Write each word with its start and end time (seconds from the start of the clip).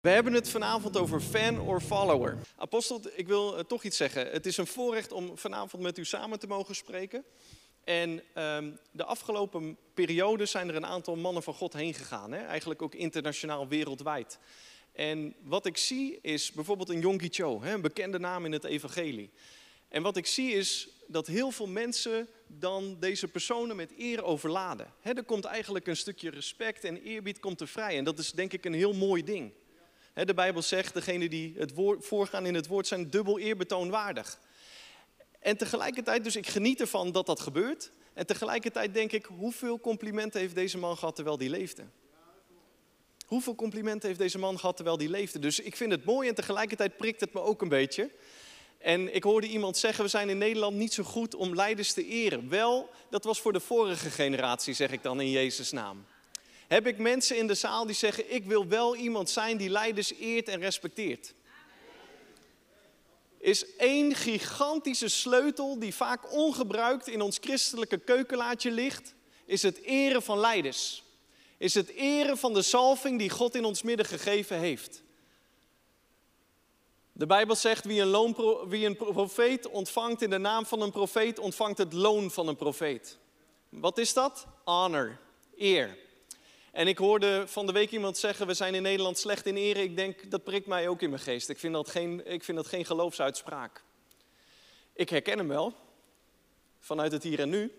We 0.00 0.08
hebben 0.08 0.32
het 0.32 0.48
vanavond 0.48 0.96
over 0.96 1.20
fan 1.20 1.60
or 1.60 1.80
follower. 1.80 2.38
Apostel, 2.56 3.00
ik 3.14 3.26
wil 3.26 3.54
uh, 3.54 3.60
toch 3.60 3.82
iets 3.82 3.96
zeggen. 3.96 4.30
Het 4.30 4.46
is 4.46 4.56
een 4.56 4.66
voorrecht 4.66 5.12
om 5.12 5.38
vanavond 5.38 5.82
met 5.82 5.98
u 5.98 6.04
samen 6.04 6.38
te 6.38 6.46
mogen 6.46 6.74
spreken. 6.74 7.24
En 7.84 8.22
um, 8.44 8.78
de 8.90 9.04
afgelopen 9.04 9.76
periode 9.94 10.46
zijn 10.46 10.68
er 10.68 10.74
een 10.74 10.86
aantal 10.86 11.16
mannen 11.16 11.42
van 11.42 11.54
God 11.54 11.72
heen 11.72 11.94
gegaan. 11.94 12.32
Hè? 12.32 12.44
Eigenlijk 12.44 12.82
ook 12.82 12.94
internationaal, 12.94 13.68
wereldwijd. 13.68 14.38
En 14.92 15.34
wat 15.42 15.66
ik 15.66 15.76
zie 15.76 16.18
is 16.22 16.52
bijvoorbeeld 16.52 16.88
een 16.88 17.00
Yonggi 17.00 17.28
Cho, 17.30 17.62
hè? 17.62 17.74
een 17.74 17.80
bekende 17.80 18.18
naam 18.18 18.44
in 18.44 18.52
het 18.52 18.64
evangelie. 18.64 19.30
En 19.88 20.02
wat 20.02 20.16
ik 20.16 20.26
zie 20.26 20.52
is 20.52 20.88
dat 21.06 21.26
heel 21.26 21.50
veel 21.50 21.68
mensen 21.68 22.28
dan 22.46 22.96
deze 23.00 23.28
personen 23.28 23.76
met 23.76 23.92
eer 23.98 24.22
overladen. 24.22 24.92
Hè? 25.00 25.12
er 25.12 25.24
komt 25.24 25.44
eigenlijk 25.44 25.86
een 25.86 25.96
stukje 25.96 26.30
respect 26.30 26.84
en 26.84 27.02
eerbied 27.02 27.40
komt 27.40 27.60
er 27.60 27.68
vrij. 27.68 27.96
En 27.96 28.04
dat 28.04 28.18
is 28.18 28.32
denk 28.32 28.52
ik 28.52 28.64
een 28.64 28.74
heel 28.74 28.92
mooi 28.92 29.24
ding. 29.24 29.52
De 30.26 30.34
Bijbel 30.34 30.62
zegt, 30.62 30.94
degenen 30.94 31.30
die 31.30 31.54
het 31.56 31.74
woord, 31.74 32.04
voorgaan 32.04 32.46
in 32.46 32.54
het 32.54 32.66
woord 32.66 32.86
zijn 32.86 33.10
dubbel 33.10 33.38
eerbetoonwaardig. 33.38 34.38
En 35.40 35.56
tegelijkertijd, 35.56 36.24
dus 36.24 36.36
ik 36.36 36.46
geniet 36.46 36.80
ervan 36.80 37.12
dat 37.12 37.26
dat 37.26 37.40
gebeurt. 37.40 37.90
En 38.12 38.26
tegelijkertijd 38.26 38.94
denk 38.94 39.12
ik, 39.12 39.24
hoeveel 39.24 39.80
complimenten 39.80 40.40
heeft 40.40 40.54
deze 40.54 40.78
man 40.78 40.96
gehad 40.96 41.14
terwijl 41.14 41.36
die 41.36 41.50
leefde? 41.50 41.84
Hoeveel 43.26 43.54
complimenten 43.54 44.08
heeft 44.08 44.20
deze 44.20 44.38
man 44.38 44.58
gehad 44.58 44.76
terwijl 44.76 44.96
die 44.96 45.08
leefde? 45.10 45.38
Dus 45.38 45.60
ik 45.60 45.76
vind 45.76 45.92
het 45.92 46.04
mooi 46.04 46.28
en 46.28 46.34
tegelijkertijd 46.34 46.96
prikt 46.96 47.20
het 47.20 47.32
me 47.32 47.40
ook 47.40 47.62
een 47.62 47.68
beetje. 47.68 48.10
En 48.78 49.14
ik 49.14 49.22
hoorde 49.22 49.46
iemand 49.46 49.76
zeggen, 49.76 50.04
we 50.04 50.10
zijn 50.10 50.28
in 50.28 50.38
Nederland 50.38 50.76
niet 50.76 50.92
zo 50.92 51.02
goed 51.02 51.34
om 51.34 51.54
leiders 51.54 51.92
te 51.92 52.06
eren. 52.06 52.48
Wel, 52.48 52.90
dat 53.10 53.24
was 53.24 53.40
voor 53.40 53.52
de 53.52 53.60
vorige 53.60 54.10
generatie, 54.10 54.74
zeg 54.74 54.90
ik 54.90 55.02
dan 55.02 55.20
in 55.20 55.30
Jezus' 55.30 55.72
naam 55.72 56.04
heb 56.68 56.86
ik 56.86 56.98
mensen 56.98 57.36
in 57.36 57.46
de 57.46 57.54
zaal 57.54 57.86
die 57.86 57.94
zeggen: 57.94 58.34
Ik 58.34 58.44
wil 58.44 58.66
wel 58.66 58.96
iemand 58.96 59.30
zijn 59.30 59.56
die 59.56 59.70
leiders 59.70 60.12
eert 60.14 60.48
en 60.48 60.60
respecteert. 60.60 61.34
Is 63.38 63.76
één 63.76 64.14
gigantische 64.14 65.08
sleutel 65.08 65.78
die 65.78 65.94
vaak 65.94 66.32
ongebruikt 66.32 67.08
in 67.08 67.20
ons 67.20 67.38
christelijke 67.40 67.98
keukenlaadje 67.98 68.70
ligt, 68.70 69.14
is 69.44 69.62
het 69.62 69.78
eren 69.82 70.22
van 70.22 70.38
leiders. 70.38 71.02
Is 71.58 71.74
het 71.74 71.88
eren 71.88 72.38
van 72.38 72.54
de 72.54 72.62
salving 72.62 73.18
die 73.18 73.30
God 73.30 73.54
in 73.54 73.64
ons 73.64 73.82
midden 73.82 74.06
gegeven 74.06 74.58
heeft. 74.58 75.02
De 77.12 77.26
Bijbel 77.26 77.56
zegt: 77.56 77.84
wie 77.84 78.00
een, 78.00 78.08
loon, 78.08 78.36
wie 78.68 78.86
een 78.86 78.96
profeet 78.96 79.68
ontvangt 79.68 80.22
in 80.22 80.30
de 80.30 80.38
naam 80.38 80.66
van 80.66 80.80
een 80.80 80.90
profeet, 80.90 81.38
ontvangt 81.38 81.78
het 81.78 81.92
loon 81.92 82.30
van 82.30 82.48
een 82.48 82.56
profeet. 82.56 83.18
Wat 83.68 83.98
is 83.98 84.12
dat? 84.12 84.46
Honor, 84.64 85.18
eer. 85.56 86.06
En 86.78 86.88
ik 86.88 86.98
hoorde 86.98 87.44
van 87.46 87.66
de 87.66 87.72
week 87.72 87.90
iemand 87.90 88.18
zeggen, 88.18 88.46
we 88.46 88.54
zijn 88.54 88.74
in 88.74 88.82
Nederland 88.82 89.18
slecht 89.18 89.46
in 89.46 89.56
ere. 89.56 89.82
Ik 89.82 89.96
denk, 89.96 90.30
dat 90.30 90.44
prikt 90.44 90.66
mij 90.66 90.88
ook 90.88 91.02
in 91.02 91.10
mijn 91.10 91.22
geest. 91.22 91.48
Ik 91.48 91.58
vind 91.58 91.74
dat 91.74 91.90
geen, 91.90 92.26
ik 92.26 92.44
vind 92.44 92.56
dat 92.56 92.66
geen 92.66 92.84
geloofsuitspraak. 92.84 93.82
Ik 94.92 95.08
herken 95.08 95.38
hem 95.38 95.48
wel, 95.48 95.74
vanuit 96.78 97.12
het 97.12 97.22
hier 97.22 97.40
en 97.40 97.48
nu. 97.48 97.72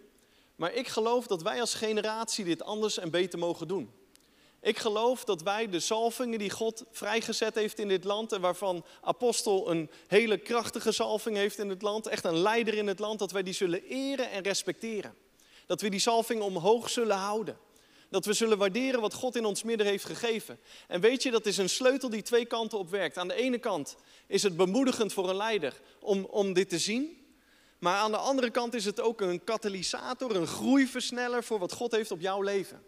Maar 0.56 0.74
ik 0.74 0.88
geloof 0.88 1.28
dat 1.28 1.42
wij 1.42 1.60
als 1.60 1.74
generatie 1.74 2.46
dit 2.46 2.64
anders 2.64 2.98
en 2.98 3.10
beter 3.10 3.40
mogen 3.40 3.68
doen. 3.68 3.92
Ik 4.62 4.78
geloof 4.78 5.24
dat 5.24 5.42
wij 5.42 5.70
de 5.70 5.80
zalvingen 5.80 6.40
die 6.40 6.50
God 6.50 6.84
vrijgezet 6.92 7.56
heeft 7.56 7.80
in 7.80 7.88
dit 7.88 8.04
land 8.04 8.32
en 8.32 8.42
waarvan 8.42 8.86
apostel 9.02 9.72
een 9.72 9.90
hele 10.08 10.38
krachtige 10.38 10.92
zalving 10.92 11.36
heeft 11.36 11.58
in 11.58 11.70
het 11.70 11.82
land, 11.82 12.08
echt 12.08 12.24
een 12.24 12.38
leider 12.38 12.74
in 12.74 12.88
het 12.88 13.00
land, 13.00 13.20
dat 13.20 13.32
wij 13.32 13.44
die 13.44 13.54
zullen 13.54 13.84
eren 13.84 14.32
en 14.32 14.44
respecteren. 14.44 15.16
Dat 15.66 15.82
we 15.82 15.90
die 15.90 16.00
zalving 16.00 16.42
omhoog 16.42 16.90
zullen 16.90 17.18
houden. 17.18 17.68
Dat 18.10 18.26
we 18.26 18.34
zullen 18.34 18.58
waarderen 18.58 19.02
wat 19.02 19.14
God 19.14 19.36
in 19.36 19.46
ons 19.46 19.64
midden 19.64 19.88
heeft 19.88 20.06
gegeven. 20.06 20.60
En 20.88 21.02
weet 21.02 21.24
je, 21.24 21.32
dat 21.32 21.46
is 21.46 21.58
een 21.58 21.70
sleutel 21.70 22.10
die 22.10 22.22
twee 22.22 22.46
kanten 22.46 22.78
op 22.78 22.90
werkt. 22.90 23.18
Aan 23.18 23.28
de 23.28 23.34
ene 23.34 23.58
kant 23.58 23.96
is 24.28 24.44
het 24.44 24.58
bemoedigend 24.58 25.14
voor 25.14 25.30
een 25.30 25.36
leider 25.36 25.74
om, 26.00 26.26
om 26.26 26.54
dit 26.54 26.70
te 26.70 26.80
zien. 26.80 27.18
Maar 27.80 27.96
aan 27.96 28.12
de 28.12 28.18
andere 28.18 28.50
kant 28.50 28.74
is 28.74 28.86
het 28.86 29.02
ook 29.02 29.22
een 29.22 29.44
katalysator, 29.44 30.36
een 30.36 30.48
groeiversneller 30.48 31.44
voor 31.44 31.60
wat 31.60 31.74
God 31.74 31.92
heeft 31.92 32.12
op 32.12 32.22
jouw 32.22 32.42
leven. 32.42 32.84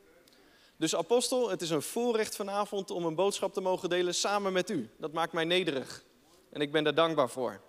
Dus 0.78 0.96
apostel, 0.96 1.50
het 1.50 1.62
is 1.62 1.70
een 1.70 1.81
voorrecht 1.81 2.36
vanavond 2.36 2.92
om 2.92 3.06
een 3.06 3.16
boodschap 3.16 3.54
te 3.54 3.62
mogen 3.62 3.90
delen 3.90 4.16
samen 4.16 4.54
met 4.54 4.70
u. 4.70 4.90
Dat 4.98 5.14
maakt 5.14 5.34
mij 5.34 5.46
nederig. 5.46 6.04
En 6.50 6.62
ik 6.62 6.72
ben 6.72 6.84
daar 6.84 6.96
dankbaar 6.96 7.30
voor. 7.30 7.62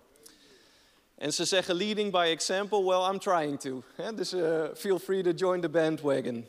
En 1.15 1.33
ze 1.33 1.45
zeggen 1.45 1.75
leading 1.75 2.11
by 2.11 2.27
example, 2.31 2.85
well 2.85 3.11
I'm 3.11 3.19
trying 3.19 3.61
to. 3.61 3.83
Dus 4.15 4.33
uh, 4.33 4.65
feel 4.75 4.99
free 4.99 5.23
to 5.23 5.31
join 5.31 5.61
the 5.61 5.69
bandwagon. 5.69 6.49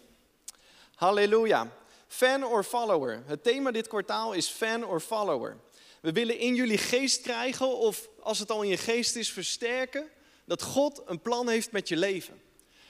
Halleluja. 1.04 1.72
Fan 2.08 2.44
or 2.44 2.64
follower. 2.64 3.24
Het 3.26 3.44
thema 3.44 3.72
dit 3.72 3.88
kwartaal 3.88 4.34
is 4.34 4.48
fan 4.48 4.86
or 4.86 5.00
follower. 5.00 5.58
We 6.02 6.12
willen 6.12 6.38
in 6.38 6.56
jullie 6.56 6.78
geest 6.78 7.22
krijgen, 7.22 7.78
of 7.78 8.10
als 8.20 8.40
het 8.40 8.52
al 8.52 8.62
in 8.62 8.70
je 8.70 8.78
geest 8.78 9.16
is, 9.16 9.32
versterken, 9.32 10.10
dat 10.46 10.62
God 10.62 11.02
een 11.06 11.22
plan 11.22 11.50
heeft 11.50 11.72
met 11.72 11.88
je 11.88 11.98
leven. 11.98 12.42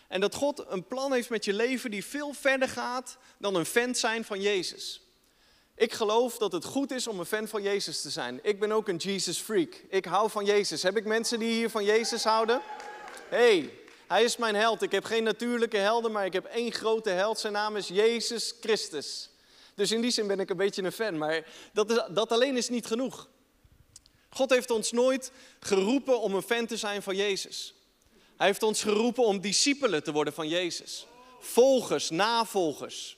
En 0.08 0.22
dat 0.22 0.36
God 0.36 0.66
een 0.68 0.88
plan 0.88 1.14
heeft 1.14 1.30
met 1.30 1.46
je 1.46 1.54
leven 1.54 1.92
die 1.92 2.06
veel 2.06 2.34
verder 2.34 2.70
gaat 2.70 3.18
dan 3.38 3.56
een 3.56 3.66
fan 3.66 3.96
zijn 3.96 4.26
van 4.26 4.42
Jezus. 4.42 5.02
Ik 5.76 5.94
geloof 5.94 6.38
dat 6.38 6.52
het 6.52 6.66
goed 6.66 6.92
is 6.92 7.08
om 7.08 7.20
een 7.20 7.26
fan 7.26 7.48
van 7.48 7.62
Jezus 7.62 8.02
te 8.02 8.10
zijn. 8.10 8.40
Ik 8.42 8.60
ben 8.60 8.72
ook 8.72 8.88
een 8.88 8.98
Jesus 8.98 9.38
freak. 9.38 9.84
Ik 9.90 10.06
hou 10.06 10.30
van 10.30 10.46
Jezus. 10.46 10.84
Heb 10.84 10.98
ik 10.98 11.06
mensen 11.06 11.40
die 11.40 11.54
hier 11.54 11.70
van 11.70 11.84
Jezus 11.84 12.24
houden? 12.24 12.62
Hey, 13.30 13.83
hij 14.08 14.24
is 14.24 14.38
mijn 14.38 14.56
held. 14.56 14.82
Ik 14.82 14.92
heb 14.92 15.04
geen 15.04 15.24
natuurlijke 15.24 15.78
helden, 15.78 16.12
maar 16.12 16.26
ik 16.26 16.34
heb 16.34 16.46
één 16.46 16.72
grote 16.72 17.10
held. 17.10 17.40
Zijn 17.40 17.54
naam 17.54 17.76
is 17.76 17.88
Jezus 17.88 18.54
Christus. 18.62 19.30
Dus 19.76 19.92
in 19.92 20.02
die 20.02 20.12
zin 20.12 20.28
ben 20.28 20.40
ik 20.40 20.50
een 20.50 20.58
beetje 20.58 20.84
een 20.84 20.92
fan. 20.92 21.18
Maar 21.18 21.46
dat, 21.74 21.92
is, 21.92 22.02
dat 22.10 22.32
alleen 22.32 22.58
is 22.58 22.70
niet 22.70 22.86
genoeg. 22.86 23.30
God 24.30 24.50
heeft 24.50 24.72
ons 24.72 24.92
nooit 24.92 25.32
geroepen 25.60 26.22
om 26.22 26.34
een 26.34 26.42
fan 26.42 26.66
te 26.66 26.78
zijn 26.78 27.02
van 27.02 27.16
Jezus. 27.16 27.74
Hij 28.38 28.48
heeft 28.48 28.64
ons 28.64 28.82
geroepen 28.82 29.24
om 29.24 29.42
discipelen 29.42 30.04
te 30.04 30.12
worden 30.12 30.34
van 30.34 30.48
Jezus. 30.48 31.06
Volgers, 31.40 32.10
navolgers. 32.10 33.18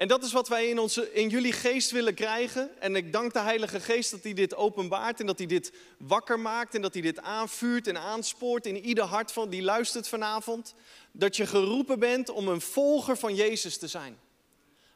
En 0.00 0.08
dat 0.08 0.22
is 0.24 0.32
wat 0.32 0.48
wij 0.48 0.68
in, 0.68 0.78
onze, 0.78 1.12
in 1.12 1.28
jullie 1.28 1.52
geest 1.52 1.90
willen 1.90 2.14
krijgen. 2.14 2.80
En 2.80 2.96
ik 2.96 3.12
dank 3.12 3.32
de 3.32 3.38
Heilige 3.38 3.80
Geest 3.80 4.10
dat 4.10 4.22
hij 4.22 4.32
dit 4.32 4.54
openbaart 4.54 5.20
en 5.20 5.26
dat 5.26 5.38
hij 5.38 5.46
dit 5.46 5.72
wakker 5.98 6.40
maakt 6.40 6.74
en 6.74 6.82
dat 6.82 6.92
hij 6.92 7.02
dit 7.02 7.20
aanvuurt 7.20 7.86
en 7.86 7.98
aanspoort 7.98 8.66
in 8.66 8.84
ieder 8.84 9.04
hart 9.04 9.32
van 9.32 9.48
die 9.48 9.62
luistert 9.62 10.08
vanavond. 10.08 10.74
Dat 11.12 11.36
je 11.36 11.46
geroepen 11.46 11.98
bent 11.98 12.28
om 12.28 12.48
een 12.48 12.60
volger 12.60 13.16
van 13.16 13.34
Jezus 13.34 13.78
te 13.78 13.88
zijn. 13.88 14.18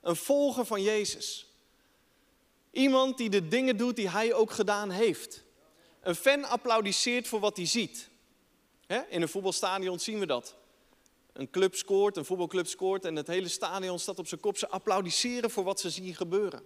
Een 0.02 0.16
volger 0.16 0.64
van 0.64 0.82
Jezus. 0.82 1.46
Iemand 2.70 3.16
die 3.18 3.30
de 3.30 3.48
dingen 3.48 3.76
doet 3.76 3.96
die 3.96 4.10
hij 4.10 4.34
ook 4.34 4.50
gedaan 4.50 4.90
heeft. 4.90 5.42
Een 6.00 6.14
fan 6.14 6.44
applaudisseert 6.44 7.28
voor 7.28 7.40
wat 7.40 7.56
hij 7.56 7.66
ziet. 7.66 8.08
In 9.08 9.22
een 9.22 9.28
voetbalstadion 9.28 9.98
zien 9.98 10.18
we 10.18 10.26
dat 10.26 10.54
een 11.34 11.50
club 11.50 11.74
scoort, 11.74 12.16
een 12.16 12.24
voetbalclub 12.24 12.66
scoort 12.66 13.04
en 13.04 13.16
het 13.16 13.26
hele 13.26 13.48
stadion 13.48 13.98
staat 13.98 14.18
op 14.18 14.26
zijn 14.26 14.40
kop. 14.40 14.56
Ze 14.56 14.68
applaudisseren 14.68 15.50
voor 15.50 15.64
wat 15.64 15.80
ze 15.80 15.90
zien 15.90 16.14
gebeuren. 16.14 16.62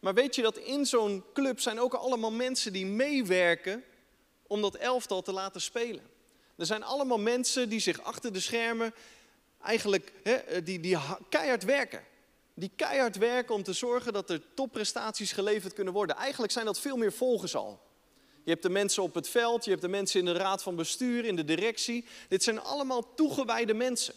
Maar 0.00 0.14
weet 0.14 0.34
je 0.34 0.42
dat 0.42 0.56
in 0.58 0.86
zo'n 0.86 1.24
club 1.32 1.60
zijn 1.60 1.80
ook 1.80 1.94
allemaal 1.94 2.32
mensen 2.32 2.72
die 2.72 2.86
meewerken 2.86 3.84
om 4.46 4.60
dat 4.60 4.74
elftal 4.74 5.22
te 5.22 5.32
laten 5.32 5.60
spelen. 5.60 6.02
Er 6.56 6.66
zijn 6.66 6.82
allemaal 6.82 7.18
mensen 7.18 7.68
die 7.68 7.80
zich 7.80 8.02
achter 8.02 8.32
de 8.32 8.40
schermen 8.40 8.94
eigenlijk 9.62 10.12
die, 10.64 10.80
die 10.80 10.98
keihard 11.28 11.64
werken. 11.64 12.04
Die 12.54 12.70
keihard 12.76 13.16
werken 13.16 13.54
om 13.54 13.62
te 13.62 13.72
zorgen 13.72 14.12
dat 14.12 14.30
er 14.30 14.42
topprestaties 14.54 15.32
geleverd 15.32 15.72
kunnen 15.72 15.92
worden. 15.92 16.16
Eigenlijk 16.16 16.52
zijn 16.52 16.64
dat 16.64 16.80
veel 16.80 16.96
meer 16.96 17.12
volgers 17.12 17.56
al. 17.56 17.87
Je 18.48 18.54
hebt 18.54 18.66
de 18.66 18.72
mensen 18.72 19.02
op 19.02 19.14
het 19.14 19.28
veld, 19.28 19.64
je 19.64 19.70
hebt 19.70 19.82
de 19.82 19.88
mensen 19.88 20.18
in 20.18 20.24
de 20.24 20.32
raad 20.32 20.62
van 20.62 20.76
bestuur, 20.76 21.24
in 21.24 21.36
de 21.36 21.44
directie. 21.44 22.04
Dit 22.28 22.42
zijn 22.42 22.60
allemaal 22.60 23.14
toegewijde 23.14 23.74
mensen. 23.74 24.14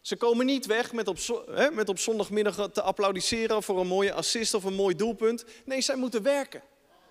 Ze 0.00 0.16
komen 0.16 0.46
niet 0.46 0.66
weg 0.66 0.92
met 0.92 1.08
op, 1.08 1.46
hè, 1.50 1.70
met 1.70 1.88
op 1.88 1.98
zondagmiddag 1.98 2.70
te 2.72 2.82
applaudisseren 2.82 3.62
voor 3.62 3.80
een 3.80 3.86
mooie 3.86 4.12
assist 4.12 4.54
of 4.54 4.64
een 4.64 4.74
mooi 4.74 4.96
doelpunt. 4.96 5.44
Nee, 5.64 5.80
zij 5.80 5.96
moeten 5.96 6.22
werken. 6.22 6.62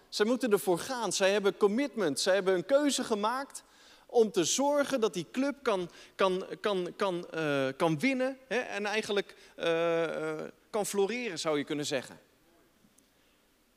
Zij 0.09 0.25
moeten 0.25 0.51
ervoor 0.51 0.79
gaan. 0.79 1.13
Zij 1.13 1.31
hebben 1.31 1.57
commitment. 1.57 2.19
Zij 2.19 2.33
hebben 2.33 2.53
een 2.53 2.65
keuze 2.65 3.03
gemaakt 3.03 3.63
om 4.05 4.31
te 4.31 4.43
zorgen 4.43 5.01
dat 5.01 5.13
die 5.13 5.27
club 5.31 5.55
kan, 5.61 5.91
kan, 6.15 6.45
kan, 6.61 6.93
kan, 6.95 7.27
uh, 7.35 7.67
kan 7.77 7.99
winnen 7.99 8.37
hè, 8.47 8.57
en 8.57 8.85
eigenlijk 8.85 9.35
uh, 9.59 10.01
uh, 10.01 10.41
kan 10.69 10.85
floreren, 10.85 11.39
zou 11.39 11.57
je 11.57 11.63
kunnen 11.63 11.85
zeggen. 11.85 12.19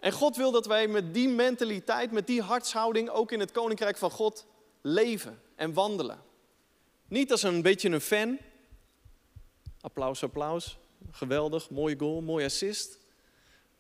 En 0.05 0.13
God 0.13 0.37
wil 0.37 0.51
dat 0.51 0.67
wij 0.67 0.89
met 0.89 1.15
die 1.15 1.29
mentaliteit, 1.29 2.11
met 2.11 2.27
die 2.27 2.43
hartshouding 2.43 3.09
ook 3.09 3.33
in 3.33 3.41
het 3.41 3.53
koninkrijk 3.53 3.97
van 3.97 4.11
God 4.11 4.47
leven 4.81 5.43
en 5.55 5.73
wandelen. 5.73 6.23
Niet 7.09 7.31
als 7.31 7.43
een 7.43 7.63
beetje 7.63 7.89
een 7.89 8.01
fan. 8.01 8.39
Applaus, 9.81 10.23
applaus. 10.23 10.79
Geweldig, 11.11 11.71
mooie 11.71 11.99
goal, 11.99 12.21
mooi 12.21 12.45
assist. 12.45 12.99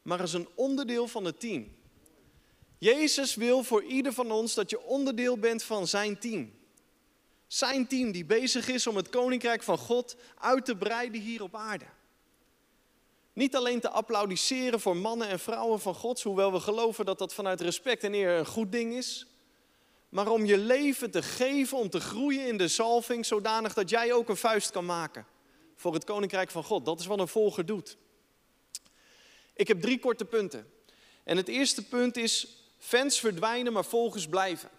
Maar 0.03 0.21
als 0.21 0.32
een 0.32 0.49
onderdeel 0.55 1.09
van 1.09 1.25
het 1.25 1.41
team. 1.41 1.76
Jezus 2.79 3.35
wil 3.35 3.62
voor 3.62 3.82
ieder 3.82 4.12
van 4.12 4.31
ons 4.31 4.55
dat 4.55 4.71
je 4.71 4.82
onderdeel 4.82 5.38
bent 5.38 5.62
van 5.62 5.87
zijn 5.87 6.19
team. 6.19 6.53
Zijn 7.47 7.87
team 7.87 8.12
die 8.12 8.25
bezig 8.25 8.69
is 8.69 8.87
om 8.87 8.97
het 8.97 9.09
koninkrijk 9.09 9.62
van 9.62 9.79
God 9.79 10.17
uit 10.38 10.65
te 10.65 10.76
breiden 10.76 11.21
hier 11.21 11.43
op 11.43 11.55
aarde. 11.55 11.87
Niet 13.34 13.56
alleen 13.56 13.81
te 13.81 13.90
applaudisseren 13.90 14.81
voor 14.81 14.96
mannen 14.96 15.28
en 15.28 15.38
vrouwen 15.38 15.81
van 15.81 15.94
God, 15.94 16.22
hoewel 16.22 16.52
we 16.52 16.60
geloven 16.60 17.04
dat 17.04 17.19
dat 17.19 17.34
vanuit 17.34 17.60
respect 17.60 18.04
en 18.04 18.14
eer 18.14 18.31
een 18.31 18.46
goed 18.46 18.72
ding 18.72 18.94
is. 18.94 19.26
Maar 20.08 20.28
om 20.28 20.44
je 20.44 20.58
leven 20.58 21.10
te 21.10 21.22
geven, 21.22 21.78
om 21.78 21.90
te 21.90 22.00
groeien 22.00 22.46
in 22.46 22.56
de 22.56 22.69
zalving, 22.69 23.26
zodanig 23.26 23.75
dat 23.75 23.90
jij 23.90 24.12
ook 24.12 24.28
een 24.28 24.36
vuist 24.36 24.70
kan 24.70 24.84
maken 24.84 25.26
voor 25.76 25.94
het 25.94 26.04
koninkrijk 26.04 26.50
van 26.50 26.64
God. 26.64 26.84
Dat 26.84 27.00
is 27.00 27.06
wat 27.06 27.19
een 27.19 27.28
volger 27.28 27.66
doet. 27.66 27.96
Ik 29.54 29.69
heb 29.69 29.80
drie 29.80 29.98
korte 29.98 30.25
punten. 30.25 30.72
En 31.25 31.37
het 31.37 31.48
eerste 31.48 31.88
punt 31.88 32.16
is, 32.16 32.46
fans 32.78 33.20
verdwijnen, 33.20 33.72
maar 33.72 33.84
volgers 33.84 34.26
blijven. 34.26 34.70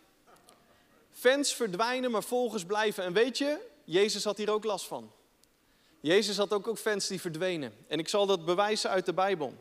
Fans 1.12 1.54
verdwijnen, 1.54 2.12
maar 2.12 2.24
volgers 2.24 2.66
blijven. 2.66 3.04
En 3.04 3.14
weet 3.14 3.38
je, 3.38 3.60
Jezus 3.84 4.24
had 4.24 4.38
hier 4.38 4.52
ook 4.52 4.64
last 4.64 4.86
van. 4.86 5.12
Jezus 6.06 6.38
had 6.38 6.54
ook, 6.54 6.68
ook 6.68 6.78
fans 6.78 7.08
die 7.08 7.22
verdwenen. 7.22 7.74
En 7.88 8.00
ik 8.00 8.08
zal 8.08 8.26
dat 8.26 8.46
bewijzen 8.46 8.90
uit 8.90 9.06
de 9.06 9.14
Bijbel. 9.14 9.54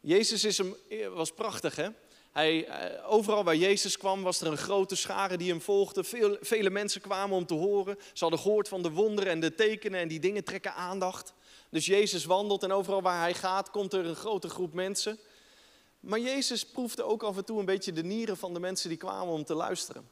Jezus 0.00 0.44
is 0.44 0.58
een, 0.58 0.76
was 1.14 1.32
prachtig, 1.32 1.76
hè? 1.76 1.88
Hij, 2.32 2.66
eh, 2.66 3.12
overal 3.12 3.44
waar 3.44 3.56
Jezus 3.56 3.98
kwam 3.98 4.22
was 4.22 4.40
er 4.40 4.46
een 4.46 4.58
grote 4.58 4.96
schare 4.96 5.36
die 5.36 5.50
hem 5.50 5.60
volgde. 5.60 6.04
Veel, 6.04 6.36
vele 6.40 6.70
mensen 6.70 7.00
kwamen 7.00 7.36
om 7.36 7.46
te 7.46 7.54
horen. 7.54 7.96
Ze 8.12 8.24
hadden 8.24 8.38
gehoord 8.38 8.68
van 8.68 8.82
de 8.82 8.90
wonderen 8.90 9.32
en 9.32 9.40
de 9.40 9.54
tekenen 9.54 10.00
en 10.00 10.08
die 10.08 10.20
dingen 10.20 10.44
trekken 10.44 10.74
aandacht. 10.74 11.32
Dus 11.70 11.86
Jezus 11.86 12.24
wandelt 12.24 12.62
en 12.62 12.72
overal 12.72 13.02
waar 13.02 13.20
hij 13.20 13.34
gaat 13.34 13.70
komt 13.70 13.92
er 13.92 14.06
een 14.06 14.16
grote 14.16 14.48
groep 14.48 14.72
mensen. 14.72 15.18
Maar 16.00 16.20
Jezus 16.20 16.66
proefde 16.66 17.02
ook 17.02 17.22
af 17.22 17.36
en 17.36 17.44
toe 17.44 17.58
een 17.58 17.64
beetje 17.64 17.92
de 17.92 18.04
nieren 18.04 18.36
van 18.36 18.54
de 18.54 18.60
mensen 18.60 18.88
die 18.88 18.98
kwamen 18.98 19.34
om 19.34 19.44
te 19.44 19.54
luisteren. 19.54 20.08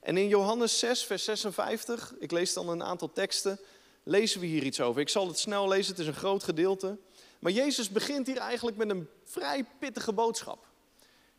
En 0.00 0.16
in 0.16 0.28
Johannes 0.28 0.78
6, 0.78 1.04
vers 1.04 1.24
56, 1.24 2.14
ik 2.18 2.30
lees 2.30 2.52
dan 2.52 2.68
een 2.68 2.82
aantal 2.82 3.12
teksten, 3.12 3.60
lezen 4.08 4.40
we 4.40 4.46
hier 4.46 4.62
iets 4.62 4.80
over. 4.80 5.00
Ik 5.00 5.08
zal 5.08 5.26
het 5.26 5.38
snel 5.38 5.68
lezen, 5.68 5.90
het 5.90 6.00
is 6.00 6.06
een 6.06 6.14
groot 6.14 6.42
gedeelte. 6.42 6.98
Maar 7.38 7.52
Jezus 7.52 7.90
begint 7.90 8.26
hier 8.26 8.36
eigenlijk 8.36 8.76
met 8.76 8.90
een 8.90 9.08
vrij 9.24 9.64
pittige 9.78 10.12
boodschap. 10.12 10.66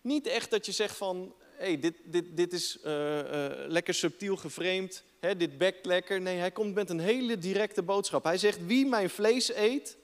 Niet 0.02 0.28
echt 0.28 0.50
dat 0.52 0.66
je 0.66 0.72
zegt 0.72 0.98
van, 0.98 1.34
hey, 1.40 1.80
dit, 1.80 1.94
dit, 2.06 2.38
dit 2.38 2.54
is 2.54 2.78
uh, 2.86 3.18
uh, 3.18 3.24
lekker 3.68 3.94
subtiel 3.94 4.36
geframed, 4.36 5.04
hè, 5.20 5.38
dit 5.38 5.58
bekt 5.58 5.86
lekker. 5.86 6.22
Nee, 6.22 6.38
hij 6.38 6.52
komt 6.52 6.76
met 6.76 6.90
een 6.90 7.00
hele 7.00 7.38
directe 7.38 7.84
boodschap. 7.84 8.24
Hij 8.24 8.38
zegt, 8.38 8.66
wie 8.66 8.86
mijn 8.86 9.10
vlees 9.10 9.54
eet 9.56 9.98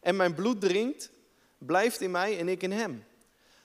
en 0.00 0.16
mijn 0.16 0.34
bloed 0.34 0.60
drinkt, 0.60 1.10
blijft 1.58 2.00
in 2.00 2.10
mij 2.10 2.38
en 2.38 2.48
ik 2.48 2.62
in 2.62 2.72
hem. 2.72 3.04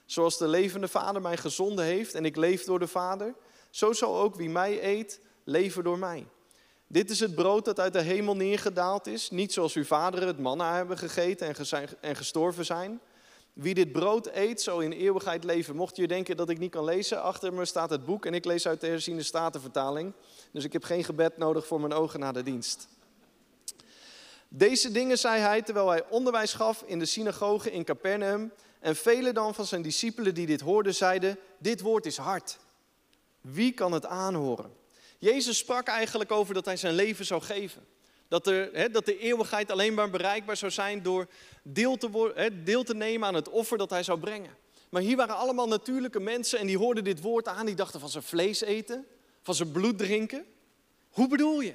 Zoals 0.04 0.38
de 0.38 0.48
levende 0.48 0.88
Vader 0.88 1.22
mij 1.22 1.36
gezonden 1.36 1.84
heeft 1.84 2.14
en 2.14 2.24
ik 2.24 2.36
leef 2.36 2.64
door 2.64 2.78
de 2.78 2.86
Vader, 2.86 3.34
zo 3.70 3.92
zal 3.92 4.18
ook 4.18 4.34
wie 4.34 4.50
mij 4.50 4.84
eet, 4.84 5.20
leven 5.44 5.84
door 5.84 5.98
mij. 5.98 6.26
Dit 6.92 7.10
is 7.10 7.20
het 7.20 7.34
brood 7.34 7.64
dat 7.64 7.80
uit 7.80 7.92
de 7.92 8.00
hemel 8.00 8.36
neergedaald 8.36 9.06
is, 9.06 9.30
niet 9.30 9.52
zoals 9.52 9.74
uw 9.74 9.84
vaderen 9.84 10.26
het 10.26 10.38
manna 10.38 10.74
hebben 10.74 10.98
gegeten 10.98 11.54
en 12.00 12.16
gestorven 12.16 12.64
zijn. 12.64 13.00
Wie 13.52 13.74
dit 13.74 13.92
brood 13.92 14.30
eet, 14.32 14.62
zal 14.62 14.80
in 14.80 14.92
eeuwigheid 14.92 15.44
leven. 15.44 15.76
Mocht 15.76 15.96
je 15.96 16.06
denken 16.06 16.36
dat 16.36 16.50
ik 16.50 16.58
niet 16.58 16.70
kan 16.70 16.84
lezen, 16.84 17.22
achter 17.22 17.52
me 17.52 17.64
staat 17.64 17.90
het 17.90 18.04
boek 18.04 18.26
en 18.26 18.34
ik 18.34 18.44
lees 18.44 18.66
uit 18.66 18.80
de 18.80 18.86
herziende 18.86 19.22
statenvertaling. 19.22 20.12
Dus 20.52 20.64
ik 20.64 20.72
heb 20.72 20.84
geen 20.84 21.04
gebed 21.04 21.36
nodig 21.36 21.66
voor 21.66 21.80
mijn 21.80 21.92
ogen 21.92 22.20
na 22.20 22.32
de 22.32 22.42
dienst. 22.42 22.88
Deze 24.48 24.92
dingen 24.92 25.18
zei 25.18 25.40
hij 25.40 25.62
terwijl 25.62 25.88
hij 25.88 26.08
onderwijs 26.08 26.52
gaf 26.52 26.82
in 26.86 26.98
de 26.98 27.06
synagoge 27.06 27.72
in 27.72 27.84
Capernaum. 27.84 28.52
En 28.80 28.96
velen 28.96 29.34
dan 29.34 29.54
van 29.54 29.66
zijn 29.66 29.82
discipelen 29.82 30.34
die 30.34 30.46
dit 30.46 30.60
hoorden 30.60 30.94
zeiden, 30.94 31.38
dit 31.58 31.80
woord 31.80 32.06
is 32.06 32.16
hard. 32.16 32.58
Wie 33.40 33.72
kan 33.72 33.92
het 33.92 34.06
aanhoren? 34.06 34.78
Jezus 35.20 35.58
sprak 35.58 35.86
eigenlijk 35.86 36.30
over 36.30 36.54
dat 36.54 36.64
hij 36.64 36.76
zijn 36.76 36.94
leven 36.94 37.24
zou 37.24 37.42
geven. 37.42 37.86
Dat, 38.28 38.46
er, 38.46 38.92
dat 38.92 39.04
de 39.04 39.18
eeuwigheid 39.18 39.70
alleen 39.70 39.94
maar 39.94 40.10
bereikbaar 40.10 40.56
zou 40.56 40.72
zijn 40.72 41.02
door 41.02 41.26
deel 41.62 41.96
te, 41.96 42.52
deel 42.64 42.82
te 42.82 42.94
nemen 42.94 43.28
aan 43.28 43.34
het 43.34 43.48
offer 43.48 43.78
dat 43.78 43.90
hij 43.90 44.02
zou 44.02 44.18
brengen. 44.18 44.56
Maar 44.90 45.02
hier 45.02 45.16
waren 45.16 45.36
allemaal 45.36 45.68
natuurlijke 45.68 46.20
mensen 46.20 46.58
en 46.58 46.66
die 46.66 46.78
hoorden 46.78 47.04
dit 47.04 47.20
woord 47.20 47.48
aan. 47.48 47.66
Die 47.66 47.74
dachten 47.74 48.00
van 48.00 48.08
zijn 48.08 48.24
vlees 48.24 48.60
eten, 48.60 49.06
van 49.42 49.54
zijn 49.54 49.72
bloed 49.72 49.98
drinken. 49.98 50.44
Hoe 51.10 51.28
bedoel 51.28 51.60
je? 51.60 51.74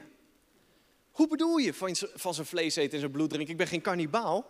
Hoe 1.12 1.28
bedoel 1.28 1.58
je 1.58 1.74
van, 1.74 1.96
van 2.16 2.34
zijn 2.34 2.48
vlees 2.48 2.76
eten 2.76 2.94
en 2.94 3.00
zijn 3.00 3.12
bloed 3.12 3.30
drinken? 3.30 3.52
Ik 3.52 3.58
ben 3.58 3.68
geen 3.68 3.82
kannibaal. 3.82 4.46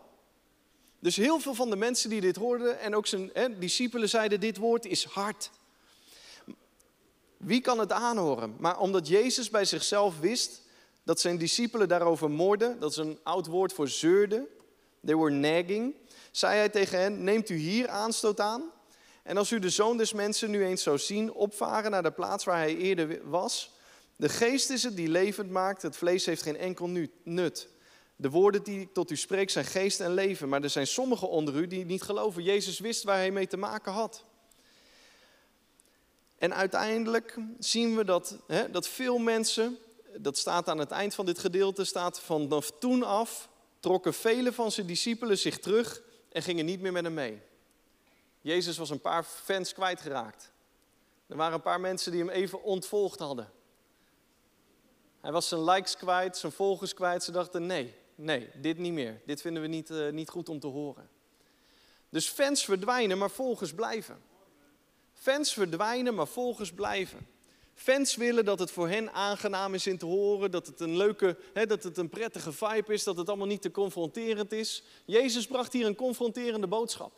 Dus 1.00 1.16
heel 1.16 1.40
veel 1.40 1.54
van 1.54 1.70
de 1.70 1.76
mensen 1.76 2.10
die 2.10 2.22
dit 2.22 2.36
hoorden 2.36 2.80
en 2.80 2.96
ook 2.96 3.08
zijn 3.08 3.32
discipelen 3.60 4.10
zeiden: 4.10 4.40
Dit 4.40 4.58
woord 4.58 4.86
is 4.86 5.04
hard. 5.04 5.50
Wie 7.46 7.62
kan 7.62 7.80
het 7.80 7.92
aanhoren? 7.92 8.56
Maar 8.60 8.80
omdat 8.80 9.08
Jezus 9.08 9.50
bij 9.50 9.66
zichzelf 9.66 10.20
wist 10.20 10.62
dat 11.04 11.20
zijn 11.20 11.38
discipelen 11.38 11.88
daarover 11.88 12.32
moorden, 12.32 12.80
dat 12.80 12.92
is 12.92 12.98
een 12.98 13.20
oud 13.24 13.46
woord 13.46 13.74
voor 13.74 13.88
zeurden, 13.88 14.48
they 15.06 15.16
were 15.16 15.32
nagging, 15.32 15.96
zei 16.32 16.58
hij 16.58 16.70
tegen 16.70 17.00
hen, 17.00 17.24
neemt 17.24 17.50
u 17.50 17.56
hier 17.56 17.88
aanstoot 17.90 18.40
aan? 18.40 18.64
En 19.24 19.38
als 19.38 19.52
u 19.52 19.60
de 19.60 19.70
zoon 19.70 19.98
des 19.98 20.14
mensen 20.14 20.50
nu 20.50 20.66
eens 20.66 20.84
zou 20.84 20.98
zien 20.98 21.34
opvaren 21.34 21.92
naar 21.92 22.04
de 22.04 22.12
plaats 22.12 22.44
waar 22.44 22.58
hij 22.58 22.76
eerder 22.76 23.30
was, 23.30 23.72
de 24.16 24.30
geest 24.30 24.70
is 24.70 24.84
het 24.84 24.96
die 24.96 25.10
levend 25.10 25.52
maakt, 25.52 25.82
het 25.82 25.98
vlees 25.98 26.26
heeft 26.26 26.42
geen 26.42 26.58
enkel 26.58 26.90
nut. 27.24 27.68
De 28.16 28.30
woorden 28.30 28.64
die 28.64 28.82
ik 28.82 28.94
tot 28.94 29.12
u 29.12 29.16
spreek 29.16 29.50
zijn 29.50 29.66
geest 29.66 30.00
en 30.00 30.14
leven, 30.14 30.50
maar 30.50 30.64
er 30.64 30.70
zijn 30.70 30.88
sommigen 30.88 31.30
onder 31.30 31.56
u 31.56 31.68
die 31.68 31.86
niet 31.86 32.02
geloven. 32.02 32.44
Jezus 32.44 32.80
wist 32.80 33.04
waar 33.04 33.18
hij 33.18 33.32
mee 33.32 33.48
te 33.48 33.58
maken 33.58 33.92
had. 33.92 34.24
En 36.46 36.54
uiteindelijk 36.54 37.38
zien 37.60 37.96
we 37.96 38.06
dat, 38.06 38.38
hè, 38.48 38.72
dat 38.72 38.88
veel 38.88 39.18
mensen 39.18 39.78
dat 40.18 40.38
staat 40.38 40.68
aan 40.70 40.78
het 40.78 40.92
eind 40.92 41.16
van 41.16 41.26
dit 41.26 41.40
gedeelte, 41.40 41.84
staat 41.84 42.20
vanaf 42.20 42.72
toen 42.80 43.04
af 43.04 43.50
trokken 43.80 44.14
vele 44.14 44.54
van 44.54 44.72
zijn 44.72 44.88
discipelen 44.88 45.38
zich 45.38 45.60
terug 45.60 46.02
en 46.32 46.42
gingen 46.42 46.66
niet 46.66 46.82
meer 46.82 46.92
met 46.92 47.04
hem 47.04 47.14
mee. 47.14 47.42
Jezus 48.42 48.78
was 48.78 48.90
een 48.90 49.02
paar 49.02 49.24
fans 49.24 49.74
kwijtgeraakt. 49.74 50.52
Er 51.28 51.36
waren 51.36 51.54
een 51.54 51.62
paar 51.62 51.80
mensen 51.80 52.12
die 52.12 52.22
hem 52.22 52.30
even 52.30 52.64
ontvolgd 52.64 53.20
hadden. 53.20 53.52
Hij 55.22 55.32
was 55.32 55.48
zijn 55.48 55.64
likes 55.64 55.98
kwijt, 55.98 56.38
zijn 56.38 56.52
volgers 56.52 56.94
kwijt. 56.94 57.24
Ze 57.24 57.32
dachten, 57.32 57.66
nee, 57.66 57.96
nee, 58.16 58.50
dit 58.56 58.78
niet 58.78 58.94
meer. 58.94 59.22
Dit 59.26 59.42
vinden 59.42 59.62
we 59.62 59.68
niet, 59.68 59.90
uh, 59.90 60.12
niet 60.12 60.30
goed 60.30 60.50
om 60.50 60.60
te 60.60 60.68
horen. 60.68 61.10
Dus 62.10 62.28
fans 62.28 62.66
verdwijnen, 62.66 63.18
maar 63.18 63.32
volgers 63.32 63.74
blijven. 63.74 64.34
Fans 65.26 65.54
verdwijnen, 65.54 66.16
maar 66.16 66.28
volgers 66.28 66.72
blijven. 66.72 67.28
Fans 67.74 68.16
willen 68.16 68.46
dat 68.46 68.60
het 68.60 68.72
voor 68.72 68.90
hen 68.90 69.14
aangenaam 69.14 69.74
is 69.74 69.88
in 69.88 69.98
te 69.98 70.06
horen, 70.06 70.52
dat 70.52 70.68
het 70.68 70.80
een 70.80 70.98
leuke, 70.98 71.38
hè, 71.54 71.66
dat 71.66 71.84
het 71.84 71.98
een 71.98 72.10
prettige 72.10 72.52
vibe 72.52 72.94
is, 72.94 73.04
dat 73.04 73.18
het 73.18 73.28
allemaal 73.28 73.48
niet 73.48 73.62
te 73.62 73.72
confronterend 73.72 74.52
is. 74.52 74.84
Jezus 75.06 75.48
bracht 75.48 75.74
hier 75.74 75.86
een 75.86 75.96
confronterende 75.96 76.68
boodschap. 76.68 77.12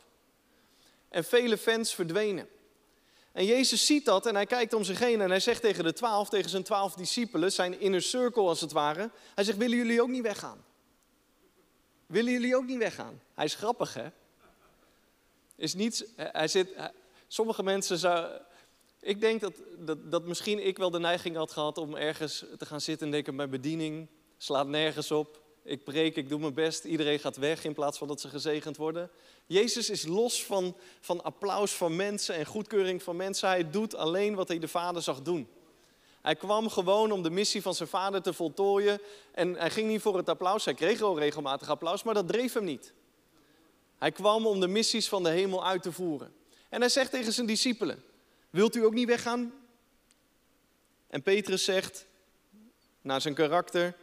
En 1.08 1.24
vele 1.24 1.58
fans 1.58 1.94
verdwenen. 1.94 2.48
En 3.32 3.44
Jezus 3.44 3.86
ziet 3.86 4.04
dat 4.04 4.26
en 4.26 4.34
hij 4.34 4.46
kijkt 4.46 4.72
om 4.72 4.84
zich 4.84 4.98
heen 4.98 5.20
en 5.20 5.30
hij 5.30 5.40
zegt 5.40 5.62
tegen 5.62 5.84
de 5.84 5.92
twaalf, 5.92 6.28
tegen 6.28 6.50
zijn 6.50 6.62
twaalf 6.62 6.94
discipelen, 6.94 7.52
zijn 7.52 7.80
inner 7.80 8.02
circle 8.02 8.42
als 8.42 8.60
het 8.60 8.72
ware, 8.72 9.10
hij 9.34 9.44
zegt, 9.44 9.58
willen 9.58 9.76
jullie 9.76 10.02
ook 10.02 10.08
niet 10.08 10.22
weggaan? 10.22 10.64
Willen 12.06 12.32
jullie 12.32 12.56
ook 12.56 12.66
niet 12.66 12.78
weggaan? 12.78 13.20
Hij 13.34 13.44
is 13.44 13.54
grappig, 13.54 13.94
hè? 13.94 14.08
Is 15.56 15.74
niets, 15.74 16.04
hij 16.16 16.48
zit, 16.48 16.68
sommige 17.28 17.62
mensen 17.62 17.98
zou, 17.98 18.30
ik 19.00 19.20
denk 19.20 19.40
dat, 19.40 19.52
dat, 19.78 20.10
dat 20.10 20.24
misschien 20.24 20.66
ik 20.66 20.78
wel 20.78 20.90
de 20.90 20.98
neiging 20.98 21.36
had 21.36 21.52
gehad 21.52 21.78
om 21.78 21.94
ergens 21.94 22.44
te 22.58 22.66
gaan 22.66 22.80
zitten 22.80 23.06
en 23.06 23.12
denken: 23.12 23.34
mijn 23.34 23.50
bediening 23.50 24.08
slaat 24.38 24.66
nergens 24.66 25.10
op. 25.10 25.46
Ik 25.62 25.84
preek, 25.84 26.16
ik 26.16 26.28
doe 26.28 26.38
mijn 26.38 26.54
best, 26.54 26.84
iedereen 26.84 27.18
gaat 27.18 27.36
weg 27.36 27.64
in 27.64 27.74
plaats 27.74 27.98
van 27.98 28.08
dat 28.08 28.20
ze 28.20 28.28
gezegend 28.28 28.76
worden. 28.76 29.10
Jezus 29.46 29.90
is 29.90 30.06
los 30.06 30.44
van, 30.44 30.76
van 31.00 31.24
applaus 31.24 31.72
van 31.72 31.96
mensen 31.96 32.34
en 32.34 32.46
goedkeuring 32.46 33.02
van 33.02 33.16
mensen. 33.16 33.48
Hij 33.48 33.70
doet 33.70 33.94
alleen 33.94 34.34
wat 34.34 34.48
hij 34.48 34.58
de 34.58 34.68
Vader 34.68 35.02
zag 35.02 35.22
doen. 35.22 35.48
Hij 36.22 36.36
kwam 36.36 36.68
gewoon 36.68 37.12
om 37.12 37.22
de 37.22 37.30
missie 37.30 37.62
van 37.62 37.74
zijn 37.74 37.88
vader 37.88 38.22
te 38.22 38.32
voltooien. 38.32 39.00
En 39.32 39.54
hij 39.54 39.70
ging 39.70 39.88
niet 39.88 40.00
voor 40.00 40.16
het 40.16 40.28
applaus. 40.28 40.64
Hij 40.64 40.74
kreeg 40.74 40.98
wel 40.98 41.18
regelmatig 41.18 41.68
applaus, 41.68 42.02
maar 42.02 42.14
dat 42.14 42.28
dreef 42.28 42.52
hem 42.52 42.64
niet. 42.64 42.92
Hij 43.98 44.12
kwam 44.12 44.46
om 44.46 44.60
de 44.60 44.68
missies 44.68 45.08
van 45.08 45.22
de 45.22 45.28
hemel 45.28 45.66
uit 45.66 45.82
te 45.82 45.92
voeren. 45.92 46.32
En 46.68 46.80
hij 46.80 46.90
zegt 46.90 47.10
tegen 47.10 47.32
zijn 47.32 47.46
discipelen: 47.46 48.04
Wilt 48.50 48.76
u 48.76 48.84
ook 48.84 48.94
niet 48.94 49.08
weggaan? 49.08 49.52
En 51.06 51.22
Petrus 51.22 51.64
zegt, 51.64 52.06
naar 53.00 53.20
zijn 53.20 53.34
karakter, 53.34 53.96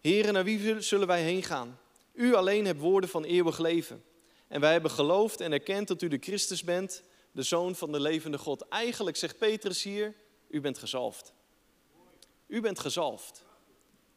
Heren, 0.00 0.32
naar 0.32 0.44
wie 0.44 0.80
zullen 0.80 1.06
wij 1.06 1.22
heen 1.22 1.42
gaan? 1.42 1.78
U 2.12 2.34
alleen 2.34 2.66
hebt 2.66 2.80
woorden 2.80 3.10
van 3.10 3.24
eeuwig 3.24 3.58
leven. 3.58 4.04
En 4.48 4.60
wij 4.60 4.72
hebben 4.72 4.90
geloofd 4.90 5.40
en 5.40 5.52
erkend 5.52 5.88
dat 5.88 6.02
u 6.02 6.08
de 6.08 6.18
Christus 6.20 6.64
bent, 6.64 7.02
de 7.32 7.42
Zoon 7.42 7.74
van 7.74 7.92
de 7.92 8.00
levende 8.00 8.38
God. 8.38 8.68
Eigenlijk 8.68 9.16
zegt 9.16 9.38
Petrus 9.38 9.82
hier, 9.82 10.14
u 10.48 10.60
bent 10.60 10.78
gezalfd. 10.78 11.32
U 12.46 12.60
bent 12.60 12.78
gezalfd. 12.78 13.44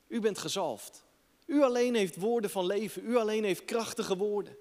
U 0.07 0.19
bent 0.19 0.37
gezalfd. 0.37 1.03
U 1.45 1.63
alleen 1.63 1.95
heeft 1.95 2.15
woorden 2.15 2.49
van 2.49 2.65
leven. 2.65 3.05
U 3.05 3.15
alleen 3.15 3.43
heeft 3.43 3.65
krachtige 3.65 4.17
woorden. 4.17 4.57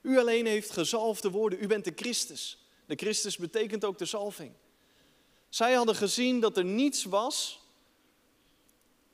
U 0.00 0.18
alleen 0.18 0.46
heeft 0.46 0.70
gezalfde 0.70 1.30
woorden. 1.30 1.62
U 1.62 1.66
bent 1.66 1.84
de 1.84 1.92
Christus. 1.96 2.61
De 2.92 2.98
Christus 2.98 3.36
betekent 3.36 3.84
ook 3.84 3.98
de 3.98 4.04
zalving. 4.04 4.52
Zij 5.48 5.72
hadden 5.72 5.94
gezien 5.94 6.40
dat 6.40 6.56
er 6.56 6.64
niets 6.64 7.04
was 7.04 7.60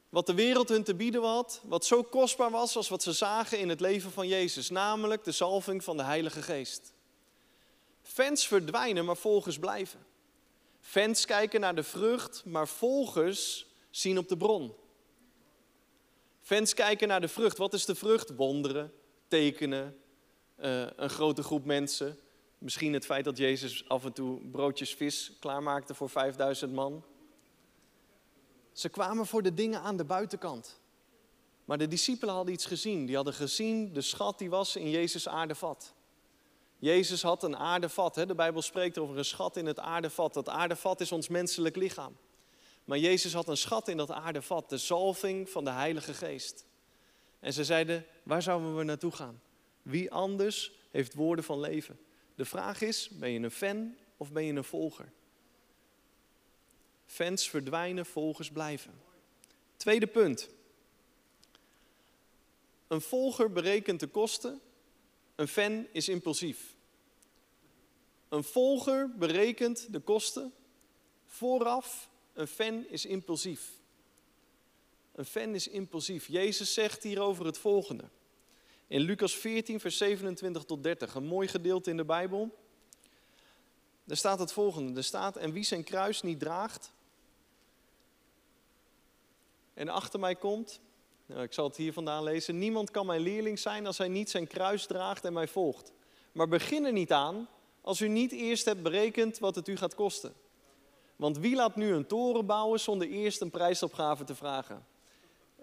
wat 0.08 0.26
de 0.26 0.34
wereld 0.34 0.68
hun 0.68 0.84
te 0.84 0.94
bieden 0.94 1.22
had, 1.22 1.60
wat 1.64 1.84
zo 1.84 2.02
kostbaar 2.02 2.50
was 2.50 2.76
als 2.76 2.88
wat 2.88 3.02
ze 3.02 3.12
zagen 3.12 3.58
in 3.58 3.68
het 3.68 3.80
leven 3.80 4.10
van 4.10 4.28
Jezus, 4.28 4.70
namelijk 4.70 5.24
de 5.24 5.32
zalving 5.32 5.84
van 5.84 5.96
de 5.96 6.02
Heilige 6.02 6.42
Geest. 6.42 6.92
Fans 8.02 8.46
verdwijnen, 8.46 9.04
maar 9.04 9.16
volgers 9.16 9.58
blijven. 9.58 10.06
Fans 10.80 11.24
kijken 11.24 11.60
naar 11.60 11.74
de 11.74 11.82
vrucht, 11.82 12.44
maar 12.44 12.68
volgers 12.68 13.66
zien 13.90 14.18
op 14.18 14.28
de 14.28 14.36
bron. 14.36 14.74
Fans 16.40 16.74
kijken 16.74 17.08
naar 17.08 17.20
de 17.20 17.28
vrucht. 17.28 17.58
Wat 17.58 17.74
is 17.74 17.84
de 17.84 17.94
vrucht? 17.94 18.34
Wonderen, 18.34 18.92
tekenen, 19.28 19.98
uh, 20.60 20.86
een 20.96 21.10
grote 21.10 21.42
groep 21.42 21.64
mensen. 21.64 22.18
Misschien 22.58 22.92
het 22.92 23.04
feit 23.04 23.24
dat 23.24 23.36
Jezus 23.36 23.88
af 23.88 24.04
en 24.04 24.12
toe 24.12 24.40
broodjes 24.50 24.94
vis 24.94 25.32
klaarmaakte 25.40 25.94
voor 25.94 26.08
5000 26.10 26.72
man. 26.72 27.04
Ze 28.72 28.88
kwamen 28.88 29.26
voor 29.26 29.42
de 29.42 29.54
dingen 29.54 29.80
aan 29.80 29.96
de 29.96 30.04
buitenkant. 30.04 30.80
Maar 31.64 31.78
de 31.78 31.88
discipelen 31.88 32.34
hadden 32.34 32.54
iets 32.54 32.66
gezien. 32.66 33.06
Die 33.06 33.16
hadden 33.16 33.34
gezien 33.34 33.92
de 33.92 34.00
schat 34.00 34.38
die 34.38 34.50
was 34.50 34.76
in 34.76 34.90
Jezus 34.90 35.28
aardevat. 35.28 35.94
Jezus 36.78 37.22
had 37.22 37.42
een 37.42 37.56
aardevat. 37.56 38.14
Hè? 38.14 38.26
De 38.26 38.34
Bijbel 38.34 38.62
spreekt 38.62 38.98
over 38.98 39.18
een 39.18 39.24
schat 39.24 39.56
in 39.56 39.66
het 39.66 39.78
aardevat. 39.78 40.34
Dat 40.34 40.48
aardevat 40.48 41.00
is 41.00 41.12
ons 41.12 41.28
menselijk 41.28 41.76
lichaam. 41.76 42.16
Maar 42.84 42.98
Jezus 42.98 43.32
had 43.32 43.48
een 43.48 43.56
schat 43.56 43.88
in 43.88 43.96
dat 43.96 44.10
aardevat, 44.10 44.70
de 44.70 44.78
zalving 44.78 45.50
van 45.50 45.64
de 45.64 45.70
Heilige 45.70 46.14
Geest. 46.14 46.66
En 47.40 47.52
ze 47.52 47.64
zeiden, 47.64 48.06
waar 48.22 48.42
zouden 48.42 48.76
we 48.76 48.84
naartoe 48.84 49.12
gaan? 49.12 49.40
Wie 49.82 50.10
anders 50.10 50.72
heeft 50.90 51.14
woorden 51.14 51.44
van 51.44 51.60
leven? 51.60 51.98
De 52.38 52.44
vraag 52.44 52.80
is, 52.80 53.08
ben 53.08 53.30
je 53.30 53.38
een 53.40 53.50
fan 53.50 53.96
of 54.16 54.32
ben 54.32 54.44
je 54.44 54.52
een 54.52 54.64
volger? 54.64 55.12
Fans 57.06 57.48
verdwijnen, 57.48 58.06
volgers 58.06 58.50
blijven. 58.50 59.00
Tweede 59.76 60.06
punt. 60.06 60.48
Een 62.88 63.00
volger 63.00 63.52
berekent 63.52 64.00
de 64.00 64.06
kosten, 64.06 64.60
een 65.34 65.48
fan 65.48 65.86
is 65.92 66.08
impulsief. 66.08 66.74
Een 68.28 68.44
volger 68.44 69.10
berekent 69.16 69.92
de 69.92 70.00
kosten 70.00 70.52
vooraf, 71.26 72.08
een 72.32 72.46
fan 72.46 72.86
is 72.88 73.06
impulsief. 73.06 73.70
Een 75.14 75.24
fan 75.24 75.54
is 75.54 75.68
impulsief. 75.68 76.26
Jezus 76.26 76.74
zegt 76.74 77.02
hierover 77.02 77.46
het 77.46 77.58
volgende. 77.58 78.04
In 78.88 79.00
Lucas 79.00 79.36
14, 79.36 79.80
vers 79.80 79.96
27 79.96 80.64
tot 80.64 80.82
30, 80.82 81.14
een 81.14 81.24
mooi 81.24 81.48
gedeelte 81.48 81.90
in 81.90 81.96
de 81.96 82.04
Bijbel. 82.04 82.58
Er 84.06 84.16
staat 84.16 84.38
het 84.38 84.52
volgende. 84.52 84.96
Er 84.96 85.04
staat, 85.04 85.36
en 85.36 85.52
wie 85.52 85.64
zijn 85.64 85.84
kruis 85.84 86.22
niet 86.22 86.40
draagt 86.40 86.92
en 89.74 89.88
achter 89.88 90.20
mij 90.20 90.34
komt, 90.34 90.80
nou, 91.26 91.42
ik 91.42 91.52
zal 91.52 91.66
het 91.66 91.76
hier 91.76 91.92
vandaan 91.92 92.22
lezen, 92.22 92.58
niemand 92.58 92.90
kan 92.90 93.06
mijn 93.06 93.20
leerling 93.20 93.58
zijn 93.58 93.86
als 93.86 93.98
hij 93.98 94.08
niet 94.08 94.30
zijn 94.30 94.46
kruis 94.46 94.86
draagt 94.86 95.24
en 95.24 95.32
mij 95.32 95.48
volgt. 95.48 95.92
Maar 96.32 96.48
begin 96.48 96.84
er 96.84 96.92
niet 96.92 97.12
aan 97.12 97.48
als 97.80 98.00
u 98.00 98.08
niet 98.08 98.32
eerst 98.32 98.64
hebt 98.64 98.82
berekend 98.82 99.38
wat 99.38 99.54
het 99.54 99.68
u 99.68 99.76
gaat 99.76 99.94
kosten. 99.94 100.34
Want 101.16 101.38
wie 101.38 101.54
laat 101.54 101.76
nu 101.76 101.92
een 101.92 102.06
toren 102.06 102.46
bouwen 102.46 102.80
zonder 102.80 103.08
eerst 103.08 103.40
een 103.40 103.50
prijsopgave 103.50 104.24
te 104.24 104.34
vragen? 104.34 104.86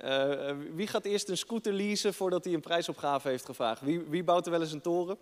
Uh, 0.03 0.51
wie 0.73 0.87
gaat 0.87 1.05
eerst 1.05 1.29
een 1.29 1.37
scooter 1.37 1.73
leasen 1.73 2.13
voordat 2.13 2.43
hij 2.43 2.53
een 2.53 2.61
prijsopgave 2.61 3.29
heeft 3.29 3.45
gevraagd? 3.45 3.81
Wie, 3.81 3.99
wie 3.99 4.23
bouwt 4.23 4.45
er 4.45 4.51
wel 4.51 4.61
eens 4.61 4.71
een 4.71 4.81
toren? 4.81 5.17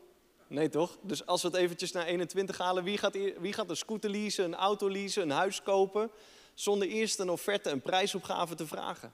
Nee, 0.48 0.70
toch? 0.70 0.98
Dus 1.02 1.26
als 1.26 1.42
we 1.42 1.48
het 1.48 1.58
eventjes 1.58 1.92
naar 1.92 2.06
21 2.06 2.58
halen, 2.58 2.84
wie 2.84 2.98
gaat, 2.98 3.18
wie 3.38 3.54
gaat 3.54 3.70
een 3.70 3.78
scooter 3.78 4.10
leasen, 4.10 4.46
een 4.46 4.56
auto 4.56 4.90
leasen, 4.90 5.22
een 5.22 5.30
huis 5.30 5.62
kopen, 5.62 6.12
zonder 6.54 6.88
eerst 6.88 7.20
een 7.20 7.30
offerte, 7.30 7.70
een 7.70 7.82
prijsopgave 7.82 8.56
te 8.56 8.68
vragen? 8.68 9.14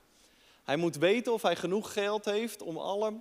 Hij 0.64 0.78
moet 0.78 0.96
weten 0.96 1.34
of 1.34 1.42
hij 1.42 1.56
genoeg 1.56 1.94
geld 1.94 2.26
heeft 2.26 2.62
om 2.62 2.78
alle 2.78 3.14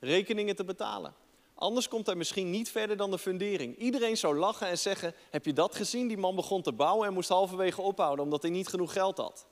rekeningen 0.00 0.56
te 0.56 0.64
betalen. 0.64 1.14
Anders 1.54 1.88
komt 1.88 2.06
hij 2.06 2.14
misschien 2.14 2.50
niet 2.50 2.70
verder 2.70 2.96
dan 2.96 3.10
de 3.10 3.18
fundering. 3.18 3.78
Iedereen 3.78 4.16
zou 4.16 4.38
lachen 4.38 4.66
en 4.66 4.78
zeggen: 4.78 5.14
Heb 5.30 5.44
je 5.44 5.52
dat 5.52 5.74
gezien? 5.74 6.08
Die 6.08 6.16
man 6.16 6.34
begon 6.34 6.62
te 6.62 6.72
bouwen 6.72 7.06
en 7.06 7.14
moest 7.14 7.28
halverwege 7.28 7.80
ophouden 7.82 8.24
omdat 8.24 8.42
hij 8.42 8.50
niet 8.50 8.68
genoeg 8.68 8.92
geld 8.92 9.16
had. 9.16 9.46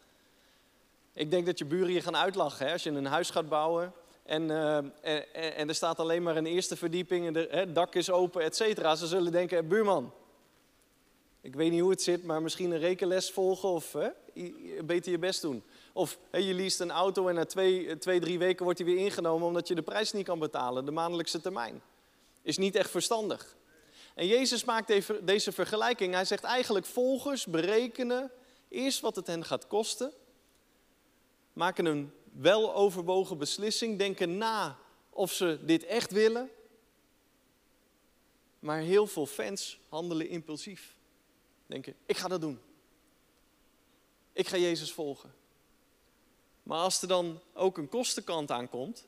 Ik 1.14 1.30
denk 1.30 1.46
dat 1.46 1.58
je 1.58 1.64
buren 1.64 1.92
je 1.92 2.00
gaan 2.00 2.16
uitlachen 2.16 2.66
hè? 2.66 2.72
als 2.72 2.82
je 2.82 2.90
een 2.90 3.06
huis 3.06 3.30
gaat 3.30 3.48
bouwen 3.48 3.92
en, 4.22 4.42
uh, 4.42 4.76
en, 4.76 4.94
en, 5.32 5.68
er 5.68 5.74
staat 5.74 5.98
alleen 5.98 6.22
maar 6.22 6.36
een 6.36 6.46
eerste 6.46 6.76
verdieping 6.76 7.26
en 7.26 7.34
het 7.58 7.74
dak 7.74 7.94
is 7.94 8.10
open, 8.10 8.42
et 8.42 8.56
cetera. 8.56 8.94
Ze 8.94 9.06
zullen 9.06 9.32
denken, 9.32 9.68
buurman, 9.68 10.12
ik 11.40 11.54
weet 11.54 11.70
niet 11.70 11.80
hoe 11.80 11.90
het 11.90 12.02
zit, 12.02 12.24
maar 12.24 12.42
misschien 12.42 12.70
een 12.70 12.78
rekenles 12.78 13.30
volgen 13.30 13.68
of 13.68 13.92
hè, 13.92 14.08
beter 14.84 15.12
je 15.12 15.18
best 15.18 15.42
doen. 15.42 15.62
Of 15.92 16.18
hè, 16.30 16.38
je 16.38 16.54
leest 16.54 16.80
een 16.80 16.90
auto 16.90 17.28
en 17.28 17.34
na 17.34 17.44
twee, 17.44 17.98
twee, 17.98 18.20
drie 18.20 18.38
weken 18.38 18.64
wordt 18.64 18.78
die 18.78 18.94
weer 18.94 19.04
ingenomen 19.04 19.46
omdat 19.46 19.68
je 19.68 19.74
de 19.74 19.82
prijs 19.82 20.12
niet 20.12 20.26
kan 20.26 20.38
betalen, 20.38 20.84
de 20.84 20.90
maandelijkse 20.90 21.40
termijn. 21.40 21.82
Is 22.42 22.58
niet 22.58 22.74
echt 22.74 22.90
verstandig. 22.90 23.56
En 24.14 24.26
Jezus 24.26 24.64
maakt 24.64 24.92
deze 25.26 25.52
vergelijking. 25.52 26.14
Hij 26.14 26.24
zegt 26.24 26.44
eigenlijk 26.44 26.86
volgers 26.86 27.46
berekenen 27.46 28.30
eerst 28.68 29.00
wat 29.00 29.16
het 29.16 29.26
hen 29.26 29.44
gaat 29.44 29.66
kosten 29.66 30.12
maken 31.52 31.84
een 31.84 32.12
weloverwogen 32.32 33.38
beslissing, 33.38 33.98
denken 33.98 34.38
na 34.38 34.78
of 35.10 35.32
ze 35.32 35.58
dit 35.62 35.84
echt 35.84 36.10
willen. 36.10 36.50
Maar 38.58 38.80
heel 38.80 39.06
veel 39.06 39.26
fans 39.26 39.78
handelen 39.88 40.28
impulsief. 40.28 40.96
Denken, 41.66 41.94
ik 42.06 42.16
ga 42.16 42.28
dat 42.28 42.40
doen. 42.40 42.60
Ik 44.32 44.48
ga 44.48 44.56
Jezus 44.56 44.92
volgen. 44.92 45.34
Maar 46.62 46.78
als 46.78 47.02
er 47.02 47.08
dan 47.08 47.40
ook 47.54 47.78
een 47.78 47.88
kostenkant 47.88 48.50
aankomt, 48.50 49.06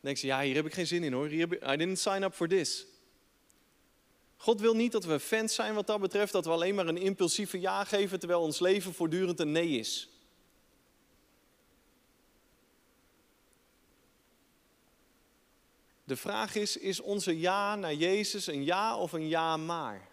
denken 0.00 0.20
ze, 0.20 0.26
ja, 0.26 0.40
hier 0.40 0.54
heb 0.54 0.66
ik 0.66 0.74
geen 0.74 0.86
zin 0.86 1.02
in 1.02 1.12
hoor. 1.12 1.32
I 1.32 1.46
didn't 1.46 1.98
sign 1.98 2.22
up 2.22 2.34
for 2.34 2.48
this. 2.48 2.86
God 4.36 4.60
wil 4.60 4.74
niet 4.74 4.92
dat 4.92 5.04
we 5.04 5.20
fans 5.20 5.54
zijn 5.54 5.74
wat 5.74 5.86
dat 5.86 6.00
betreft, 6.00 6.32
dat 6.32 6.44
we 6.44 6.50
alleen 6.50 6.74
maar 6.74 6.86
een 6.86 6.98
impulsieve 6.98 7.60
ja 7.60 7.84
geven, 7.84 8.18
terwijl 8.18 8.40
ons 8.40 8.60
leven 8.60 8.94
voortdurend 8.94 9.40
een 9.40 9.52
nee 9.52 9.78
is. 9.78 10.11
De 16.12 16.18
vraag 16.18 16.54
is, 16.54 16.76
is 16.76 17.00
onze 17.00 17.38
ja 17.38 17.76
naar 17.76 17.94
Jezus 17.94 18.46
een 18.46 18.64
ja 18.64 18.96
of 18.96 19.12
een 19.12 19.28
ja 19.28 19.56
maar? 19.56 20.08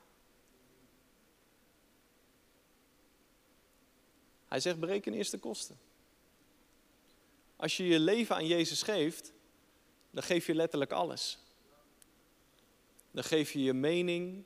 Hij 4.47 4.59
zegt, 4.59 4.79
bereken 4.79 5.13
eerst 5.13 5.31
de 5.31 5.37
kosten. 5.37 5.79
Als 7.55 7.77
je 7.77 7.87
je 7.87 7.99
leven 7.99 8.35
aan 8.35 8.47
Jezus 8.47 8.81
geeft, 8.81 9.33
dan 10.11 10.23
geef 10.23 10.45
je 10.45 10.55
letterlijk 10.55 10.91
alles. 10.91 11.37
Dan 13.11 13.23
geef 13.23 13.51
je 13.51 13.63
je 13.63 13.73
mening, 13.73 14.43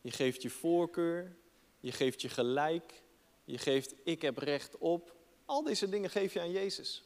je 0.00 0.10
geeft 0.10 0.42
je 0.42 0.50
voorkeur, 0.50 1.36
je 1.80 1.92
geeft 1.92 2.22
je 2.22 2.28
gelijk, 2.28 3.02
je 3.44 3.58
geeft 3.58 3.94
ik 4.04 4.22
heb 4.22 4.38
recht 4.38 4.78
op. 4.78 5.16
Al 5.44 5.62
deze 5.62 5.88
dingen 5.88 6.10
geef 6.10 6.32
je 6.32 6.40
aan 6.40 6.50
Jezus. 6.50 7.04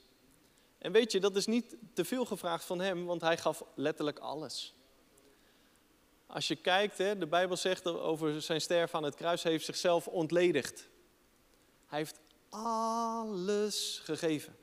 En 0.86 0.92
weet 0.92 1.12
je, 1.12 1.20
dat 1.20 1.36
is 1.36 1.46
niet 1.46 1.76
te 1.92 2.04
veel 2.04 2.24
gevraagd 2.24 2.64
van 2.64 2.80
hem, 2.80 3.04
want 3.04 3.20
hij 3.20 3.38
gaf 3.38 3.64
letterlijk 3.74 4.18
alles. 4.18 4.74
Als 6.26 6.48
je 6.48 6.56
kijkt, 6.56 6.98
hè, 6.98 7.18
de 7.18 7.26
Bijbel 7.26 7.56
zegt 7.56 7.86
over 7.86 8.42
zijn 8.42 8.60
sterven 8.60 8.98
aan 8.98 9.04
het 9.04 9.14
kruis, 9.14 9.42
hij 9.42 9.52
heeft 9.52 9.64
zichzelf 9.64 10.08
ontledigd. 10.08 10.88
Hij 11.86 11.98
heeft 11.98 12.20
alles 12.48 14.00
gegeven. 14.04 14.56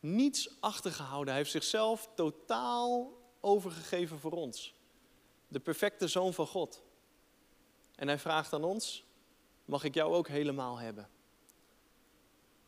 Niets 0.00 0.60
achtergehouden. 0.60 1.28
Hij 1.28 1.36
heeft 1.36 1.50
zichzelf 1.50 2.08
totaal 2.14 3.12
overgegeven 3.40 4.18
voor 4.18 4.32
ons. 4.32 4.74
De 5.48 5.60
perfecte 5.60 6.08
zoon 6.08 6.34
van 6.34 6.46
God. 6.46 6.82
En 7.94 8.08
hij 8.08 8.18
vraagt 8.18 8.52
aan 8.52 8.64
ons, 8.64 9.04
mag 9.64 9.84
ik 9.84 9.94
jou 9.94 10.14
ook 10.14 10.28
helemaal 10.28 10.78
hebben? 10.78 11.08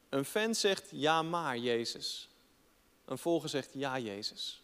Een 0.09 0.25
fan 0.25 0.55
zegt 0.55 0.89
ja 0.91 1.23
maar 1.23 1.59
Jezus. 1.59 2.29
Een 3.05 3.19
volger 3.19 3.49
zegt 3.49 3.71
ja 3.73 3.99
Jezus. 3.99 4.63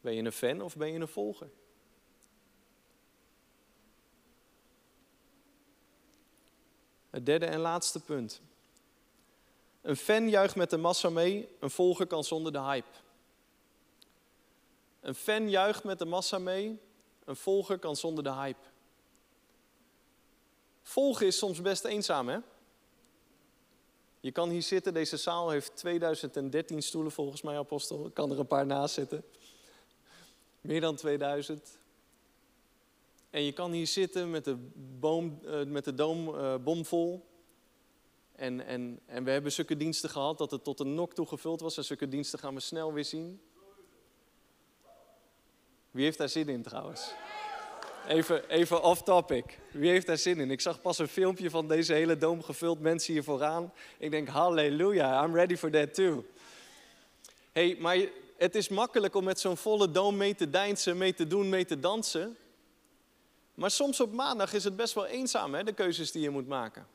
Ben 0.00 0.14
je 0.14 0.22
een 0.22 0.32
fan 0.32 0.60
of 0.60 0.76
ben 0.76 0.92
je 0.92 0.98
een 0.98 1.08
volger? 1.08 1.50
Het 7.10 7.26
derde 7.26 7.46
en 7.46 7.58
laatste 7.58 8.00
punt. 8.00 8.40
Een 9.80 9.96
fan 9.96 10.28
juicht 10.28 10.56
met 10.56 10.70
de 10.70 10.76
massa 10.76 11.10
mee, 11.10 11.56
een 11.60 11.70
volger 11.70 12.06
kan 12.06 12.24
zonder 12.24 12.52
de 12.52 12.60
hype. 12.60 12.96
Een 15.00 15.14
fan 15.14 15.50
juicht 15.50 15.84
met 15.84 15.98
de 15.98 16.04
massa 16.04 16.38
mee, 16.38 16.80
een 17.24 17.36
volger 17.36 17.78
kan 17.78 17.96
zonder 17.96 18.24
de 18.24 18.32
hype. 18.32 18.68
Volgen 20.82 21.26
is 21.26 21.38
soms 21.38 21.60
best 21.60 21.84
eenzaam, 21.84 22.28
hè? 22.28 22.38
Je 24.22 24.32
kan 24.32 24.50
hier 24.50 24.62
zitten, 24.62 24.94
deze 24.94 25.16
zaal 25.16 25.50
heeft 25.50 25.76
2013 25.76 26.82
stoelen 26.82 27.12
volgens 27.12 27.42
mij, 27.42 27.56
apostel. 27.56 28.06
Ik 28.06 28.14
kan 28.14 28.30
er 28.30 28.38
een 28.38 28.46
paar 28.46 28.66
naast 28.66 28.94
zitten. 28.94 29.24
Meer 30.60 30.80
dan 30.80 30.96
2000. 30.96 31.78
En 33.30 33.42
je 33.42 33.52
kan 33.52 33.72
hier 33.72 33.86
zitten 33.86 34.30
met 34.30 34.44
de, 34.44 34.56
boom, 34.98 35.38
uh, 35.44 35.64
met 35.64 35.84
de 35.84 35.94
doom 35.94 36.28
uh, 36.28 36.56
bomvol. 36.56 37.26
en, 38.32 38.66
en, 38.66 39.00
en 39.06 39.24
we 39.24 39.30
hebben 39.30 39.52
zulke 39.52 39.76
diensten 39.76 40.10
gehad 40.10 40.38
dat 40.38 40.50
het 40.50 40.64
tot 40.64 40.80
een 40.80 40.94
nok 40.94 41.14
toe 41.14 41.26
gevuld 41.26 41.60
was. 41.60 41.76
En 41.76 41.84
zulke 41.84 42.08
diensten 42.08 42.38
gaan 42.38 42.54
we 42.54 42.60
snel 42.60 42.92
weer 42.92 43.04
zien. 43.04 43.40
Wie 45.90 46.04
heeft 46.04 46.18
daar 46.18 46.28
zin 46.28 46.48
in 46.48 46.62
trouwens? 46.62 47.14
Even, 48.08 48.48
even 48.48 48.82
off 48.82 49.02
topic. 49.02 49.58
Wie 49.70 49.90
heeft 49.90 50.06
daar 50.06 50.18
zin 50.18 50.40
in? 50.40 50.50
Ik 50.50 50.60
zag 50.60 50.80
pas 50.80 50.98
een 50.98 51.08
filmpje 51.08 51.50
van 51.50 51.68
deze 51.68 51.92
hele 51.92 52.18
doom 52.18 52.42
gevuld, 52.42 52.80
mensen 52.80 53.12
hier 53.12 53.24
vooraan. 53.24 53.72
Ik 53.98 54.10
denk, 54.10 54.28
halleluja, 54.28 55.24
I'm 55.24 55.34
ready 55.34 55.56
for 55.56 55.70
that 55.70 55.94
too. 55.94 56.24
hey, 57.52 57.76
maar 57.80 57.96
het 58.36 58.54
is 58.54 58.68
makkelijk 58.68 59.14
om 59.14 59.24
met 59.24 59.40
zo'n 59.40 59.56
volle 59.56 59.90
doom 59.90 60.16
mee 60.16 60.34
te 60.34 60.50
deinsen, 60.50 60.96
mee 60.96 61.14
te 61.14 61.26
doen, 61.26 61.48
mee 61.48 61.64
te 61.64 61.80
dansen. 61.80 62.36
Maar 63.54 63.70
soms 63.70 64.00
op 64.00 64.12
maandag 64.12 64.52
is 64.52 64.64
het 64.64 64.76
best 64.76 64.94
wel 64.94 65.06
eenzaam, 65.06 65.54
hè, 65.54 65.64
de 65.64 65.72
keuzes 65.72 66.12
die 66.12 66.22
je 66.22 66.30
moet 66.30 66.48
maken. 66.48 66.86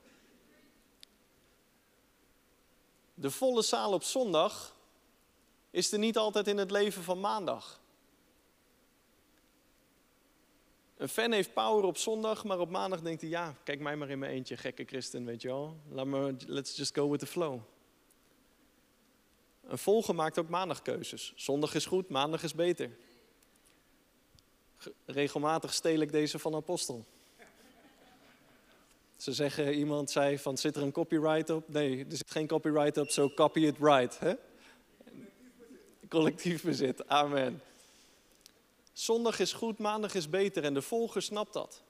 De 3.14 3.32
volle 3.32 3.62
zaal 3.62 3.94
op 3.94 4.04
zondag 4.04 4.76
is 5.72 5.92
er 5.92 6.00
niet 6.00 6.18
altijd 6.18 6.48
in 6.48 6.58
het 6.58 6.72
leven 6.72 7.04
van 7.04 7.20
maandag. 7.20 7.80
Een 10.98 11.10
fan 11.10 11.32
heeft 11.32 11.54
power 11.54 11.84
op 11.84 11.98
zondag, 11.98 12.44
maar 12.44 12.60
op 12.60 12.70
maandag 12.70 13.01
denkt 13.01 13.22
hij: 13.22 13.30
ja, 13.30 13.56
kijk 13.63 13.80
mij 13.80 13.96
maar 13.96 14.10
in 14.10 14.20
mijn 14.20 14.32
eentje, 14.32 14.58
gekke 14.58 14.84
christen, 14.84 15.25
weet 15.25 15.42
je 15.42 15.48
wel. 15.48 15.77
Laat 15.89 16.06
me, 16.06 16.36
let's 16.46 16.75
just 16.75 16.96
go 16.96 17.10
with 17.10 17.20
the 17.20 17.25
flow. 17.25 17.60
Een 19.68 19.77
volger 19.77 20.16
maakt 20.16 20.39
ook 20.39 20.50
maandagkeuzes. 20.50 21.34
Zondag 21.36 21.75
is 21.75 21.86
goed, 21.86 22.10
maandag 22.10 22.44
is 22.44 22.54
beter. 22.54 22.89
Regelmatig 25.06 25.74
steel 25.74 26.00
ik 26.00 26.12
deze 26.12 26.39
van 26.39 26.56
apostel. 26.56 27.06
Ze 29.18 29.34
zeggen, 29.34 29.74
iemand 29.74 30.12
zei 30.12 30.39
van, 30.39 30.58
zit 30.58 30.75
er 30.75 30.82
een 30.82 30.92
copyright 30.92 31.50
op? 31.50 31.70
Nee, 31.70 32.06
er 32.10 32.18
zit 32.18 32.32
geen 32.32 32.48
copyright 32.48 32.98
op, 32.98 33.10
zo 33.10 33.30
copy 33.30 33.60
it 33.60 33.77
right. 33.80 34.20
Hè? 34.20 34.34
Collectief 36.10 36.63
bezit, 36.63 37.08
amen. 37.08 37.62
Zondag 38.98 39.39
is 39.39 39.54
goed, 39.54 39.77
maandag 39.77 40.16
is 40.16 40.30
beter 40.30 40.63
en 40.63 40.74
de 40.74 40.82
volger 40.82 41.22
snapt 41.22 41.54
dat. 41.54 41.84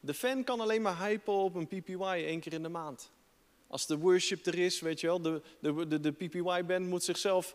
De 0.00 0.14
fan 0.14 0.44
kan 0.44 0.60
alleen 0.60 0.82
maar 0.82 1.06
hypen 1.06 1.32
op 1.32 1.54
een 1.54 1.66
PPY 1.66 2.02
één 2.02 2.40
keer 2.40 2.52
in 2.52 2.62
de 2.62 2.68
maand. 2.68 3.10
Als 3.66 3.86
de 3.86 3.98
worship 3.98 4.46
er 4.46 4.58
is, 4.58 4.80
weet 4.80 5.00
je 5.00 5.06
wel, 5.06 5.20
de, 5.20 5.42
de, 5.60 5.86
de, 5.88 6.00
de 6.00 6.12
PPY-band 6.12 6.86
moet 6.86 7.02
zichzelf 7.02 7.54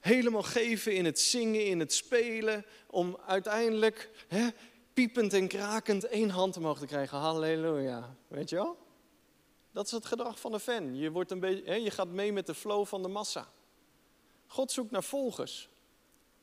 helemaal 0.00 0.42
geven 0.42 0.94
in 0.94 1.04
het 1.04 1.20
zingen, 1.20 1.66
in 1.66 1.80
het 1.80 1.92
spelen, 1.92 2.64
om 2.86 3.18
uiteindelijk 3.26 4.10
hè, 4.28 4.48
piepend 4.92 5.32
en 5.32 5.48
krakend 5.48 6.04
één 6.04 6.30
hand 6.30 6.52
te 6.52 6.86
krijgen. 6.86 7.18
Halleluja, 7.18 8.16
weet 8.28 8.48
je 8.48 8.56
wel? 8.56 8.76
Dat 9.72 9.86
is 9.86 9.92
het 9.92 10.06
gedrag 10.06 10.40
van 10.40 10.52
de 10.52 10.60
fan. 10.60 10.96
Je, 10.96 11.10
wordt 11.10 11.30
een 11.30 11.40
beetje, 11.40 11.64
hè, 11.64 11.74
je 11.74 11.90
gaat 11.90 12.08
mee 12.08 12.32
met 12.32 12.46
de 12.46 12.54
flow 12.54 12.86
van 12.86 13.02
de 13.02 13.08
massa. 13.08 13.48
God 14.46 14.72
zoekt 14.72 14.90
naar 14.90 15.04
volgers. 15.04 15.68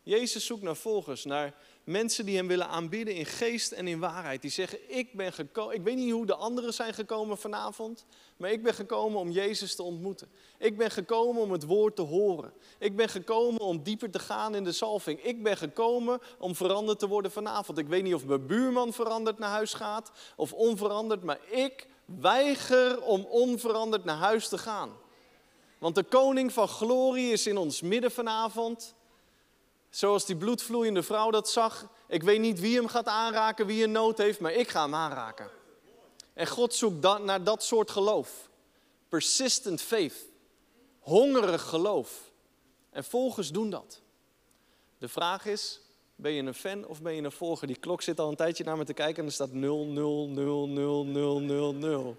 Jezus 0.04 0.46
zoekt 0.46 0.62
naar 0.62 0.76
volgers, 0.76 1.26
naar 1.26 1.56
mensen 1.84 2.26
die 2.26 2.38
hem 2.38 2.48
willen 2.48 2.68
aanbidden 2.68 3.16
in 3.16 3.26
geest 3.26 3.72
en 3.72 3.88
in 3.88 4.00
waarheid. 4.00 4.42
Die 4.42 4.52
zeggen, 4.52 4.98
ik 4.98 5.14
ben 5.14 5.34
gekomen, 5.34 5.76
ik 5.76 5.82
weet 5.82 5.96
niet 5.96 6.12
hoe 6.12 6.26
de 6.26 6.36
anderen 6.36 6.74
zijn 6.74 6.94
gekomen 6.94 7.38
vanavond, 7.38 8.06
maar 8.38 8.52
ik 8.52 8.64
ben 8.64 8.74
gekomen 8.74 9.20
om 9.20 9.32
Jezus 9.32 9.76
te 9.76 9.84
ontmoeten. 9.84 10.32
Ik 10.58 10.78
ben 10.78 10.92
gekomen 10.92 11.42
om 11.42 11.52
het 11.52 11.64
woord 11.64 11.96
te 11.96 12.02
horen. 12.02 12.54
Ik 12.80 12.96
ben 12.96 13.10
gekomen 13.10 13.62
om 13.62 13.84
dieper 13.84 14.12
te 14.12 14.20
gaan 14.20 14.56
in 14.56 14.64
de 14.64 14.72
salving. 14.72 15.24
Ik 15.24 15.44
ben 15.44 15.58
gekomen 15.58 16.20
om 16.40 16.56
veranderd 16.56 17.00
te 17.00 17.08
worden 17.08 17.32
vanavond. 17.32 17.78
Ik 17.78 17.88
weet 17.88 18.04
niet 18.04 18.14
of 18.14 18.26
mijn 18.26 18.48
buurman 18.48 18.94
veranderd 18.94 19.40
naar 19.40 19.50
huis 19.50 19.74
gaat 19.74 20.12
of 20.36 20.54
onveranderd, 20.54 21.24
maar 21.24 21.40
ik 21.50 21.88
weiger 22.06 23.02
om 23.02 23.26
onveranderd 23.26 24.04
naar 24.04 24.18
huis 24.18 24.48
te 24.48 24.58
gaan. 24.58 24.92
Want 25.78 25.96
de 25.96 26.04
koning 26.04 26.54
van 26.54 26.68
glorie 26.68 27.32
is 27.32 27.48
in 27.48 27.58
ons 27.58 27.82
midden 27.82 28.12
vanavond. 28.12 28.96
Zoals 29.92 30.26
die 30.26 30.36
bloedvloeiende 30.36 31.04
vrouw 31.04 31.32
dat 31.32 31.50
zag. 31.50 31.88
Ik 32.08 32.24
weet 32.24 32.40
niet 32.40 32.60
wie 32.60 32.76
hem 32.76 32.88
gaat 32.88 33.08
aanraken, 33.08 33.66
wie 33.66 33.84
een 33.84 33.92
nood 33.92 34.18
heeft, 34.18 34.40
maar 34.40 34.54
ik 34.54 34.70
ga 34.70 34.84
hem 34.84 34.96
aanraken. 34.96 35.50
En 36.34 36.48
God 36.48 36.74
zoekt 36.74 37.24
naar 37.24 37.44
dat 37.44 37.64
soort 37.64 37.92
geloof. 37.92 38.50
Persistent 39.10 39.82
faith. 39.82 40.16
Hongerig 41.00 41.62
geloof. 41.62 42.32
En 42.90 43.04
volgers 43.04 43.52
doen 43.52 43.70
dat. 43.70 44.02
De 44.98 45.08
vraag 45.08 45.46
is, 45.46 45.82
ben 46.16 46.32
je 46.32 46.44
een 46.44 46.54
fan 46.54 46.86
of 46.86 47.02
ben 47.02 47.14
je 47.14 47.22
een 47.22 47.32
volger? 47.32 47.68
Die 47.68 47.76
klok 47.76 48.02
zit 48.02 48.20
al 48.20 48.30
een 48.30 48.36
tijdje 48.36 48.64
naar 48.64 48.78
me 48.78 48.84
te 48.84 48.94
kijken 48.94 49.22
en 49.22 49.26
er 49.28 49.34
staat 49.34 49.52
0, 49.52 49.86
0, 49.86 50.28
0, 50.28 50.68
0, 50.68 51.06
0, 51.06 51.40
0, 51.40 51.74
0. 51.74 52.16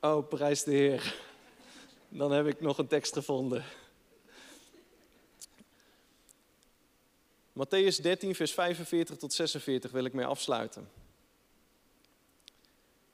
Oh, 0.00 0.28
prijs 0.28 0.62
de 0.62 0.70
Heer. 0.70 1.14
Dan 2.08 2.32
heb 2.32 2.46
ik 2.46 2.60
nog 2.60 2.78
een 2.78 2.86
tekst 2.86 3.12
gevonden. 3.12 3.64
Matthäus 7.58 8.00
13, 8.00 8.34
vers 8.34 8.54
45 8.54 9.16
tot 9.16 9.32
46 9.32 9.90
wil 9.90 10.04
ik 10.04 10.12
mee 10.12 10.26
afsluiten. 10.26 10.90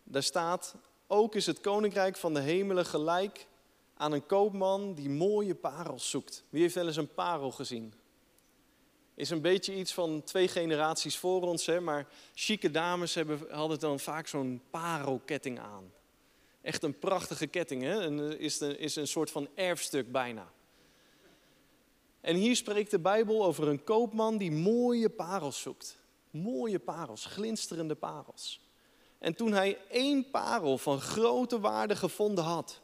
Daar 0.02 0.22
staat, 0.22 0.74
ook 1.06 1.34
is 1.34 1.46
het 1.46 1.60
koninkrijk 1.60 2.16
van 2.16 2.34
de 2.34 2.40
hemelen 2.40 2.86
gelijk 2.86 3.46
aan 3.94 4.12
een 4.12 4.26
koopman 4.26 4.94
die 4.94 5.10
mooie 5.10 5.54
parels 5.54 6.10
zoekt. 6.10 6.42
Wie 6.48 6.62
heeft 6.62 6.74
wel 6.74 6.86
eens 6.86 6.96
een 6.96 7.14
parel 7.14 7.50
gezien? 7.50 7.94
Is 9.14 9.30
een 9.30 9.40
beetje 9.40 9.74
iets 9.74 9.94
van 9.94 10.22
twee 10.24 10.48
generaties 10.48 11.16
voor 11.16 11.42
ons, 11.42 11.66
hè? 11.66 11.80
maar 11.80 12.06
chique 12.34 12.70
dames 12.70 13.14
hebben, 13.14 13.40
hadden 13.50 13.78
dan 13.78 14.00
vaak 14.00 14.26
zo'n 14.26 14.62
parelketting 14.70 15.58
aan. 15.58 15.92
Echt 16.60 16.82
een 16.82 16.98
prachtige 16.98 17.46
ketting, 17.46 17.82
hè? 17.82 18.36
Is, 18.38 18.60
is 18.60 18.96
een 18.96 19.08
soort 19.08 19.30
van 19.30 19.48
erfstuk 19.54 20.12
bijna. 20.12 20.52
En 22.24 22.36
hier 22.36 22.56
spreekt 22.56 22.90
de 22.90 22.98
Bijbel 22.98 23.44
over 23.44 23.68
een 23.68 23.84
koopman 23.84 24.36
die 24.36 24.52
mooie 24.52 25.10
parels 25.10 25.60
zoekt. 25.60 25.96
Mooie 26.30 26.78
parels, 26.78 27.24
glinsterende 27.24 27.94
parels. 27.94 28.60
En 29.18 29.34
toen 29.34 29.52
hij 29.52 29.78
één 29.88 30.30
parel 30.30 30.78
van 30.78 31.00
grote 31.00 31.60
waarde 31.60 31.96
gevonden 31.96 32.44
had, 32.44 32.80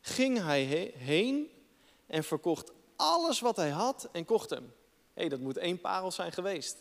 ging 0.00 0.38
hij 0.38 0.62
heen 0.96 1.50
en 2.06 2.24
verkocht 2.24 2.72
alles 2.96 3.40
wat 3.40 3.56
hij 3.56 3.70
had 3.70 4.08
en 4.12 4.24
kocht 4.24 4.50
hem. 4.50 4.64
Hé, 4.64 5.20
hey, 5.20 5.28
dat 5.28 5.40
moet 5.40 5.56
één 5.56 5.80
parel 5.80 6.10
zijn 6.10 6.32
geweest. 6.32 6.76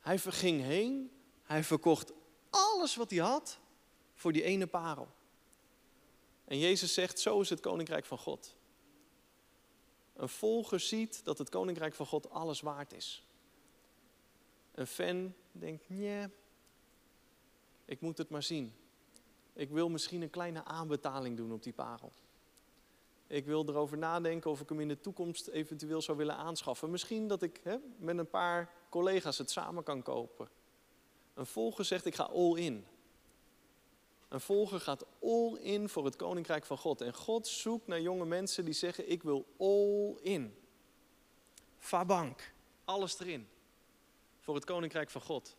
Hij 0.00 0.18
ging 0.18 0.62
heen, 0.62 1.10
hij 1.42 1.64
verkocht 1.64 2.12
alles 2.50 2.96
wat 2.96 3.10
hij 3.10 3.18
had 3.18 3.58
voor 4.14 4.32
die 4.32 4.42
ene 4.42 4.66
parel. 4.66 5.08
En 6.44 6.58
Jezus 6.58 6.94
zegt, 6.94 7.20
zo 7.20 7.40
is 7.40 7.50
het 7.50 7.60
koninkrijk 7.60 8.04
van 8.04 8.18
God 8.18 8.54
een 10.16 10.28
volger 10.28 10.80
ziet 10.80 11.24
dat 11.24 11.38
het 11.38 11.48
koninkrijk 11.48 11.94
van 11.94 12.06
God 12.06 12.30
alles 12.30 12.60
waard 12.60 12.92
is. 12.92 13.26
Een 14.74 14.86
fan 14.86 15.34
denkt, 15.52 15.88
nee, 15.88 16.28
ik 17.84 18.00
moet 18.00 18.18
het 18.18 18.30
maar 18.30 18.42
zien. 18.42 18.74
Ik 19.52 19.70
wil 19.70 19.88
misschien 19.88 20.22
een 20.22 20.30
kleine 20.30 20.64
aanbetaling 20.64 21.36
doen 21.36 21.52
op 21.52 21.62
die 21.62 21.72
parel. 21.72 22.12
Ik 23.26 23.46
wil 23.46 23.68
erover 23.68 23.98
nadenken 23.98 24.50
of 24.50 24.60
ik 24.60 24.68
hem 24.68 24.80
in 24.80 24.88
de 24.88 25.00
toekomst 25.00 25.48
eventueel 25.48 26.02
zou 26.02 26.18
willen 26.18 26.36
aanschaffen. 26.36 26.90
Misschien 26.90 27.28
dat 27.28 27.42
ik 27.42 27.60
hè, 27.62 27.76
met 27.96 28.18
een 28.18 28.30
paar 28.30 28.72
collega's 28.88 29.38
het 29.38 29.50
samen 29.50 29.82
kan 29.82 30.02
kopen. 30.02 30.48
Een 31.34 31.46
volger 31.46 31.84
zegt, 31.84 32.06
ik 32.06 32.14
ga 32.14 32.22
all 32.22 32.56
in. 32.56 32.86
Een 34.34 34.40
volger 34.40 34.80
gaat 34.80 35.04
all 35.22 35.56
in 35.60 35.88
voor 35.88 36.04
het 36.04 36.16
koninkrijk 36.16 36.64
van 36.64 36.78
God. 36.78 37.00
En 37.00 37.14
God 37.14 37.46
zoekt 37.46 37.86
naar 37.86 38.00
jonge 38.00 38.24
mensen 38.24 38.64
die 38.64 38.74
zeggen: 38.74 39.10
Ik 39.10 39.22
wil 39.22 39.46
all 39.58 40.16
in. 40.22 40.54
Fabank, 41.78 42.52
alles 42.84 43.20
erin. 43.20 43.48
Voor 44.40 44.54
het 44.54 44.64
koninkrijk 44.64 45.10
van 45.10 45.20
God. 45.20 45.56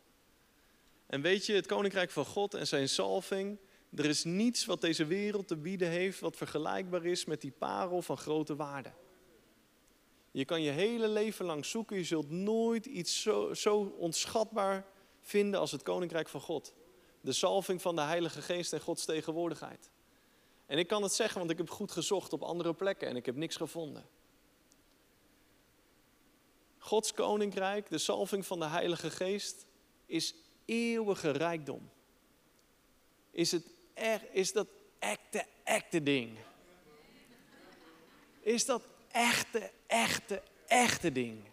En 1.06 1.22
weet 1.22 1.46
je, 1.46 1.54
het 1.54 1.66
koninkrijk 1.66 2.12
van 2.12 2.26
God 2.26 2.54
en 2.54 2.68
zijn 2.68 2.90
salving. 2.90 3.58
Er 3.94 4.06
is 4.06 4.24
niets 4.24 4.66
wat 4.66 4.82
deze 4.82 5.06
wereld 5.06 5.48
te 5.48 5.58
bieden 5.58 5.90
heeft 5.90 6.20
wat 6.20 6.36
vergelijkbaar 6.36 7.06
is 7.06 7.26
met 7.26 7.42
die 7.42 7.54
parel 7.58 8.02
van 8.02 8.18
grote 8.18 8.56
waarde. 8.56 8.92
Je 10.32 10.46
kan 10.46 10.62
je 10.62 10.72
hele 10.72 11.08
leven 11.08 11.46
lang 11.46 11.66
zoeken, 11.66 11.98
je 11.98 12.04
zult 12.04 12.30
nooit 12.30 12.86
iets 12.86 13.22
zo, 13.22 13.54
zo 13.54 13.96
onschatbaar 13.98 14.86
vinden 15.22 15.60
als 15.60 15.72
het 15.72 15.84
koninkrijk 15.84 16.28
van 16.28 16.42
God 16.42 16.74
de 17.26 17.34
salving 17.34 17.82
van 17.82 17.96
de 17.96 18.02
Heilige 18.02 18.42
Geest 18.42 18.74
en 18.74 18.82
Gods 18.82 19.06
tegenwoordigheid. 19.06 19.90
En 20.66 20.78
ik 20.78 20.88
kan 20.88 21.04
het 21.04 21.14
zeggen, 21.14 21.40
want 21.40 21.52
ik 21.52 21.58
heb 21.58 21.70
goed 21.70 21.92
gezocht 21.92 22.34
op 22.34 22.42
andere 22.42 22.74
plekken 22.74 23.08
en 23.08 23.16
ik 23.16 23.26
heb 23.26 23.36
niks 23.36 23.56
gevonden. 23.56 24.06
Gods 26.78 27.14
koninkrijk, 27.14 27.90
de 27.90 27.98
salving 27.98 28.46
van 28.46 28.60
de 28.60 28.66
Heilige 28.66 29.10
Geest, 29.10 29.66
is 30.06 30.36
eeuwige 30.66 31.32
rijkdom. 31.32 31.90
Is, 33.32 33.52
het 33.52 33.66
er, 33.94 34.22
is 34.32 34.54
dat 34.54 34.68
echte, 35.00 35.46
echte 35.64 36.04
ding? 36.04 36.38
Is 38.40 38.66
dat 38.66 38.84
echte, 39.12 39.72
echte, 39.88 40.42
echte 40.68 41.12
ding? 41.12 41.44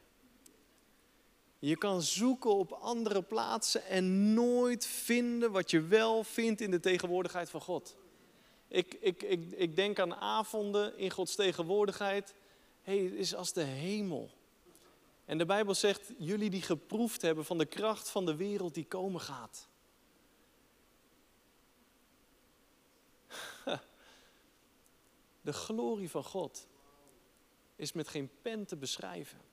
Je 1.64 1.77
kan 1.77 2.03
zoeken 2.03 2.55
op 2.55 2.72
andere 2.72 3.22
plaatsen 3.22 3.85
en 3.85 4.35
nooit 4.35 4.87
vinden 4.87 5.53
wat 5.53 5.70
je 5.70 5.81
wel 5.81 6.25
vindt 6.25 6.61
in 6.61 6.70
de 6.70 6.81
tegenwoordigheid 6.81 7.51
van 7.51 7.61
God. 7.61 7.96
Ik, 8.68 8.96
ik, 9.01 9.22
ik, 9.22 9.53
ik 9.53 9.77
denk 9.77 9.98
aan 9.98 10.14
avonden 10.14 10.98
in 10.98 11.11
Gods 11.11 11.35
tegenwoordigheid. 11.35 12.35
hey, 12.83 12.98
het 12.98 13.12
is 13.12 13.35
als 13.35 13.53
de 13.53 13.62
hemel. 13.62 14.31
En 15.25 15.38
de 15.38 15.44
Bijbel 15.44 15.75
zegt, 15.75 16.12
jullie 16.18 16.51
die 16.51 16.62
geproefd 16.62 17.22
hebben 17.22 17.44
van 17.44 17.59
de 17.59 17.66
kracht 17.66 18.11
van 18.11 18.27
de 18.27 18.37
wereld 18.37 18.75
die 18.75 18.87
komen 18.87 19.20
gaat. 19.20 19.68
De 25.40 25.53
glorie 25.53 26.11
van 26.11 26.25
God 26.25 26.66
is 27.77 27.92
met 27.92 28.09
geen 28.09 28.31
pen 28.42 28.66
te 28.66 28.77
beschrijven. 28.77 29.52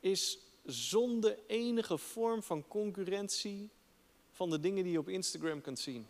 Is 0.00 0.38
zonder 0.64 1.38
enige 1.46 1.98
vorm 1.98 2.42
van 2.42 2.66
concurrentie 2.68 3.70
van 4.30 4.50
de 4.50 4.60
dingen 4.60 4.82
die 4.82 4.92
je 4.92 4.98
op 4.98 5.08
Instagram 5.08 5.60
kunt 5.60 5.78
zien. 5.78 6.08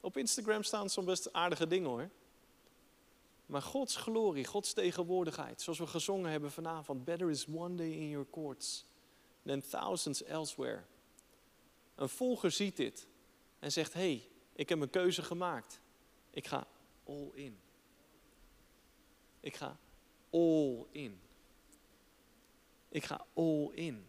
Op 0.00 0.16
Instagram 0.16 0.62
staan 0.62 0.88
soms 0.88 1.06
best 1.06 1.32
aardige 1.32 1.66
dingen 1.66 1.88
hoor. 1.88 2.10
Maar 3.46 3.62
Gods 3.62 3.96
glorie, 3.96 4.44
Gods 4.44 4.72
tegenwoordigheid, 4.72 5.60
zoals 5.60 5.78
we 5.78 5.86
gezongen 5.86 6.30
hebben 6.30 6.50
vanavond. 6.50 7.04
Better 7.04 7.30
is 7.30 7.46
one 7.46 7.74
day 7.74 7.90
in 7.90 8.08
your 8.08 8.26
courts 8.30 8.84
than 9.44 9.60
thousands 9.60 10.22
elsewhere. 10.22 10.82
Een 11.94 12.08
volger 12.08 12.50
ziet 12.50 12.76
dit 12.76 13.06
en 13.58 13.72
zegt, 13.72 13.92
hé, 13.92 14.00
hey, 14.00 14.28
ik 14.52 14.68
heb 14.68 14.80
een 14.80 14.90
keuze 14.90 15.22
gemaakt. 15.22 15.80
Ik 16.30 16.46
ga 16.46 16.66
all 17.04 17.30
in. 17.32 17.58
Ik 19.40 19.56
ga 19.56 19.78
all 20.30 20.86
in. 20.90 21.20
Ik 22.88 23.04
ga 23.04 23.26
all 23.34 23.70
in. 23.74 24.06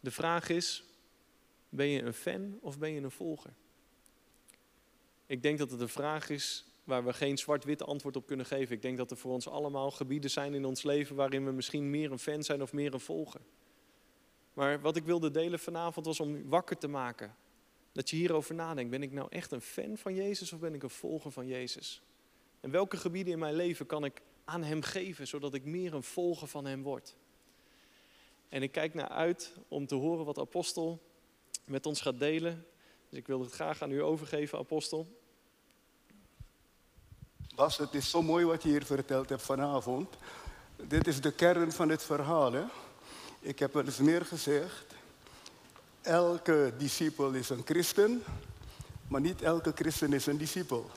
De 0.00 0.10
vraag 0.10 0.48
is, 0.48 0.84
ben 1.68 1.86
je 1.86 2.02
een 2.02 2.12
fan 2.12 2.58
of 2.60 2.78
ben 2.78 2.90
je 2.90 3.00
een 3.00 3.10
volger? 3.10 3.52
Ik 5.26 5.42
denk 5.42 5.58
dat 5.58 5.70
het 5.70 5.80
een 5.80 5.88
vraag 5.88 6.30
is 6.30 6.64
waar 6.84 7.04
we 7.04 7.12
geen 7.12 7.38
zwart-wit 7.38 7.82
antwoord 7.82 8.16
op 8.16 8.26
kunnen 8.26 8.46
geven. 8.46 8.74
Ik 8.74 8.82
denk 8.82 8.96
dat 8.96 9.10
er 9.10 9.16
voor 9.16 9.32
ons 9.32 9.48
allemaal 9.48 9.90
gebieden 9.90 10.30
zijn 10.30 10.54
in 10.54 10.64
ons 10.64 10.82
leven 10.82 11.16
waarin 11.16 11.44
we 11.44 11.52
misschien 11.52 11.90
meer 11.90 12.12
een 12.12 12.18
fan 12.18 12.42
zijn 12.42 12.62
of 12.62 12.72
meer 12.72 12.94
een 12.94 13.00
volger. 13.00 13.40
Maar 14.52 14.80
wat 14.80 14.96
ik 14.96 15.04
wilde 15.04 15.30
delen 15.30 15.58
vanavond 15.58 16.06
was 16.06 16.20
om 16.20 16.48
wakker 16.48 16.78
te 16.78 16.88
maken. 16.88 17.36
Dat 17.92 18.10
je 18.10 18.16
hierover 18.16 18.54
nadenkt. 18.54 18.90
Ben 18.90 19.02
ik 19.02 19.12
nou 19.12 19.26
echt 19.30 19.52
een 19.52 19.60
fan 19.60 19.96
van 19.96 20.14
Jezus 20.14 20.52
of 20.52 20.58
ben 20.58 20.74
ik 20.74 20.82
een 20.82 20.90
volger 20.90 21.30
van 21.30 21.46
Jezus? 21.46 22.02
En 22.60 22.70
welke 22.70 22.96
gebieden 22.96 23.32
in 23.32 23.38
mijn 23.38 23.54
leven 23.54 23.86
kan 23.86 24.04
ik 24.04 24.22
aan 24.44 24.62
Hem 24.62 24.82
geven, 24.82 25.26
zodat 25.26 25.54
ik 25.54 25.64
meer 25.64 25.94
een 25.94 26.02
volger 26.02 26.48
van 26.48 26.64
Hem 26.64 26.82
word? 26.82 27.16
En 28.48 28.62
ik 28.62 28.72
kijk 28.72 28.94
naar 28.94 29.08
uit 29.08 29.52
om 29.68 29.86
te 29.86 29.94
horen 29.94 30.24
wat 30.24 30.38
Apostel 30.38 31.02
met 31.64 31.86
ons 31.86 32.00
gaat 32.00 32.18
delen. 32.18 32.66
Dus 33.08 33.18
ik 33.18 33.26
wil 33.26 33.40
het 33.40 33.52
graag 33.52 33.82
aan 33.82 33.90
u 33.90 34.02
overgeven, 34.02 34.58
Apostel. 34.58 35.22
Bas, 37.54 37.76
het 37.76 37.94
is 37.94 38.10
zo 38.10 38.22
mooi 38.22 38.44
wat 38.44 38.62
je 38.62 38.68
hier 38.68 38.84
verteld 38.84 39.28
hebt 39.28 39.42
vanavond. 39.42 40.16
Dit 40.76 41.06
is 41.06 41.20
de 41.20 41.32
kern 41.32 41.72
van 41.72 41.88
het 41.88 42.02
verhaal. 42.02 42.52
Hè? 42.52 42.64
Ik 43.40 43.58
heb 43.58 43.72
wel 43.72 43.84
eens 43.84 43.98
meer 43.98 44.24
gezegd. 44.24 44.84
Elke 46.02 46.72
discipel 46.78 47.30
is 47.30 47.48
een 47.48 47.62
christen, 47.64 48.22
maar 49.08 49.20
niet 49.20 49.42
elke 49.42 49.72
christen 49.74 50.12
is 50.12 50.26
een 50.26 50.36
discipel. 50.36 50.90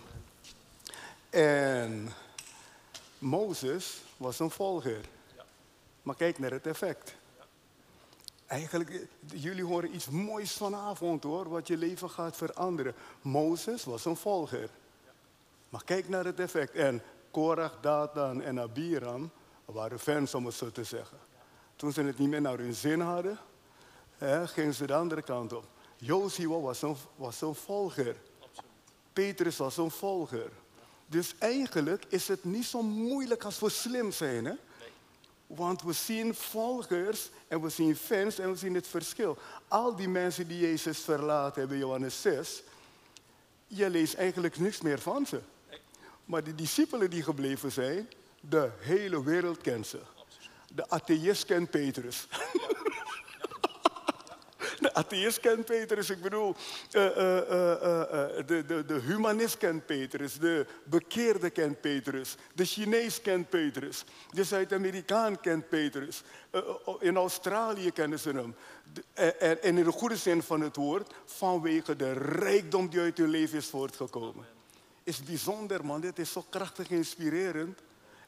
En 1.30 2.10
Mozes 3.18 4.02
was 4.18 4.40
een 4.40 4.52
volger. 4.52 5.02
Maar 6.02 6.16
kijk 6.16 6.40
naar 6.40 6.52
het 6.52 6.68
effect. 6.68 7.16
Eigenlijk, 8.48 9.08
jullie 9.34 9.64
horen 9.64 9.96
iets 9.96 10.10
moois 10.10 10.52
vanavond 10.52 11.24
hoor, 11.24 11.50
wat 11.50 11.68
je 11.68 11.78
leven 11.78 12.10
gaat 12.10 12.38
veranderen. 12.38 12.94
Mozes 13.22 13.84
was 13.84 14.06
een 14.06 14.16
volger. 14.16 14.70
Maar 15.70 15.84
kijk 15.84 16.10
naar 16.10 16.26
het 16.26 16.40
effect. 16.40 16.74
En 16.74 17.02
Korach, 17.32 17.78
Datan 17.82 18.42
en 18.42 18.60
Abiram 18.60 19.32
waren 19.66 20.00
fans 20.00 20.34
om 20.34 20.46
het 20.46 20.56
zo 20.56 20.72
te 20.72 20.84
zeggen. 20.84 21.18
Toen 21.76 21.92
ze 21.92 22.02
het 22.02 22.18
niet 22.18 22.30
meer 22.30 22.42
naar 22.42 22.58
hun 22.58 22.74
zin 22.74 23.00
hadden, 23.00 23.38
hè, 24.18 24.48
gingen 24.48 24.74
ze 24.74 24.88
de 24.88 24.94
andere 24.94 25.22
kant 25.22 25.54
op. 25.54 25.66
Joshua 25.98 26.60
was 26.60 26.82
een, 26.82 26.96
was 27.16 27.42
een 27.42 27.56
volger. 27.56 28.16
Petrus 29.14 29.58
was 29.58 29.78
een 29.78 29.92
volger. 29.92 30.52
Dus 31.06 31.36
eigenlijk 31.40 32.06
is 32.08 32.28
het 32.28 32.44
niet 32.44 32.66
zo 32.66 32.82
moeilijk 32.82 33.44
als 33.44 33.60
we 33.60 33.70
slim 33.70 34.12
zijn. 34.12 34.46
Hè? 34.46 34.54
Want 35.48 35.82
we 35.82 35.94
zien 35.94 36.36
volgers 36.36 37.30
en 37.48 37.62
we 37.62 37.70
zien 37.70 37.96
fans 37.96 38.40
en 38.40 38.52
we 38.52 38.58
zien 38.58 38.74
het 38.74 38.88
verschil. 38.88 39.38
Al 39.68 39.96
die 39.96 40.10
mensen 40.10 40.48
die 40.48 40.60
Jezus 40.60 41.00
verlaten 41.00 41.60
hebben, 41.60 41.78
Johannes 41.78 42.22
6, 42.22 42.64
je 43.68 43.90
leest 43.90 44.14
eigenlijk 44.14 44.60
niks 44.60 44.82
meer 44.82 45.00
van 45.00 45.26
ze. 45.26 45.42
Maar 46.26 46.44
de 46.44 46.56
discipelen 46.56 47.10
die 47.10 47.24
gebleven 47.24 47.72
zijn, 47.72 48.10
de 48.40 48.70
hele 48.80 49.24
wereld 49.24 49.62
kent 49.62 49.88
ze. 49.88 50.00
De 50.74 50.90
atheïst 50.90 51.46
kent 51.46 51.70
Petrus. 51.70 52.28
Atheïst 54.98 55.40
kent 55.40 55.66
Petrus, 55.66 56.10
ik 56.10 56.22
bedoel, 56.22 56.56
uh, 56.92 57.04
uh, 57.04 57.12
uh, 57.18 57.78
de, 58.46 58.64
de, 58.68 58.86
de 58.86 59.00
humanist 59.06 59.58
kent 59.58 59.86
Petrus, 59.86 60.40
de 60.40 60.66
bekeerde 60.84 61.50
kent 61.50 61.82
Petrus, 61.82 62.36
de 62.54 62.66
Chinees 62.66 63.22
kent 63.22 63.50
Petrus, 63.50 64.04
de 64.32 64.44
Zuid-Amerikaan 64.44 65.40
kent 65.40 65.70
Petrus. 65.70 66.24
in 67.00 67.16
Australië 67.16 67.92
kennen 67.92 68.20
ze 68.20 68.30
hem. 68.30 68.56
En 69.40 69.62
in 69.62 69.76
de 69.76 69.92
goede 69.92 70.18
zin 70.18 70.44
van 70.44 70.62
het 70.62 70.76
woord, 70.76 71.14
vanwege 71.26 71.96
de 71.96 72.14
rijkdom 72.14 72.90
die 72.90 73.00
uit 73.00 73.18
hun 73.18 73.30
leven 73.30 73.58
is 73.58 73.68
voortgekomen. 73.68 74.46
Is 75.04 75.24
bijzonder 75.24 75.86
man, 75.86 76.02
dit 76.02 76.20
is 76.20 76.32
zo 76.32 76.46
krachtig 76.50 76.90
inspirerend. 76.90 77.80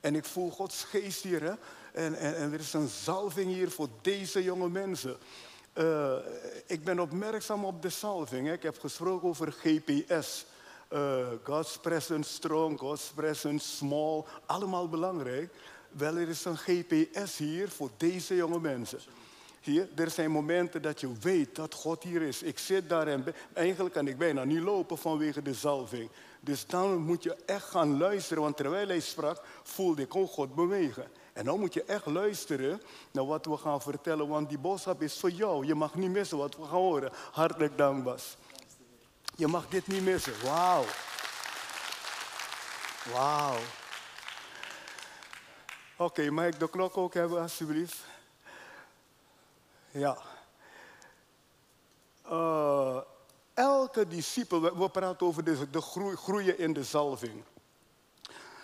En 0.01 0.15
ik 0.15 0.25
voel 0.25 0.49
Gods 0.49 0.83
geest 0.83 1.23
hier. 1.23 1.41
Hè? 1.41 1.53
En, 1.93 2.15
en, 2.15 2.35
en 2.35 2.53
er 2.53 2.59
is 2.59 2.73
een 2.73 2.87
zalving 2.87 3.53
hier 3.53 3.71
voor 3.71 3.89
deze 4.01 4.43
jonge 4.43 4.69
mensen. 4.69 5.17
Uh, 5.73 6.13
ik 6.65 6.83
ben 6.83 6.99
opmerkzaam 6.99 7.65
op 7.65 7.81
de 7.81 7.89
salving. 7.89 8.51
Ik 8.51 8.63
heb 8.63 8.79
gesproken 8.79 9.27
over 9.27 9.51
GPS. 9.51 10.45
Uh, 10.93 11.27
God's 11.43 11.77
presence 11.77 12.33
strong, 12.33 12.79
God's 12.79 13.11
presence 13.15 13.67
small. 13.67 14.23
Allemaal 14.45 14.89
belangrijk. 14.89 15.53
Wel, 15.89 16.15
er 16.15 16.29
is 16.29 16.45
een 16.45 16.57
GPS 16.57 17.37
hier 17.37 17.69
voor 17.69 17.89
deze 17.97 18.35
jonge 18.35 18.59
mensen. 18.59 18.99
Hier, 19.61 19.89
er 19.95 20.09
zijn 20.09 20.31
momenten 20.31 20.81
dat 20.81 20.99
je 20.99 21.11
weet 21.21 21.55
dat 21.55 21.73
God 21.73 22.03
hier 22.03 22.21
is. 22.21 22.43
Ik 22.43 22.59
zit 22.59 22.89
daar 22.89 23.07
en 23.07 23.23
eigenlijk 23.53 23.93
kan 23.95 24.07
ik 24.07 24.17
bijna 24.17 24.43
niet 24.43 24.61
lopen 24.61 24.97
vanwege 24.97 25.41
de 25.41 25.53
zalving. 25.53 26.09
Dus 26.39 26.65
dan 26.65 26.97
moet 26.97 27.23
je 27.23 27.35
echt 27.45 27.69
gaan 27.69 27.97
luisteren, 27.97 28.43
want 28.43 28.57
terwijl 28.57 28.87
hij 28.87 28.99
sprak, 28.99 29.41
voelde 29.63 30.01
ik 30.01 30.15
ook 30.15 30.29
God 30.29 30.55
bewegen. 30.55 31.07
En 31.39 31.45
dan 31.45 31.59
moet 31.59 31.73
je 31.73 31.83
echt 31.83 32.05
luisteren 32.05 32.81
naar 33.11 33.25
wat 33.25 33.45
we 33.45 33.57
gaan 33.57 33.81
vertellen, 33.81 34.27
want 34.27 34.49
die 34.49 34.57
boodschap 34.57 35.01
is 35.01 35.19
voor 35.19 35.29
jou. 35.29 35.65
Je 35.65 35.75
mag 35.75 35.95
niet 35.95 36.09
missen 36.09 36.37
wat 36.37 36.55
we 36.55 36.61
gaan 36.61 36.69
horen. 36.69 37.11
Hartelijk 37.31 37.77
dank, 37.77 38.03
Bas. 38.03 38.37
Je 39.35 39.47
mag 39.47 39.67
dit 39.67 39.87
niet 39.87 40.03
missen. 40.03 40.33
Wauw. 40.43 40.83
Wauw. 43.13 43.55
Oké, 45.97 46.03
okay, 46.03 46.29
mag 46.29 46.45
ik 46.45 46.59
de 46.59 46.69
klok 46.69 46.97
ook 46.97 47.13
hebben, 47.13 47.41
alsjeblieft? 47.41 47.97
Ja. 49.91 50.17
Uh, 52.31 53.01
elke 53.53 54.07
discipel, 54.07 54.77
we 54.77 54.89
praten 54.89 55.27
over 55.27 55.43
de, 55.43 55.69
de 55.69 55.81
groei, 55.81 56.15
groeien 56.15 56.57
in 56.57 56.73
de 56.73 56.83
zalving. 56.83 57.43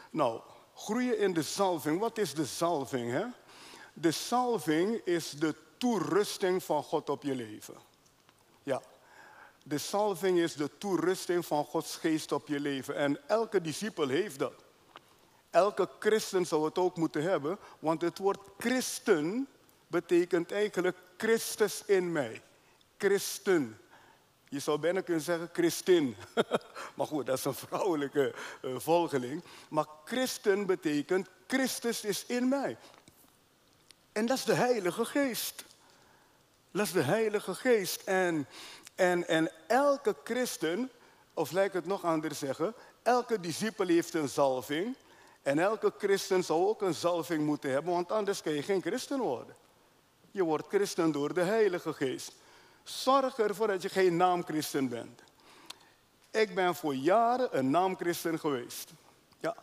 Nou, 0.10 0.42
groeien 0.76 1.18
in 1.20 1.34
de 1.34 1.42
zalving. 1.42 2.00
Wat 2.00 2.18
is 2.18 2.34
de 2.34 2.46
zalving? 2.46 3.12
Hè? 3.12 3.26
De 3.94 4.12
zalving 4.12 5.02
is 5.04 5.30
de 5.30 5.56
toerusting 5.78 6.64
van 6.64 6.84
God 6.84 7.10
op 7.10 7.24
je 7.24 7.36
leven. 7.36 7.76
Ja, 8.64 8.82
de 9.64 9.78
salving 9.78 10.38
is 10.38 10.54
de 10.54 10.70
toerusting 10.78 11.46
van 11.46 11.66
Gods 11.66 11.96
geest 11.96 12.32
op 12.32 12.48
je 12.48 12.60
leven. 12.60 12.96
En 12.96 13.28
elke 13.28 13.62
discipel 13.62 14.08
heeft 14.08 14.40
dat. 14.40 14.54
Elke 15.50 15.90
christen 16.00 16.46
zou 16.46 16.66
het 16.66 16.78
ook 16.78 16.96
moeten 16.96 17.22
hebben, 17.22 17.58
want 17.80 18.02
het 18.02 18.18
woord 18.18 18.40
christen 18.58 19.48
betekent 19.88 20.52
eigenlijk 20.52 20.98
Christus 21.18 21.86
in 21.86 22.12
mij. 22.12 22.42
Christen. 22.98 23.80
Je 24.50 24.60
zou 24.60 24.80
bijna 24.80 25.02
kunnen 25.02 25.24
zeggen 25.24 25.50
christin. 25.54 26.16
maar 26.96 27.08
goed, 27.08 27.26
dat 27.26 27.38
is 27.38 27.46
een 27.46 27.54
vrouwelijke 27.54 28.34
uh, 28.62 28.76
volgeling. 28.80 29.44
Maar 29.70 29.86
christen 30.06 30.66
betekent 30.66 31.28
Christus 31.48 32.04
is 32.04 32.26
in 32.26 32.48
mij. 32.48 32.78
En 34.12 34.26
dat 34.26 34.38
is 34.38 34.44
de 34.44 34.54
Heilige 34.54 35.06
Geest. 35.06 35.66
Dat 36.72 36.86
is 36.86 36.92
de 36.92 37.02
Heilige 37.02 37.56
Geest. 37.56 38.02
En, 38.04 38.48
en, 38.96 39.28
en 39.28 39.52
elke 39.68 40.16
christen, 40.24 40.92
of 41.34 41.52
lijkt 41.52 41.74
het 41.74 41.86
nog 41.86 42.04
anders 42.04 42.40
zeggen, 42.40 42.74
elke 43.04 43.40
discipel 43.40 43.88
heeft 43.88 44.14
een 44.14 44.30
zalving. 44.30 44.96
En 45.42 45.60
elke 45.60 45.94
christen 45.98 46.44
zou 46.44 46.68
ook 46.68 46.82
een 46.82 46.94
zalving 46.94 47.46
moeten 47.46 47.72
hebben, 47.72 47.94
want 47.94 48.12
anders 48.12 48.42
kan 48.42 48.54
je 48.54 48.64
geen 48.64 48.82
christen 48.82 49.20
worden. 49.20 49.56
Je 50.32 50.44
wordt 50.44 50.68
christen 50.68 51.12
door 51.12 51.34
de 51.34 51.42
Heilige 51.42 51.94
Geest. 51.94 52.32
Zorg 52.86 53.38
ervoor 53.38 53.68
dat 53.68 53.82
je 53.82 53.90
geen 53.90 54.16
naamchristen 54.16 54.90
bent. 54.90 55.22
Ik 56.32 56.56
ben 56.56 56.76
voor 56.76 56.96
jaren 56.96 57.58
een 57.58 57.70
naamchristen 57.70 58.40
geweest. 58.40 58.92
Ja. 59.40 59.56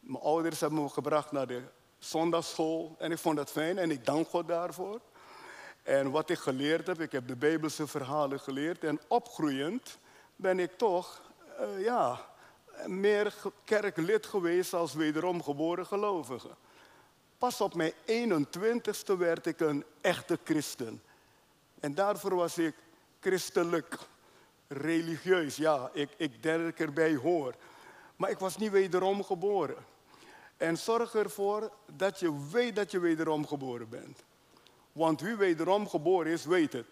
Mijn 0.00 0.22
ouders 0.22 0.60
hebben 0.60 0.82
me 0.82 0.88
gebracht 0.88 1.32
naar 1.32 1.46
de 1.46 1.62
zondagschool 1.98 2.94
en 2.98 3.12
ik 3.12 3.18
vond 3.18 3.36
dat 3.36 3.50
fijn 3.50 3.78
en 3.78 3.90
ik 3.90 4.04
dank 4.04 4.28
God 4.28 4.48
daarvoor. 4.48 5.00
En 5.82 6.10
wat 6.10 6.30
ik 6.30 6.38
geleerd 6.38 6.86
heb, 6.86 7.00
ik 7.00 7.12
heb 7.12 7.28
de 7.28 7.36
Bijbelse 7.36 7.86
verhalen 7.86 8.40
geleerd 8.40 8.84
en 8.84 9.00
opgroeiend 9.08 9.98
ben 10.36 10.58
ik 10.58 10.78
toch, 10.78 11.22
uh, 11.60 11.84
ja, 11.84 12.26
meer 12.86 13.34
kerklid 13.64 14.26
geweest 14.26 14.74
als 14.74 14.94
wederom 14.94 15.42
geboren 15.42 15.86
gelovige. 15.86 16.50
Pas 17.38 17.60
op 17.60 17.74
mijn 17.74 17.92
21ste 18.06 19.16
werd 19.18 19.46
ik 19.46 19.60
een 19.60 19.84
echte 20.00 20.38
christen. 20.44 21.02
En 21.80 21.94
daarvoor 21.94 22.34
was 22.34 22.58
ik 22.58 22.74
christelijk, 23.20 23.98
religieus. 24.68 25.56
Ja, 25.56 25.90
ik, 25.92 26.10
ik 26.16 26.42
denk 26.42 26.78
erbij 26.78 27.14
hoor. 27.14 27.54
Maar 28.16 28.30
ik 28.30 28.38
was 28.38 28.56
niet 28.56 28.70
wederom 28.70 29.24
geboren. 29.24 29.84
En 30.56 30.78
zorg 30.78 31.14
ervoor 31.14 31.72
dat 31.96 32.20
je 32.20 32.48
weet 32.50 32.76
dat 32.76 32.90
je 32.90 32.98
wederom 32.98 33.46
geboren 33.46 33.88
bent. 33.88 34.22
Want 34.92 35.20
wie 35.20 35.36
wederom 35.36 35.88
geboren 35.88 36.32
is, 36.32 36.44
weet 36.44 36.72
het. 36.72 36.86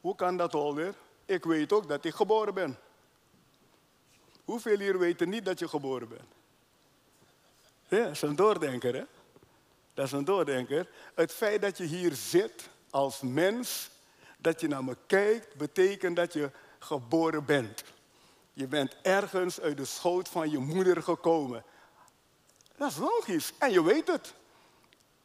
Hoe 0.00 0.14
kan 0.14 0.36
dat, 0.36 0.52
Holder? 0.52 0.94
Ik 1.24 1.44
weet 1.44 1.72
ook 1.72 1.88
dat 1.88 2.04
ik 2.04 2.14
geboren 2.14 2.54
ben. 2.54 2.78
Hoeveel 4.44 4.78
hier 4.78 4.98
weten 4.98 5.28
niet 5.28 5.44
dat 5.44 5.58
je 5.58 5.68
geboren 5.68 6.08
bent? 6.08 6.34
Ja, 7.88 8.02
dat 8.02 8.10
is 8.10 8.22
een 8.22 8.36
doordenker, 8.36 8.94
hè? 8.94 9.04
Dat 9.94 10.06
is 10.06 10.12
een 10.12 10.24
doordenker. 10.24 10.88
Het 11.14 11.32
feit 11.32 11.62
dat 11.62 11.78
je 11.78 11.84
hier 11.84 12.14
zit 12.14 12.68
als 12.90 13.20
mens, 13.20 13.90
dat 14.36 14.60
je 14.60 14.68
naar 14.68 14.84
me 14.84 14.96
kijkt, 15.06 15.54
betekent 15.54 16.16
dat 16.16 16.32
je 16.32 16.50
geboren 16.78 17.44
bent. 17.44 17.84
Je 18.52 18.66
bent 18.66 18.96
ergens 19.02 19.60
uit 19.60 19.76
de 19.76 19.84
schoot 19.84 20.28
van 20.28 20.50
je 20.50 20.58
moeder 20.58 21.02
gekomen. 21.02 21.64
Dat 22.76 22.90
is 22.90 22.96
logisch. 22.96 23.52
En 23.58 23.70
je 23.70 23.84
weet 23.84 24.08
het. 24.08 24.34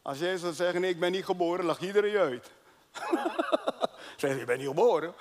Als 0.01 0.19
jij 0.19 0.37
zou 0.37 0.53
zeggen, 0.53 0.81
nee, 0.81 0.89
ik 0.89 0.99
ben 0.99 1.11
niet 1.11 1.25
geboren, 1.25 1.65
lag 1.65 1.81
iedereen 1.81 2.11
je 2.11 2.19
uit. 2.19 2.51
zeg 4.17 4.37
je, 4.37 4.45
bent 4.45 4.59
niet 4.59 4.67
geboren. 4.67 5.13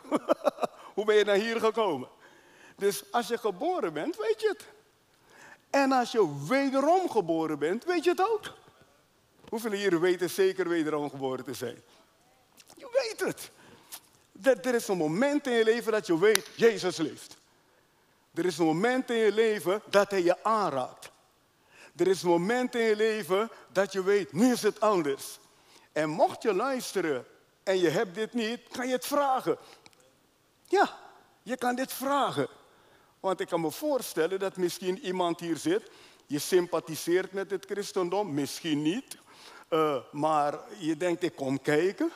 Hoe 0.95 1.05
ben 1.05 1.15
je 1.15 1.25
naar 1.25 1.37
hier 1.37 1.61
gekomen? 1.61 2.09
Dus 2.77 3.13
als 3.13 3.29
je 3.29 3.39
geboren 3.39 3.93
bent, 3.93 4.17
weet 4.17 4.41
je 4.41 4.49
het. 4.49 4.67
En 5.71 5.93
als 5.93 6.13
je 6.13 6.47
wederom 6.49 7.11
geboren 7.11 7.59
bent, 7.59 7.85
weet 7.85 8.05
je 8.05 8.11
het 8.11 8.29
ook. 8.31 8.53
Hoeveel 9.49 9.71
hier 9.71 10.01
weten 10.01 10.31
zeker 10.31 10.69
wederom 10.69 11.11
geboren 11.11 11.45
te 11.45 11.55
zijn? 11.55 11.83
Weet 12.93 13.21
het. 13.21 13.51
Er 14.67 14.75
is 14.75 14.89
een 14.89 14.97
moment 14.97 15.47
in 15.47 15.53
je 15.53 15.65
leven 15.65 15.93
dat 15.93 16.07
je 16.07 16.19
weet, 16.19 16.49
Jezus 16.55 16.97
leeft. 16.97 17.37
Er 18.35 18.45
is 18.45 18.59
een 18.59 18.67
moment 18.67 19.11
in 19.11 19.17
je 19.17 19.33
leven 19.33 19.83
dat 19.91 20.11
hij 20.11 20.23
je 20.23 20.45
aanraakt. 20.45 21.11
Er 21.97 22.07
is 22.07 22.23
een 22.23 22.29
moment 22.29 22.75
in 22.75 22.83
je 22.83 22.97
leven 22.97 23.51
dat 23.73 23.93
je 23.93 24.05
weet, 24.05 24.33
nu 24.33 24.53
is 24.53 24.63
het 24.63 24.81
anders. 24.81 25.39
En 25.93 26.09
mocht 26.09 26.43
je 26.43 26.55
luisteren 26.55 27.27
en 27.63 27.79
je 27.79 27.89
hebt 27.89 28.15
dit 28.15 28.33
niet, 28.33 28.61
kan 28.71 28.87
je 28.87 28.93
het 28.93 29.07
vragen. 29.07 29.57
Ja, 30.65 30.99
je 31.43 31.57
kan 31.57 31.75
dit 31.75 31.93
vragen. 31.93 32.49
Want 33.21 33.41
ik 33.41 33.49
kan 33.49 33.61
me 33.61 33.71
voorstellen 33.71 34.39
dat 34.39 34.57
misschien 34.57 34.99
iemand 34.99 35.41
hier 35.41 35.57
zit, 35.57 35.91
je 36.27 36.39
sympathiseert 36.39 37.33
met 37.33 37.51
het 37.51 37.65
christendom, 37.65 38.35
misschien 38.35 38.83
niet, 38.83 39.17
uh, 39.71 39.97
maar 40.13 40.61
je 40.79 40.97
denkt 40.97 41.23
ik 41.23 41.37
kom 41.37 41.63
kijken. 41.63 42.11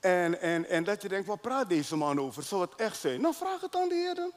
En, 0.00 0.40
en, 0.40 0.68
en 0.68 0.84
dat 0.84 1.02
je 1.02 1.08
denkt, 1.08 1.26
wat 1.26 1.40
praat 1.40 1.68
deze 1.68 1.96
man 1.96 2.20
over? 2.20 2.42
Zou 2.42 2.60
het 2.60 2.74
echt 2.76 3.00
zijn? 3.00 3.20
Nou, 3.20 3.34
vraag 3.34 3.60
het 3.60 3.76
aan 3.76 3.88
de 3.88 3.94
Heer. 3.94 4.30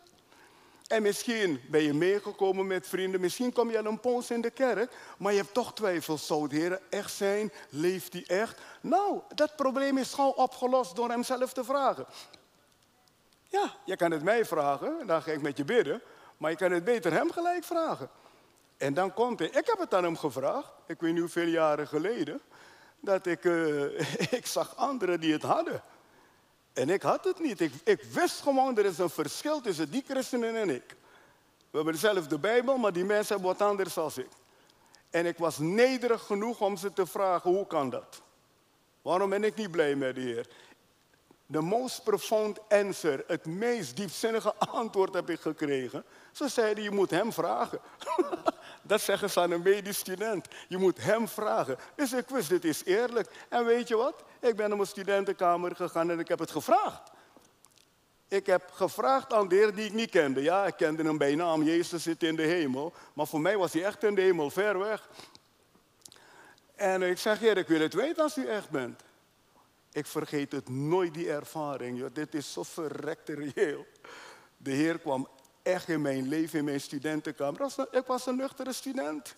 En 0.87 1.01
misschien 1.01 1.61
ben 1.69 1.83
je 1.83 1.93
meegekomen 1.93 2.67
met 2.67 2.87
vrienden, 2.87 3.21
misschien 3.21 3.53
kom 3.53 3.71
je 3.71 3.77
al 3.77 3.85
een 3.85 3.99
poos 3.99 4.31
in 4.31 4.41
de 4.41 4.49
kerk, 4.49 4.91
maar 5.17 5.31
je 5.31 5.39
hebt 5.39 5.53
toch 5.53 5.73
twijfels. 5.73 6.25
Zou 6.25 6.47
de 6.47 6.55
Heer 6.55 6.81
echt 6.89 7.13
zijn? 7.13 7.51
Leeft 7.69 8.13
hij 8.13 8.23
echt? 8.27 8.59
Nou, 8.81 9.19
dat 9.35 9.55
probleem 9.55 9.97
is 9.97 10.13
gewoon 10.13 10.33
opgelost 10.33 10.95
door 10.95 11.09
hem 11.09 11.23
zelf 11.23 11.53
te 11.53 11.63
vragen. 11.63 12.05
Ja, 13.49 13.73
je 13.85 13.95
kan 13.95 14.11
het 14.11 14.23
mij 14.23 14.45
vragen, 14.45 15.07
dan 15.07 15.21
ga 15.21 15.31
ik 15.31 15.41
met 15.41 15.57
je 15.57 15.65
bidden. 15.65 16.01
Maar 16.37 16.51
je 16.51 16.57
kan 16.57 16.71
het 16.71 16.83
beter 16.83 17.11
hem 17.11 17.31
gelijk 17.31 17.63
vragen. 17.63 18.09
En 18.77 18.93
dan 18.93 19.13
komt 19.13 19.39
hij. 19.39 19.47
Ik 19.47 19.65
heb 19.67 19.79
het 19.79 19.93
aan 19.93 20.03
hem 20.03 20.17
gevraagd, 20.17 20.71
ik 20.85 20.99
weet 20.99 21.11
niet 21.11 21.21
hoeveel 21.21 21.47
jaren 21.47 21.87
geleden, 21.87 22.41
dat 23.03 23.25
ik, 23.25 23.43
uh, 23.43 23.99
ik 24.39 24.45
zag 24.45 24.75
anderen 24.75 25.19
die 25.19 25.33
het 25.33 25.41
hadden. 25.41 25.83
En 26.73 26.89
ik 26.89 27.01
had 27.01 27.23
het 27.23 27.39
niet. 27.39 27.61
Ik, 27.61 27.73
ik 27.83 28.03
wist 28.03 28.41
gewoon, 28.41 28.77
er 28.77 28.85
is 28.85 28.97
een 28.97 29.09
verschil 29.09 29.61
tussen 29.61 29.91
die 29.91 30.03
christenen 30.07 30.55
en 30.55 30.69
ik. 30.69 30.95
We 31.69 31.79
hebben 31.79 31.93
dezelfde 31.93 32.39
Bijbel, 32.39 32.77
maar 32.77 32.93
die 32.93 33.03
mensen 33.03 33.35
hebben 33.35 33.57
wat 33.57 33.67
anders 33.67 33.93
dan 33.93 34.11
ik. 34.15 34.27
En 35.09 35.25
ik 35.25 35.37
was 35.37 35.57
nederig 35.57 36.21
genoeg 36.21 36.61
om 36.61 36.77
ze 36.77 36.93
te 36.93 37.05
vragen, 37.05 37.51
hoe 37.51 37.67
kan 37.67 37.89
dat? 37.89 38.21
Waarom 39.01 39.29
ben 39.29 39.43
ik 39.43 39.55
niet 39.55 39.71
blij 39.71 39.95
met 39.95 40.15
de 40.15 40.21
Heer? 40.21 40.47
De 41.45 41.61
most 41.61 42.03
profound 42.03 42.69
answer, 42.69 43.23
het 43.27 43.45
meest 43.45 43.95
diepzinnige 43.95 44.55
antwoord 44.81 45.13
heb 45.13 45.29
ik 45.29 45.39
gekregen. 45.39 46.03
Ze 46.31 46.47
zeiden, 46.47 46.83
je 46.83 46.91
moet 46.91 47.09
hem 47.09 47.33
vragen. 47.33 47.79
dat 48.83 49.01
zeggen 49.01 49.29
ze 49.29 49.39
aan 49.39 49.51
een 49.51 49.61
medisch 49.61 49.97
student. 49.97 50.47
Je 50.67 50.77
moet 50.77 51.01
hem 51.01 51.27
vragen. 51.27 51.77
Dus 51.95 52.13
ik 52.13 52.29
wist, 52.29 52.49
dit 52.49 52.65
is 52.65 52.83
eerlijk. 52.83 53.29
En 53.49 53.65
weet 53.65 53.87
je 53.87 53.95
wat? 53.95 54.23
Ik 54.39 54.55
ben 54.55 54.67
naar 54.67 54.77
mijn 54.77 54.89
studentenkamer 54.89 55.75
gegaan 55.75 56.11
en 56.11 56.19
ik 56.19 56.27
heb 56.27 56.39
het 56.39 56.51
gevraagd. 56.51 57.11
Ik 58.27 58.45
heb 58.45 58.71
gevraagd 58.71 59.33
aan 59.33 59.47
de 59.47 59.55
Heer 59.55 59.75
die 59.75 59.85
ik 59.85 59.93
niet 59.93 60.09
kende. 60.09 60.41
Ja, 60.41 60.65
ik 60.65 60.75
kende 60.75 61.03
hem 61.03 61.17
bij 61.17 61.35
naam, 61.35 61.63
Jezus 61.63 62.03
zit 62.03 62.23
in 62.23 62.35
de 62.35 62.43
hemel. 62.43 62.93
Maar 63.13 63.27
voor 63.27 63.41
mij 63.41 63.57
was 63.57 63.73
hij 63.73 63.83
echt 63.85 64.03
in 64.03 64.15
de 64.15 64.21
hemel, 64.21 64.49
ver 64.49 64.79
weg. 64.79 65.09
En 66.75 67.01
ik 67.01 67.17
zeg, 67.17 67.39
Heer, 67.39 67.57
ik 67.57 67.67
wil 67.67 67.79
het 67.79 67.93
weten 67.93 68.23
als 68.23 68.37
u 68.37 68.47
echt 68.47 68.69
bent. 68.69 69.01
Ik 69.91 70.05
vergeet 70.05 70.51
het 70.51 70.69
nooit, 70.69 71.13
die 71.13 71.31
ervaring. 71.31 72.11
Dit 72.13 72.33
is 72.33 72.53
zo 72.53 72.63
verrekt 72.63 73.29
reëel. 73.29 73.85
De 74.57 74.71
Heer 74.71 74.99
kwam 74.99 75.27
echt 75.63 75.89
in 75.89 76.01
mijn 76.01 76.27
leven, 76.27 76.59
in 76.59 76.65
mijn 76.65 76.81
studentenkamer. 76.81 77.73
Ik 77.91 78.05
was 78.05 78.25
een 78.25 78.35
nuchtere 78.35 78.73
student. 78.73 79.35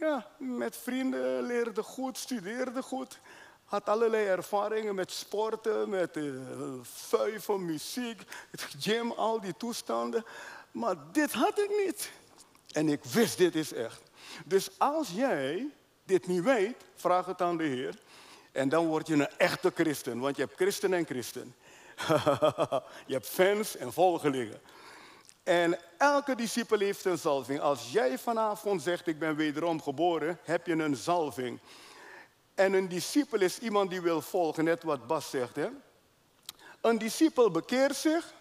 Ja, 0.00 0.26
met 0.38 0.76
vrienden, 0.76 1.42
leerde 1.42 1.82
goed, 1.82 2.18
studeerde 2.18 2.82
goed. 2.82 3.18
Had 3.64 3.88
allerlei 3.88 4.26
ervaringen 4.26 4.94
met 4.94 5.10
sporten, 5.10 5.88
met 5.88 6.16
uh, 6.16 7.56
muziek, 7.58 8.22
gym, 8.78 9.10
al 9.10 9.40
die 9.40 9.56
toestanden. 9.56 10.24
Maar 10.70 10.96
dit 11.12 11.32
had 11.32 11.58
ik 11.58 11.84
niet. 11.84 12.10
En 12.72 12.88
ik 12.88 13.04
wist, 13.04 13.38
dit 13.38 13.54
is 13.54 13.72
echt. 13.72 14.02
Dus 14.44 14.70
als 14.78 15.10
jij 15.10 15.70
dit 16.04 16.26
niet 16.26 16.42
weet, 16.42 16.76
vraag 16.94 17.26
het 17.26 17.42
aan 17.42 17.56
de 17.56 17.64
Heer. 17.64 17.98
En 18.52 18.68
dan 18.68 18.86
word 18.86 19.06
je 19.06 19.14
een 19.14 19.28
echte 19.36 19.72
christen, 19.74 20.18
want 20.18 20.36
je 20.36 20.42
hebt 20.42 20.56
christen 20.56 20.92
en 20.92 21.06
christen. 21.06 21.54
je 23.06 23.12
hebt 23.12 23.28
fans 23.28 23.76
en 23.76 23.92
volgelingen. 23.92 24.60
En 25.46 25.78
elke 25.98 26.34
discipel 26.34 26.78
heeft 26.78 27.04
een 27.04 27.18
zalving. 27.18 27.60
Als 27.60 27.92
jij 27.92 28.18
vanavond 28.18 28.82
zegt, 28.82 29.06
ik 29.06 29.18
ben 29.18 29.36
wederom 29.36 29.82
geboren, 29.82 30.38
heb 30.42 30.66
je 30.66 30.72
een 30.72 30.96
zalving. 30.96 31.58
En 32.54 32.72
een 32.72 32.88
discipel 32.88 33.40
is 33.40 33.58
iemand 33.58 33.90
die 33.90 34.00
wil 34.00 34.22
volgen, 34.22 34.64
net 34.64 34.82
wat 34.82 35.06
Bas 35.06 35.30
zegt. 35.30 35.56
Hè? 35.56 35.68
Een 36.80 36.98
discipel 36.98 37.50
bekeert 37.50 37.96
zich, 37.96 38.32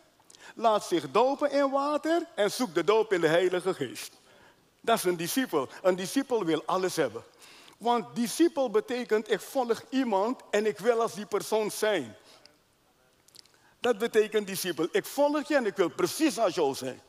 laat 0.56 0.86
zich 0.86 1.12
dopen 1.12 1.52
in 1.52 1.70
water 1.72 2.26
en 2.36 2.52
zoekt 2.52 2.76
de 2.76 2.84
doop 2.84 3.13
in 3.13 3.22
de 3.22 3.28
Heilige 3.28 3.74
Geest. 3.74 4.13
Dat 4.82 4.98
is 4.98 5.04
een 5.04 5.18
discipel. 5.18 5.70
Een 5.82 5.96
discipel 5.96 6.46
wil 6.46 6.63
alles 6.65 6.96
hebben. 6.96 7.24
Want 7.78 8.15
discipel 8.15 8.70
betekent 8.70 9.32
ik 9.32 9.41
volg 9.41 9.84
iemand 9.89 10.41
en 10.50 10.65
ik 10.65 10.80
wil 10.80 11.02
als 11.02 11.13
die 11.13 11.26
persoon 11.26 11.72
zijn. 11.72 12.15
Dat 13.86 13.98
betekent 13.98 14.48
discipel. 14.48 14.88
Ik 14.91 15.06
volg 15.06 15.48
je 15.48 15.56
en 15.56 15.65
ik 15.65 15.76
wil 15.76 15.89
precies 15.89 16.39
als 16.39 16.56
jou 16.56 16.76
zijn. 16.76 17.02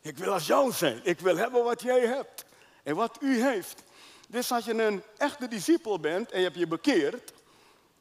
Ik 0.00 0.18
wil 0.18 0.32
als 0.32 0.46
jou 0.46 0.72
zijn. 0.72 1.00
Ik 1.02 1.20
wil 1.20 1.36
hebben 1.36 1.64
wat 1.64 1.82
jij 1.82 2.06
hebt 2.06 2.44
en 2.82 2.94
wat 2.94 3.18
u 3.20 3.42
heeft. 3.42 3.82
Dus 4.28 4.52
als 4.52 4.64
je 4.64 4.82
een 4.82 5.02
echte 5.16 5.48
discipel 5.48 6.00
bent 6.00 6.30
en 6.30 6.38
je 6.38 6.44
hebt 6.44 6.58
je 6.58 6.66
bekeerd, 6.66 7.32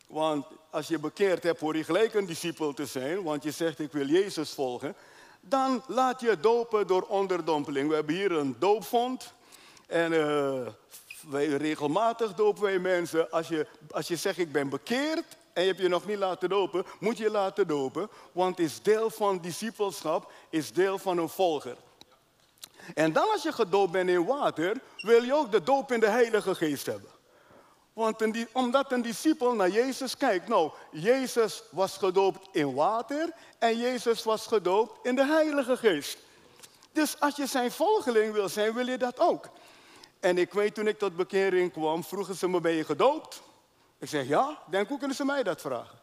want 0.07 0.45
als 0.69 0.87
je 0.87 0.99
bekeerd 0.99 1.43
hebt, 1.43 1.59
hoor 1.59 1.75
je 1.75 1.83
gelijk 1.83 2.13
een 2.13 2.25
discipel 2.25 2.73
te 2.73 2.85
zijn, 2.85 3.23
want 3.23 3.43
je 3.43 3.51
zegt 3.51 3.79
ik 3.79 3.91
wil 3.91 4.07
Jezus 4.07 4.51
volgen, 4.51 4.95
dan 5.41 5.83
laat 5.87 6.21
je 6.21 6.39
dopen 6.39 6.87
door 6.87 7.01
onderdompeling. 7.01 7.89
We 7.89 7.95
hebben 7.95 8.15
hier 8.15 8.31
een 8.31 8.55
doopvond 8.59 9.33
en 9.87 10.11
uh, 10.11 10.67
wij 11.29 11.45
regelmatig 11.47 12.33
dopen 12.33 12.63
wij 12.63 12.79
mensen. 12.79 13.31
Als 13.31 13.47
je, 13.47 13.67
als 13.91 14.07
je 14.07 14.15
zegt 14.15 14.37
ik 14.37 14.51
ben 14.51 14.69
bekeerd 14.69 15.37
en 15.53 15.61
je 15.61 15.67
hebt 15.67 15.81
je 15.81 15.87
nog 15.87 16.05
niet 16.05 16.17
laten 16.17 16.49
dopen, 16.49 16.85
moet 16.99 17.17
je 17.17 17.31
laten 17.31 17.67
dopen, 17.67 18.09
want 18.31 18.59
is 18.59 18.81
deel 18.81 19.09
van 19.09 19.39
discipelschap, 19.39 20.31
is 20.49 20.73
deel 20.73 20.97
van 20.97 21.17
een 21.17 21.29
volger. 21.29 21.75
En 22.95 23.13
dan 23.13 23.31
als 23.31 23.43
je 23.43 23.51
gedoopt 23.51 23.91
bent 23.91 24.09
in 24.09 24.25
water, 24.25 24.81
wil 24.97 25.23
je 25.23 25.33
ook 25.33 25.51
de 25.51 25.63
doop 25.63 25.91
in 25.91 25.99
de 25.99 26.09
Heilige 26.09 26.55
Geest 26.55 26.85
hebben. 26.85 27.09
Want 27.93 28.47
omdat 28.51 28.91
een 28.91 29.01
discipel 29.01 29.53
naar 29.53 29.69
Jezus 29.69 30.17
kijkt. 30.17 30.47
Nou, 30.47 30.71
Jezus 30.91 31.63
was 31.71 31.97
gedoopt 31.97 32.47
in 32.51 32.73
water 32.73 33.33
en 33.57 33.77
Jezus 33.77 34.23
was 34.23 34.47
gedoopt 34.47 35.05
in 35.05 35.15
de 35.15 35.25
Heilige 35.25 35.77
Geest. 35.77 36.17
Dus 36.91 37.19
als 37.19 37.35
je 37.35 37.45
zijn 37.45 37.71
volgeling 37.71 38.33
wil 38.33 38.49
zijn, 38.49 38.73
wil 38.73 38.87
je 38.87 38.97
dat 38.97 39.19
ook. 39.19 39.49
En 40.19 40.37
ik 40.37 40.53
weet 40.53 40.73
toen 40.73 40.87
ik 40.87 40.99
tot 40.99 41.15
bekering 41.15 41.71
kwam, 41.71 42.03
vroegen 42.03 42.35
ze 42.35 42.49
me, 42.49 42.61
ben 42.61 42.71
je 42.71 42.83
gedoopt? 42.83 43.41
Ik 43.99 44.07
zeg, 44.07 44.27
ja. 44.27 44.57
Denk, 44.69 44.87
hoe 44.87 44.97
kunnen 44.97 45.15
ze 45.15 45.25
mij 45.25 45.43
dat 45.43 45.61
vragen? 45.61 45.99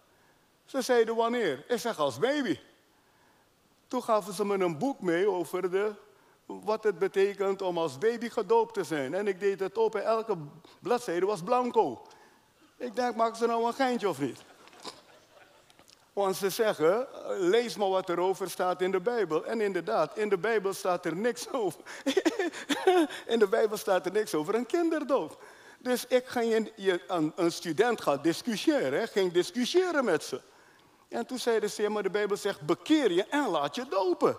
Ze 0.65 0.83
zeiden, 0.83 1.17
wanneer? 1.17 1.65
Ik 1.69 1.79
zeg, 1.79 1.99
als 1.99 2.19
baby. 2.19 2.59
Toen 3.89 4.03
gaven 4.03 4.35
ze 4.35 4.45
me 4.45 4.59
een 4.59 4.79
boek 4.79 5.01
mee 5.01 5.31
over 5.31 5.71
de, 5.71 5.93
wat 6.47 6.85
het 6.85 6.99
betekent 6.99 7.63
om 7.63 7.79
als 7.79 7.99
baby 7.99 8.29
gedoopt 8.29 8.75
te 8.75 8.85
zijn. 8.85 9.15
En 9.15 9.27
ik 9.27 9.41
deed 9.41 9.61
het 9.61 9.79
op 9.79 9.95
en 9.95 10.05
elke 10.05 10.37
bladzijde 10.81 11.27
was 11.27 11.43
blanco. 11.43 12.03
Ik 12.77 12.97
denk, 12.97 13.17
maken 13.17 13.37
ze 13.37 13.47
nou 13.47 13.67
een 13.67 13.75
geintje 13.75 14.09
of 14.09 14.21
niet? 14.21 14.43
Want 16.13 16.37
ze 16.37 16.51
zeggen, 16.51 17.07
lees 17.27 17.77
maar 17.77 17.89
wat 17.89 18.09
erover 18.09 18.51
staat 18.51 18.83
in 18.83 18.91
de 18.91 19.01
Bijbel. 19.01 19.47
En 19.47 19.61
inderdaad, 19.61 20.17
in 20.17 20.29
de 20.29 20.39
Bijbel 20.39 20.73
staat 20.73 21.05
er 21.05 21.17
niks 21.17 21.53
over. 21.53 21.81
in 23.27 23.39
de 23.39 23.49
Bijbel 23.49 23.77
staat 23.77 24.07
er 24.07 24.13
niks 24.13 24.35
over 24.35 24.55
een 24.55 24.67
kinderdoop. 24.67 25.43
Dus 25.87 26.07
ik 26.07 26.27
ging 26.27 26.70
een, 27.07 27.33
een 27.37 27.53
student 27.53 28.01
gaan 28.01 28.18
discussiëren, 28.22 29.09
ging 29.09 29.33
discussiëren 29.33 30.05
met 30.05 30.25
ze. 30.25 30.40
En 31.09 31.27
toen 31.27 31.38
zeiden 31.38 31.70
ze, 31.70 31.88
maar 31.88 32.03
de 32.03 32.11
Bijbel 32.11 32.37
zegt, 32.37 32.61
bekeer 32.61 33.12
je 33.12 33.25
en 33.25 33.49
laat 33.49 33.75
je 33.75 33.87
dopen. 33.88 34.38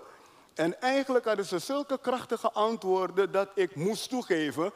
En 0.54 0.82
eigenlijk 0.82 1.26
hadden 1.26 1.46
ze 1.46 1.60
zulke 1.60 2.00
krachtige 2.00 2.52
antwoorden 2.52 3.32
dat 3.32 3.50
ik 3.56 3.76
moest 3.76 4.10
toegeven. 4.10 4.74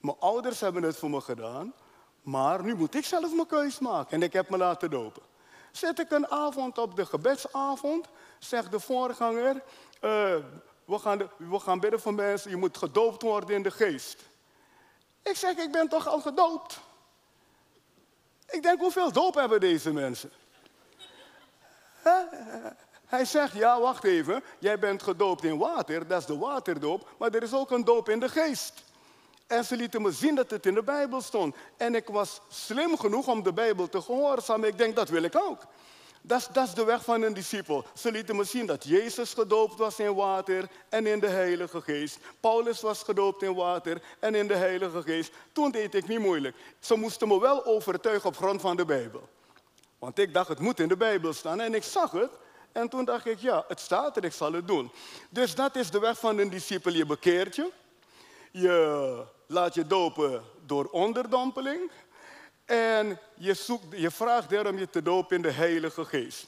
Mijn 0.00 0.16
ouders 0.18 0.60
hebben 0.60 0.82
het 0.82 0.96
voor 0.96 1.10
me 1.10 1.20
gedaan, 1.20 1.74
maar 2.22 2.64
nu 2.64 2.74
moet 2.74 2.94
ik 2.94 3.04
zelf 3.04 3.34
mijn 3.34 3.46
keus 3.46 3.78
maken. 3.78 4.10
En 4.10 4.22
ik 4.22 4.32
heb 4.32 4.48
me 4.50 4.56
laten 4.56 4.90
dopen. 4.90 5.22
Zet 5.72 5.98
ik 5.98 6.10
een 6.10 6.28
avond 6.28 6.78
op 6.78 6.96
de 6.96 7.06
gebedsavond, 7.06 8.06
zegt 8.38 8.70
de 8.70 8.80
voorganger, 8.80 9.54
uh, 9.54 9.60
we, 10.84 10.98
gaan 10.98 11.18
de, 11.18 11.28
we 11.36 11.58
gaan 11.58 11.80
bidden 11.80 12.00
voor 12.00 12.14
mensen, 12.14 12.50
je 12.50 12.56
moet 12.56 12.76
gedoopt 12.76 13.22
worden 13.22 13.54
in 13.54 13.62
de 13.62 13.70
geest. 13.70 14.27
Ik 15.28 15.36
zeg, 15.36 15.56
ik 15.56 15.72
ben 15.72 15.88
toch 15.88 16.06
al 16.06 16.20
gedoopt? 16.20 16.80
Ik 18.50 18.62
denk, 18.62 18.80
hoeveel 18.80 19.12
doop 19.12 19.34
hebben 19.34 19.60
deze 19.60 19.92
mensen? 19.92 20.32
Hij 23.06 23.24
zegt, 23.24 23.52
ja, 23.52 23.80
wacht 23.80 24.04
even, 24.04 24.42
jij 24.58 24.78
bent 24.78 25.02
gedoopt 25.02 25.44
in 25.44 25.58
water, 25.58 26.06
dat 26.06 26.20
is 26.20 26.26
de 26.26 26.38
waterdoop, 26.38 27.08
maar 27.18 27.34
er 27.34 27.42
is 27.42 27.52
ook 27.52 27.70
een 27.70 27.84
doop 27.84 28.08
in 28.08 28.20
de 28.20 28.28
geest. 28.28 28.82
En 29.46 29.64
ze 29.64 29.76
lieten 29.76 30.02
me 30.02 30.12
zien 30.12 30.34
dat 30.34 30.50
het 30.50 30.66
in 30.66 30.74
de 30.74 30.82
Bijbel 30.82 31.20
stond. 31.20 31.56
En 31.76 31.94
ik 31.94 32.08
was 32.08 32.40
slim 32.48 32.98
genoeg 32.98 33.26
om 33.26 33.42
de 33.42 33.52
Bijbel 33.52 33.88
te 33.88 34.02
gehoorzamen. 34.02 34.68
Ik 34.68 34.78
denk, 34.78 34.96
dat 34.96 35.08
wil 35.08 35.22
ik 35.22 35.36
ook. 35.36 35.62
Dat 36.28 36.68
is 36.68 36.74
de 36.74 36.84
weg 36.84 37.04
van 37.04 37.22
een 37.22 37.34
discipel. 37.34 37.84
Ze 37.94 38.10
lieten 38.10 38.36
me 38.36 38.44
zien 38.44 38.66
dat 38.66 38.84
Jezus 38.84 39.34
gedoopt 39.34 39.78
was 39.78 39.98
in 39.98 40.14
water 40.14 40.68
en 40.88 41.06
in 41.06 41.20
de 41.20 41.26
Heilige 41.26 41.80
Geest. 41.80 42.18
Paulus 42.40 42.80
was 42.80 43.02
gedoopt 43.02 43.42
in 43.42 43.54
water 43.54 44.02
en 44.18 44.34
in 44.34 44.48
de 44.48 44.54
Heilige 44.54 45.02
Geest. 45.02 45.32
Toen 45.52 45.70
deed 45.70 45.94
ik 45.94 46.08
niet 46.08 46.18
moeilijk. 46.18 46.56
Ze 46.78 46.94
moesten 46.94 47.28
me 47.28 47.40
wel 47.40 47.64
overtuigen 47.66 48.28
op 48.28 48.36
grond 48.36 48.60
van 48.60 48.76
de 48.76 48.84
Bijbel. 48.84 49.28
Want 49.98 50.18
ik 50.18 50.34
dacht, 50.34 50.48
het 50.48 50.58
moet 50.58 50.80
in 50.80 50.88
de 50.88 50.96
Bijbel 50.96 51.32
staan. 51.32 51.60
En 51.60 51.74
ik 51.74 51.82
zag 51.82 52.10
het. 52.10 52.30
En 52.72 52.88
toen 52.88 53.04
dacht 53.04 53.26
ik, 53.26 53.38
ja, 53.38 53.64
het 53.68 53.80
staat 53.80 54.16
er, 54.16 54.24
ik 54.24 54.32
zal 54.32 54.52
het 54.52 54.66
doen. 54.66 54.90
Dus 55.30 55.54
dat 55.54 55.76
is 55.76 55.90
de 55.90 55.98
weg 55.98 56.18
van 56.18 56.38
een 56.38 56.50
discipel. 56.50 56.92
Je 56.92 57.06
bekeert 57.06 57.56
je. 57.56 57.70
Je 58.50 59.24
laat 59.46 59.74
je 59.74 59.86
dopen 59.86 60.42
door 60.66 60.84
onderdompeling. 60.84 61.90
En 62.68 63.18
je, 63.34 63.54
zoekt, 63.54 63.84
je 63.90 64.10
vraagt 64.10 64.50
daarom 64.50 64.78
je 64.78 64.90
te 64.90 65.02
dopen 65.02 65.36
in 65.36 65.42
de 65.42 65.50
Heilige 65.50 66.04
Geest. 66.04 66.46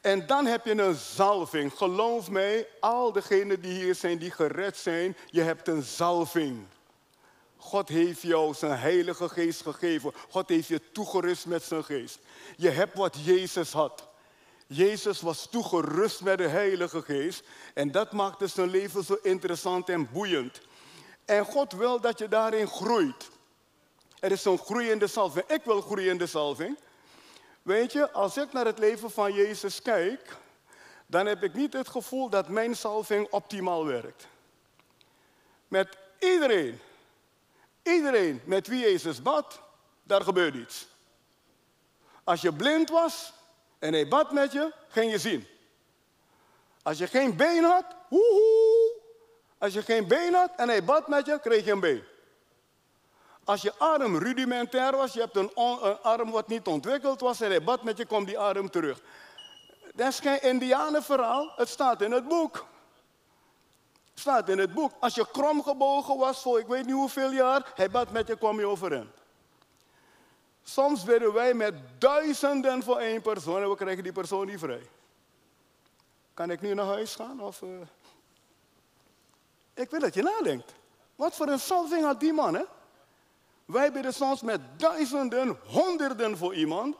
En 0.00 0.26
dan 0.26 0.46
heb 0.46 0.64
je 0.64 0.82
een 0.82 0.94
zalving. 0.94 1.72
Geloof 1.72 2.30
mij, 2.30 2.66
al 2.80 3.12
degenen 3.12 3.60
die 3.60 3.72
hier 3.72 3.94
zijn, 3.94 4.18
die 4.18 4.30
gered 4.30 4.76
zijn, 4.76 5.16
je 5.30 5.40
hebt 5.40 5.68
een 5.68 5.82
zalving. 5.82 6.66
God 7.56 7.88
heeft 7.88 8.22
jou 8.22 8.54
zijn 8.54 8.78
Heilige 8.78 9.28
Geest 9.28 9.62
gegeven. 9.62 10.12
God 10.30 10.48
heeft 10.48 10.68
je 10.68 10.80
toegerust 10.92 11.46
met 11.46 11.62
zijn 11.62 11.84
geest. 11.84 12.18
Je 12.56 12.68
hebt 12.68 12.96
wat 12.96 13.16
Jezus 13.24 13.72
had. 13.72 14.08
Jezus 14.66 15.20
was 15.20 15.48
toegerust 15.50 16.20
met 16.20 16.38
de 16.38 16.48
Heilige 16.48 17.02
Geest. 17.02 17.42
En 17.74 17.92
dat 17.92 18.12
maakte 18.12 18.46
zijn 18.46 18.70
leven 18.70 19.04
zo 19.04 19.18
interessant 19.22 19.88
en 19.88 20.08
boeiend. 20.12 20.60
En 21.24 21.44
God 21.44 21.72
wil 21.72 22.00
dat 22.00 22.18
je 22.18 22.28
daarin 22.28 22.66
groeit. 22.66 23.30
Er 24.22 24.30
is 24.32 24.42
zo'n 24.42 24.58
groeiende 24.58 25.06
salving. 25.06 25.46
Ik 25.46 25.64
wil 25.64 25.80
groeiende 25.80 26.26
salving. 26.26 26.78
Weet 27.62 27.92
je, 27.92 28.10
als 28.10 28.36
ik 28.36 28.52
naar 28.52 28.64
het 28.64 28.78
leven 28.78 29.10
van 29.10 29.32
Jezus 29.32 29.82
kijk, 29.82 30.36
dan 31.06 31.26
heb 31.26 31.42
ik 31.42 31.54
niet 31.54 31.72
het 31.72 31.88
gevoel 31.88 32.28
dat 32.28 32.48
mijn 32.48 32.76
salving 32.76 33.28
optimaal 33.30 33.86
werkt. 33.86 34.26
Met 35.68 35.96
iedereen, 36.18 36.80
iedereen 37.82 38.42
met 38.44 38.66
wie 38.66 38.80
Jezus 38.80 39.22
bad, 39.22 39.60
daar 40.02 40.22
gebeurt 40.22 40.54
iets. 40.54 40.86
Als 42.24 42.40
je 42.40 42.52
blind 42.52 42.90
was 42.90 43.32
en 43.78 43.92
hij 43.92 44.08
bad 44.08 44.32
met 44.32 44.52
je, 44.52 44.72
ging 44.88 45.10
je 45.10 45.18
zien. 45.18 45.46
Als 46.82 46.98
je 46.98 47.06
geen 47.06 47.36
been 47.36 47.64
had, 47.64 47.84
woehoe. 48.08 49.00
Als 49.58 49.72
je 49.72 49.82
geen 49.82 50.06
been 50.06 50.34
had 50.34 50.50
en 50.56 50.68
hij 50.68 50.84
bad 50.84 51.08
met 51.08 51.26
je, 51.26 51.40
kreeg 51.40 51.64
je 51.64 51.72
een 51.72 51.80
been. 51.80 52.10
Als 53.44 53.62
je 53.62 53.72
arm 53.78 54.16
rudimentair 54.18 54.96
was, 54.96 55.12
je 55.12 55.20
hebt 55.20 55.36
een, 55.36 55.54
arm 56.02 56.30
wat 56.30 56.48
niet 56.48 56.66
ontwikkeld 56.66 57.20
was 57.20 57.40
en 57.40 57.50
hij 57.50 57.62
bad 57.62 57.82
met 57.82 57.96
je, 57.98 58.06
komt 58.06 58.26
die 58.26 58.38
arm 58.38 58.70
terug. 58.70 59.00
Dat 59.94 60.08
is 60.08 60.20
geen 60.20 60.42
indianenverhaal, 60.42 61.52
het 61.56 61.68
staat 61.68 62.00
in 62.00 62.12
het 62.12 62.28
boek. 62.28 62.66
Het 64.10 64.20
staat 64.20 64.48
in 64.48 64.58
het 64.58 64.74
boek. 64.74 64.92
Als 65.00 65.14
je 65.14 65.26
krom 65.32 65.62
gebogen 65.62 66.18
was 66.18 66.42
voor 66.42 66.58
ik 66.58 66.66
weet 66.66 66.86
niet 66.86 66.94
hoeveel 66.94 67.30
jaar, 67.30 67.72
hij 67.74 67.90
bad 67.90 68.10
met 68.10 68.26
je, 68.26 68.36
kwam 68.36 68.58
je 68.58 68.66
overeen. 68.66 69.10
Soms 70.62 71.04
bidden 71.04 71.32
wij 71.32 71.54
met 71.54 71.74
duizenden 71.98 72.82
voor 72.82 72.98
één 72.98 73.22
persoon 73.22 73.62
en 73.62 73.68
we 73.68 73.76
krijgen 73.76 74.02
die 74.02 74.12
persoon 74.12 74.46
niet 74.46 74.58
vrij. 74.58 74.88
Kan 76.34 76.50
ik 76.50 76.60
nu 76.60 76.74
naar 76.74 76.86
huis 76.86 77.14
gaan? 77.14 77.40
Of, 77.40 77.60
uh... 77.60 77.80
Ik 79.74 79.90
wil 79.90 80.00
dat 80.00 80.14
je 80.14 80.22
nadenkt. 80.22 80.74
Wat 81.16 81.36
voor 81.36 81.48
een 81.48 81.58
salving 81.58 82.04
had 82.04 82.20
die 82.20 82.32
man, 82.32 82.54
hè? 82.54 82.62
Wij 83.72 83.92
bidden 83.92 84.14
soms 84.14 84.42
met 84.42 84.60
duizenden, 84.76 85.58
honderden 85.66 86.36
voor 86.36 86.54
iemand 86.54 86.96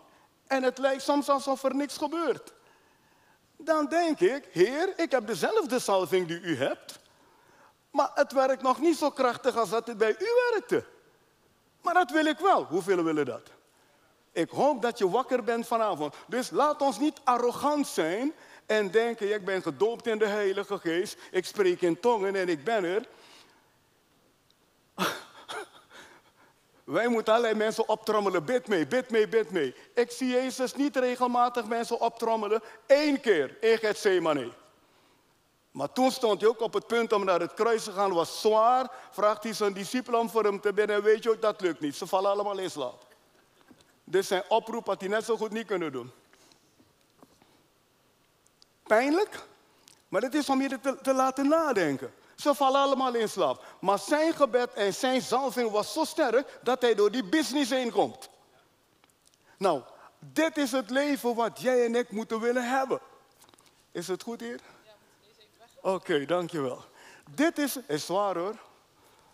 en 0.47 0.63
het 0.63 0.79
lijkt 0.79 1.03
soms 1.03 1.29
alsof 1.29 1.63
er 1.63 1.75
niks 1.75 1.97
gebeurt. 1.97 2.53
Dan 3.57 3.87
denk 3.87 4.21
ik, 4.21 4.49
Heer, 4.51 4.93
ik 4.97 5.11
heb 5.11 5.27
dezelfde 5.27 5.79
salving 5.79 6.27
die 6.27 6.41
u 6.41 6.57
hebt, 6.57 6.99
maar 7.91 8.11
het 8.15 8.33
werkt 8.33 8.63
nog 8.63 8.81
niet 8.81 8.97
zo 8.97 9.11
krachtig 9.11 9.57
als 9.57 9.71
dat 9.71 9.87
het 9.87 9.99
bij 9.99 10.17
u 10.19 10.27
werkte. 10.51 10.85
Maar 11.83 11.95
dat 11.95 12.11
wil 12.11 12.27
ik 12.27 12.39
wel. 12.39 12.65
Hoeveel 12.65 13.03
willen 13.03 13.25
dat? 13.25 13.51
Ik 14.33 14.51
hoop 14.51 14.83
dat 14.83 14.99
je 14.99 15.11
wakker 15.11 15.45
bent 15.45 15.67
vanavond. 15.67 16.15
Dus 16.27 16.51
laat 16.51 16.83
ons 16.83 16.99
niet 16.99 17.21
arrogant 17.25 17.87
zijn 17.87 18.33
en 18.67 18.91
denken, 18.91 19.35
ik 19.35 19.45
ben 19.45 19.63
gedoopt 19.63 20.07
in 20.07 20.19
de 20.19 20.27
Heilige 20.27 20.79
Geest, 20.79 21.19
ik 21.31 21.45
spreek 21.45 21.81
in 21.81 22.01
tongen 22.01 22.37
en 22.37 22.49
ik 22.49 22.65
ben 22.65 22.85
er. 22.85 23.07
Wij 26.85 27.09
moeten 27.09 27.33
allerlei 27.33 27.59
mensen 27.59 27.89
optrommelen. 27.89 28.45
Bid 28.45 28.69
mee, 28.69 28.87
bid 28.87 29.11
mee, 29.11 29.29
bid 29.29 29.51
mee. 29.51 29.75
Ik 29.95 30.11
zie 30.11 30.29
Jezus 30.29 30.75
niet 30.75 30.97
regelmatig 30.97 31.67
mensen 31.67 32.01
optrommelen. 32.01 32.63
Eén 32.87 33.21
keer 33.21 33.57
in 33.61 33.79
Gethsemane. 33.79 34.53
Maar 35.71 35.93
toen 35.93 36.11
stond 36.11 36.41
hij 36.41 36.51
ook 36.51 36.61
op 36.61 36.73
het 36.73 36.87
punt 36.87 37.13
om 37.13 37.25
naar 37.25 37.41
het 37.41 37.55
kruis 37.55 37.85
te 37.85 37.93
gaan. 37.93 38.13
was 38.13 38.41
zwaar. 38.41 38.91
Vraagt 39.11 39.43
hij 39.43 39.53
zijn 39.53 39.73
discipelen 39.73 40.21
om 40.21 40.31
voor 40.31 40.45
hem 40.45 40.61
te 40.61 40.73
bidden. 40.73 40.97
En 40.97 41.03
weet 41.03 41.23
je 41.23 41.31
ook, 41.31 41.43
dat 41.43 41.61
lukt 41.61 41.81
niet. 41.81 41.97
Ze 41.97 42.07
vallen 42.07 42.31
allemaal 42.31 42.59
in 42.59 42.71
slaap. 42.71 43.07
Dus 44.05 44.27
zijn 44.27 44.43
oproep 44.49 44.87
had 44.87 45.01
hij 45.01 45.09
net 45.09 45.25
zo 45.25 45.37
goed 45.37 45.51
niet 45.51 45.67
kunnen 45.67 45.93
doen. 45.93 46.11
Pijnlijk, 48.83 49.47
maar 50.09 50.23
het 50.23 50.35
is 50.35 50.49
om 50.49 50.61
je 50.63 50.79
te 51.03 51.15
laten 51.15 51.49
nadenken. 51.49 52.13
Ze 52.43 52.55
vallen 52.55 52.81
allemaal 52.81 53.15
in 53.15 53.29
slaap. 53.29 53.65
Maar 53.81 53.99
zijn 53.99 54.35
gebed 54.35 54.73
en 54.73 54.95
zijn 54.95 55.23
zalving 55.23 55.71
was 55.71 55.93
zo 55.93 56.05
sterk 56.05 56.59
dat 56.63 56.83
hij 56.83 56.95
door 56.95 57.11
die 57.11 57.25
business 57.25 57.71
heen 57.71 57.91
komt. 57.91 58.29
Nou, 59.57 59.83
dit 60.19 60.57
is 60.57 60.73
het 60.73 60.91
leven 60.91 61.35
wat 61.35 61.61
jij 61.61 61.85
en 61.85 61.95
ik 61.95 62.11
moeten 62.11 62.41
willen 62.41 62.69
hebben. 62.69 63.01
Is 63.93 64.09
het 64.09 64.23
goed 64.23 64.41
hier? 64.41 64.61
Ja, 64.85 64.93
Oké, 65.81 65.95
okay, 65.95 66.27
dankjewel. 66.27 66.85
Dit 67.31 67.59
is, 67.59 67.77
is 67.87 68.07
zwaar 68.07 68.37
hoor. 68.37 68.57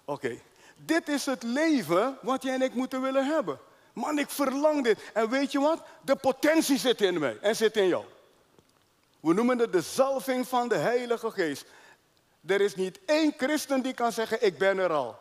Oké. 0.04 0.38
Dit 0.76 1.09
is 1.09 1.26
het 1.26 1.42
leven 1.42 2.18
wat 2.22 2.42
jij 2.42 2.54
en 2.54 2.62
ik 2.62 2.74
moeten 2.74 3.02
willen 3.02 3.26
hebben. 3.26 3.59
Man, 3.92 4.18
ik 4.18 4.30
verlang 4.30 4.84
dit. 4.84 4.98
En 5.14 5.30
weet 5.30 5.52
je 5.52 5.61
wat? 5.61 5.82
De 6.00 6.16
potentie 6.16 6.78
zit 6.78 7.00
in 7.00 7.18
mij 7.18 7.38
en 7.40 7.56
zit 7.56 7.76
in 7.76 7.88
jou. 7.88 8.04
We 9.20 9.34
noemen 9.34 9.59
het 9.59 9.72
de 9.72 9.80
zalving 9.80 10.48
van 10.48 10.68
de 10.68 10.76
Heilige 10.76 11.30
Geest. 11.30 11.64
Er 12.47 12.61
is 12.61 12.74
niet 12.74 12.99
één 13.07 13.34
christen 13.36 13.82
die 13.82 13.95
kan 13.95 14.12
zeggen, 14.12 14.45
ik 14.47 14.59
ben 14.59 14.78
er 14.78 14.93
al. 14.93 15.18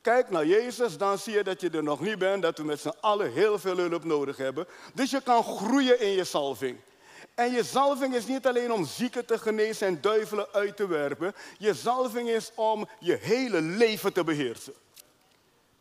Kijk 0.00 0.30
naar 0.30 0.46
Jezus, 0.46 0.98
dan 0.98 1.18
zie 1.18 1.32
je 1.32 1.44
dat 1.44 1.60
je 1.60 1.70
er 1.70 1.82
nog 1.82 2.00
niet 2.00 2.18
bent, 2.18 2.42
dat 2.42 2.58
we 2.58 2.64
met 2.64 2.80
z'n 2.80 2.94
allen 3.00 3.32
heel 3.32 3.58
veel 3.58 3.76
hulp 3.76 4.04
nodig 4.04 4.36
hebben. 4.36 4.66
Dus 4.94 5.10
je 5.10 5.20
kan 5.20 5.44
groeien 5.44 6.00
in 6.00 6.10
je 6.10 6.24
salving. 6.24 6.78
En 7.34 7.52
je 7.52 7.62
zalving 7.62 8.14
is 8.14 8.26
niet 8.26 8.46
alleen 8.46 8.72
om 8.72 8.86
zieken 8.86 9.26
te 9.26 9.38
genezen 9.38 9.86
en 9.86 10.00
duivelen 10.00 10.46
uit 10.52 10.76
te 10.76 10.86
werpen. 10.86 11.34
Je 11.58 11.74
zalving 11.74 12.28
is 12.28 12.50
om 12.54 12.88
je 12.98 13.18
hele 13.20 13.60
leven 13.60 14.12
te 14.12 14.24
beheersen. 14.24 14.74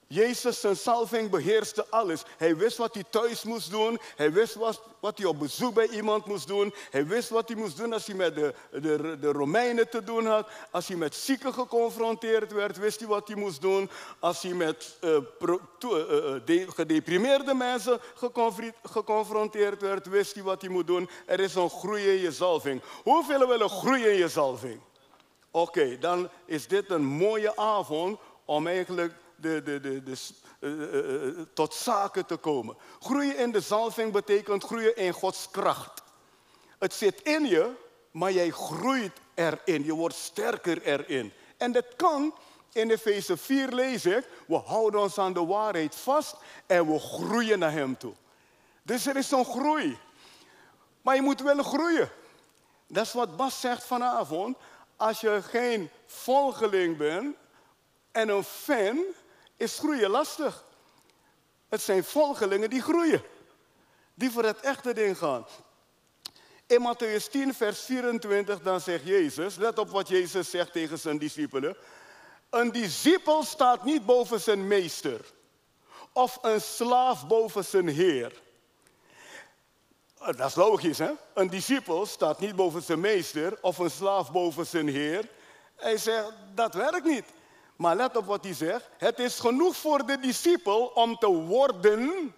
Jezus, 0.08 0.60
zijn 0.60 0.76
salving 0.76 1.30
beheerste 1.30 1.86
alles. 1.89 2.24
Hij 2.38 2.56
wist 2.58 2.78
wat 2.78 2.93
hij 2.93 3.03
thuis 3.10 3.43
moest 3.43 3.72
doen. 3.72 3.99
Hij 4.16 4.32
wist 4.32 4.56
wat, 4.56 4.82
wat 4.99 5.18
hij 5.18 5.28
op 5.28 5.39
bezoek 5.39 5.74
bij 5.74 5.88
iemand 5.88 6.26
moest 6.26 6.47
doen. 6.47 6.74
Hij 6.91 7.06
wist 7.06 7.30
wat 7.30 7.47
hij 7.47 7.58
moest 7.58 7.78
doen 7.78 7.93
als 7.93 8.06
hij 8.06 8.16
met 8.16 8.36
de, 8.36 8.53
de, 8.72 9.18
de 9.20 9.32
Romeinen 9.32 9.89
te 9.89 10.03
doen 10.03 10.26
had. 10.26 10.47
Als 10.72 10.88
hij 10.88 10.97
met 10.97 11.16
zieken 11.16 11.53
geconfronteerd 11.53 12.51
werd, 12.51 12.78
wist 12.78 12.99
hij 12.99 13.08
wat 13.08 13.28
hij 13.28 13.38
moest 13.38 13.62
doen. 13.62 13.89
Als 14.20 14.41
hij 14.41 14.53
met 14.53 14.97
uh, 15.01 15.18
pro, 15.38 15.60
uh, 16.47 16.70
gedeprimeerde 16.70 17.53
mensen 17.53 17.99
geconfronteerd 18.84 19.82
werd, 19.82 20.08
wist 20.08 20.34
hij 20.34 20.43
wat 20.43 20.62
hij 20.62 20.70
moet 20.70 20.88
doen. 20.88 21.10
Er 21.26 21.39
is 21.39 21.56
een 21.56 21.70
groei 21.70 22.08
in 22.08 22.22
je 22.22 22.32
zalving. 22.32 22.82
Hoeveel 23.03 23.47
willen 23.47 23.70
groeien 23.70 24.12
in 24.12 24.18
je 24.18 24.30
zalving? 24.30 24.80
Oké, 25.51 25.97
dan 25.97 26.30
is 26.45 26.68
dit 26.68 26.89
een 26.89 27.06
mooie 27.06 27.58
avond 27.58 28.20
om 28.45 28.68
eigenlijk 28.68 29.14
de, 29.36 29.63
de, 29.63 29.79
de, 29.79 30.03
de, 30.03 30.17
uh, 30.59 31.38
uh, 31.38 31.45
tot 31.53 31.73
zaken 31.73 32.25
te 32.25 32.36
komen. 32.36 32.77
Groeien 32.99 33.38
in 33.38 33.51
de 33.51 33.61
zalving 33.61 34.11
betekent 34.11 34.63
groeien 34.63 34.95
in 34.95 35.13
Gods 35.13 35.47
kracht. 35.51 36.03
Het 36.79 36.93
zit 36.93 37.21
in 37.21 37.45
je, 37.45 37.71
maar 38.11 38.31
jij 38.31 38.49
groeit 38.49 39.19
erin. 39.33 39.86
Je 39.86 39.93
wordt 39.93 40.15
sterker 40.15 40.81
erin. 40.81 41.33
En 41.57 41.71
dat 41.71 41.86
kan, 41.95 42.33
in 42.71 42.91
Efeze 42.91 43.38
4 43.38 43.69
lees 43.69 44.05
ik, 44.05 44.27
we 44.47 44.55
houden 44.55 45.01
ons 45.01 45.17
aan 45.17 45.33
de 45.33 45.45
waarheid 45.45 45.95
vast 45.95 46.36
en 46.65 46.91
we 46.91 46.99
groeien 46.99 47.59
naar 47.59 47.71
Hem 47.71 47.97
toe. 47.97 48.13
Dus 48.83 49.05
er 49.05 49.15
is 49.15 49.27
zo'n 49.27 49.45
groei. 49.45 49.97
Maar 51.01 51.15
je 51.15 51.21
moet 51.21 51.41
willen 51.41 51.63
groeien. 51.63 52.09
Dat 52.88 53.05
is 53.05 53.13
wat 53.13 53.36
Bas 53.36 53.59
zegt 53.59 53.83
vanavond. 53.83 54.57
Als 54.95 55.21
je 55.21 55.41
geen 55.41 55.89
volgeling 56.05 56.97
bent 56.97 57.36
en 58.11 58.29
een 58.29 58.43
fan, 58.43 59.03
is 59.58 59.78
groeien 59.80 60.10
lastig. 60.10 60.64
Het 61.70 61.82
zijn 61.82 62.03
volgelingen 62.03 62.70
die 62.70 62.82
groeien. 62.82 63.24
Die 64.14 64.32
voor 64.32 64.43
het 64.43 64.60
echte 64.60 64.93
ding 64.93 65.18
gaan. 65.18 65.45
In 66.68 66.82
Matthäus 66.82 67.30
10, 67.32 67.53
vers 67.53 67.82
24, 67.82 68.62
dan 68.62 68.82
zegt 68.82 69.06
Jezus, 69.06 69.56
let 69.56 69.80
op 69.80 69.89
wat 69.89 70.08
Jezus 70.08 70.49
zegt 70.49 70.72
tegen 70.72 70.99
zijn 70.99 71.18
discipelen. 71.18 71.78
Een 72.49 72.72
discipel 72.72 73.43
staat 73.43 73.84
niet 73.84 74.06
boven 74.06 74.41
zijn 74.41 74.68
meester. 74.68 75.34
Of 76.14 76.38
een 76.41 76.62
slaaf 76.62 77.28
boven 77.28 77.66
zijn 77.66 77.88
heer. 77.88 78.41
Dat 80.16 80.39
is 80.39 80.56
logisch, 80.56 80.97
hè? 80.97 81.12
Een 81.34 81.49
discipel 81.49 82.06
staat 82.06 82.39
niet 82.39 82.56
boven 82.56 82.82
zijn 82.82 82.99
meester 82.99 83.58
of 83.62 83.78
een 83.78 83.91
slaaf 83.91 84.32
boven 84.32 84.66
zijn 84.66 84.88
heer. 84.88 85.30
Hij 85.76 85.97
zegt, 85.97 86.32
dat 86.53 86.74
werkt 86.74 87.03
niet. 87.03 87.26
Maar 87.76 87.95
let 87.95 88.17
op 88.17 88.26
wat 88.26 88.43
hij 88.43 88.53
zegt. 88.53 88.89
Het 88.97 89.19
is 89.19 89.39
genoeg 89.39 89.76
voor 89.76 90.05
de 90.05 90.19
discipel 90.19 90.86
om 90.86 91.17
te 91.17 91.28
worden 91.28 92.34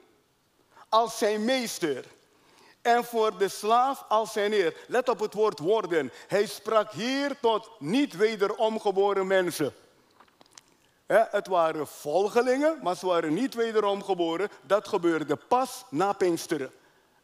als 0.89 1.17
zijn 1.17 1.45
meester. 1.45 2.05
En 2.81 3.03
voor 3.03 3.37
de 3.37 3.49
slaaf 3.49 4.05
als 4.07 4.31
zijn 4.31 4.51
heer. 4.51 4.77
Let 4.87 5.09
op 5.09 5.19
het 5.19 5.33
woord 5.33 5.59
worden. 5.59 6.11
Hij 6.27 6.45
sprak 6.45 6.91
hier 6.91 7.39
tot 7.41 7.69
niet 7.79 8.15
wederom 8.15 8.79
geboren 8.79 9.27
mensen. 9.27 9.73
Het 11.07 11.47
waren 11.47 11.87
volgelingen, 11.87 12.79
maar 12.81 12.95
ze 12.95 13.05
waren 13.05 13.33
niet 13.33 13.53
wederom 13.53 14.03
geboren. 14.03 14.49
Dat 14.61 14.87
gebeurde 14.87 15.35
pas 15.35 15.83
na 15.89 16.13
Pinksteren. 16.13 16.71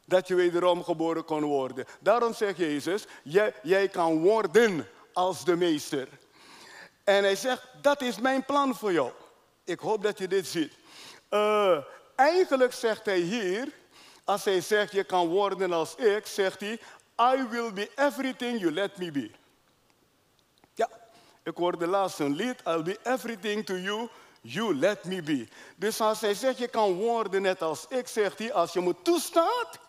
Dat 0.05 0.27
je 0.27 0.35
wederom 0.35 0.83
geboren 0.83 1.25
kon 1.25 1.43
worden. 1.43 1.85
Daarom 1.99 2.33
zegt 2.33 2.57
Jezus, 2.57 3.05
jij, 3.23 3.53
jij 3.61 3.87
kan 3.87 4.19
worden 4.19 4.87
als 5.13 5.45
de 5.45 5.55
meester. 5.55 6.07
En 7.03 7.23
hij 7.23 7.35
zegt, 7.35 7.61
dat 7.81 8.01
is 8.01 8.19
mijn 8.19 8.45
plan 8.45 8.75
voor 8.75 8.91
jou. 8.91 9.11
Ik 9.63 9.79
hoop 9.79 10.03
dat 10.03 10.17
je 10.17 10.27
dit 10.27 10.47
ziet. 10.47 10.73
Uh, 11.29 11.77
eigenlijk 12.15 12.73
zegt 12.73 13.05
hij 13.05 13.19
hier, 13.19 13.67
als 14.23 14.43
hij 14.43 14.61
zegt 14.61 14.91
je 14.91 15.03
kan 15.03 15.27
worden 15.27 15.73
als 15.73 15.95
ik, 15.95 16.25
zegt 16.25 16.59
hij, 16.59 16.79
I 17.19 17.47
will 17.49 17.73
be 17.73 17.91
everything 17.95 18.59
you 18.59 18.71
let 18.71 18.97
me 18.97 19.11
be. 19.11 19.31
Ja, 20.73 20.89
ik 21.43 21.57
hoorde 21.57 21.87
laatst 21.87 22.19
een 22.19 22.35
lied, 22.35 22.61
I'll 22.65 22.83
be 22.83 22.99
everything 23.03 23.65
to 23.65 23.75
you, 23.75 24.09
you 24.41 24.75
let 24.75 25.03
me 25.03 25.21
be. 25.21 25.47
Dus 25.75 26.01
als 26.01 26.21
hij 26.21 26.33
zegt 26.33 26.57
je 26.57 26.67
kan 26.67 26.93
worden 26.93 27.41
net 27.41 27.61
als 27.61 27.85
ik, 27.89 28.07
zegt 28.07 28.39
hij, 28.39 28.53
als 28.53 28.73
je 28.73 28.81
me 28.81 28.95
toestaat, 29.01 29.79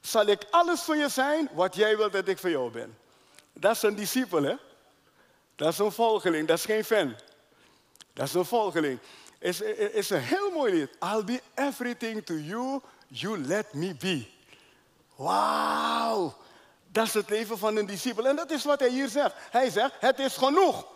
zal 0.00 0.26
ik 0.26 0.46
alles 0.50 0.82
voor 0.82 0.96
je 0.96 1.08
zijn 1.08 1.48
wat 1.52 1.74
jij 1.74 1.96
wilt 1.96 2.12
dat 2.12 2.28
ik 2.28 2.38
voor 2.38 2.50
jou 2.50 2.70
ben. 2.70 2.98
Dat 3.52 3.76
is 3.76 3.82
een 3.82 3.94
discipel, 3.94 4.42
hè? 4.42 4.54
Dat 5.60 5.72
is 5.72 5.78
een 5.78 5.92
volgeling, 5.92 6.48
dat 6.48 6.58
is 6.58 6.64
geen 6.64 6.84
fan. 6.84 7.16
Dat 8.12 8.26
is 8.26 8.34
een 8.34 8.44
volgeling. 8.44 8.98
Het 9.38 9.48
is, 9.48 9.60
is 9.92 10.10
een 10.10 10.20
heel 10.20 10.50
mooi 10.50 10.72
lied. 10.72 10.90
I'll 11.00 11.24
be 11.24 11.40
everything 11.54 12.26
to 12.26 12.34
you, 12.34 12.80
you 13.06 13.38
let 13.38 13.72
me 13.72 13.94
be. 13.94 14.26
Wauw. 15.14 16.34
Dat 16.86 17.06
is 17.06 17.14
het 17.14 17.28
leven 17.28 17.58
van 17.58 17.76
een 17.76 17.86
discipel. 17.86 18.26
En 18.26 18.36
dat 18.36 18.50
is 18.50 18.64
wat 18.64 18.80
hij 18.80 18.88
hier 18.88 19.08
zegt. 19.08 19.34
Hij 19.50 19.70
zegt, 19.70 19.94
het 19.98 20.18
is 20.18 20.36
genoeg 20.36 20.86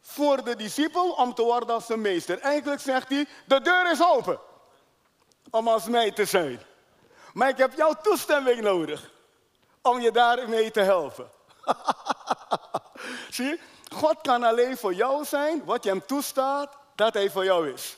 voor 0.00 0.44
de 0.44 0.56
discipel 0.56 1.10
om 1.10 1.34
te 1.34 1.42
worden 1.42 1.74
als 1.74 1.88
een 1.88 2.00
meester. 2.00 2.38
Eigenlijk 2.38 2.80
zegt 2.80 3.08
hij, 3.08 3.26
de 3.46 3.60
deur 3.60 3.90
is 3.90 4.02
open 4.02 4.38
om 5.50 5.68
als 5.68 5.84
mij 5.84 6.10
te 6.10 6.24
zijn. 6.24 6.60
Maar 7.32 7.48
ik 7.48 7.56
heb 7.56 7.76
jouw 7.76 7.94
toestemming 8.02 8.60
nodig 8.60 9.10
om 9.82 10.00
je 10.00 10.10
daarmee 10.10 10.70
te 10.70 10.80
helpen. 10.80 11.30
Zie 13.30 13.46
je? 13.46 13.74
God 13.94 14.20
kan 14.20 14.42
alleen 14.42 14.76
voor 14.76 14.94
jou 14.94 15.24
zijn 15.24 15.64
wat 15.64 15.84
je 15.84 15.90
hem 15.90 16.06
toestaat 16.06 16.76
dat 16.94 17.14
hij 17.14 17.30
voor 17.30 17.44
jou 17.44 17.72
is. 17.72 17.96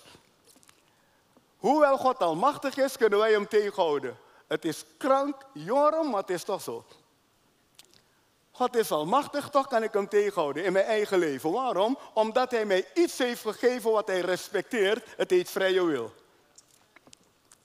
Hoewel 1.56 1.96
God 1.96 2.18
almachtig 2.18 2.76
is, 2.76 2.96
kunnen 2.96 3.18
wij 3.18 3.32
hem 3.32 3.48
tegenhouden. 3.48 4.18
Het 4.46 4.64
is 4.64 4.84
krank, 4.98 5.36
jorum, 5.52 6.10
maar 6.10 6.20
het 6.20 6.30
is 6.30 6.44
toch 6.44 6.62
zo. 6.62 6.84
God 8.50 8.76
is 8.76 8.90
almachtig, 8.90 9.48
toch 9.48 9.68
kan 9.68 9.82
ik 9.82 9.92
hem 9.92 10.08
tegenhouden 10.08 10.64
in 10.64 10.72
mijn 10.72 10.84
eigen 10.84 11.18
leven. 11.18 11.52
Waarom? 11.52 11.98
Omdat 12.14 12.50
hij 12.50 12.64
mij 12.64 12.86
iets 12.94 13.18
heeft 13.18 13.42
gegeven 13.42 13.90
wat 13.90 14.06
hij 14.06 14.20
respecteert. 14.20 15.06
Het 15.16 15.30
heet 15.30 15.50
vrije 15.50 15.84
wil. 15.84 16.12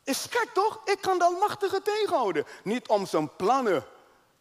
Is 0.03 0.27
gek 0.29 0.49
toch? 0.53 0.81
Ik 0.85 1.01
kan 1.01 1.17
de 1.17 1.23
almachtige 1.23 1.81
tegenhouden. 1.81 2.45
Niet 2.63 2.87
om 2.87 3.05
zijn 3.05 3.35
plannen 3.35 3.75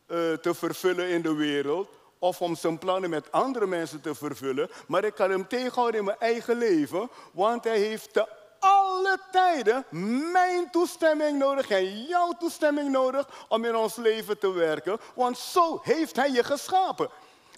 uh, 0.06 0.32
te 0.32 0.54
vervullen 0.54 1.08
in 1.08 1.22
de 1.22 1.34
wereld, 1.34 1.88
of 2.22 2.40
om 2.40 2.56
zijn 2.56 2.78
plannen 2.78 3.10
met 3.10 3.32
andere 3.32 3.66
mensen 3.66 4.00
te 4.00 4.14
vervullen, 4.14 4.70
maar 4.86 5.04
ik 5.04 5.14
kan 5.14 5.30
hem 5.30 5.48
tegenhouden 5.48 6.00
in 6.00 6.06
mijn 6.06 6.18
eigen 6.18 6.58
leven, 6.58 7.10
want 7.32 7.64
hij 7.64 7.78
heeft 7.78 8.12
te 8.12 8.26
alle 8.58 9.18
tijden 9.30 9.84
mijn 10.32 10.70
toestemming 10.70 11.38
nodig 11.38 11.70
en 11.70 12.02
jouw 12.02 12.32
toestemming 12.38 12.90
nodig 12.90 13.46
om 13.48 13.64
in 13.64 13.76
ons 13.76 13.96
leven 13.96 14.38
te 14.38 14.52
werken, 14.52 15.00
want 15.14 15.38
zo 15.38 15.80
heeft 15.82 16.16
hij 16.16 16.30
je 16.30 16.44
geschapen. 16.44 17.08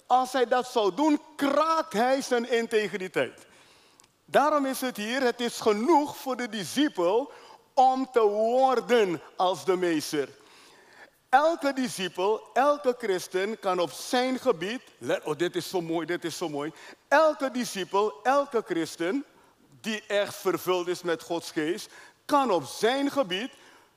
Als 0.07 0.31
hij 0.31 0.45
dat 0.45 0.67
zou 0.67 0.95
doen, 0.95 1.21
kraakt 1.35 1.93
hij 1.93 2.21
zijn 2.21 2.49
integriteit. 2.51 3.45
Daarom 4.25 4.65
is 4.65 4.81
het 4.81 4.97
hier, 4.97 5.21
het 5.21 5.41
is 5.41 5.59
genoeg 5.59 6.17
voor 6.17 6.35
de 6.35 6.49
discipel 6.49 7.31
om 7.73 8.09
te 8.11 8.21
worden 8.27 9.21
als 9.35 9.65
de 9.65 9.75
meester. 9.75 10.29
Elke 11.29 11.73
discipel, 11.73 12.49
elke 12.53 12.95
christen 12.97 13.59
kan 13.59 13.79
op 13.79 13.91
zijn 13.91 14.39
gebied, 14.39 14.81
oh 15.23 15.37
dit 15.37 15.55
is 15.55 15.69
zo 15.69 15.81
mooi, 15.81 16.05
dit 16.05 16.23
is 16.23 16.37
zo 16.37 16.49
mooi. 16.49 16.73
Elke 17.07 17.51
discipel, 17.51 18.19
elke 18.23 18.63
christen 18.65 19.25
die 19.81 20.03
echt 20.07 20.35
vervuld 20.35 20.87
is 20.87 21.01
met 21.01 21.21
Gods 21.21 21.51
geest, 21.51 21.89
kan 22.25 22.51
op 22.51 22.63
zijn 22.63 23.11
gebied 23.11 23.51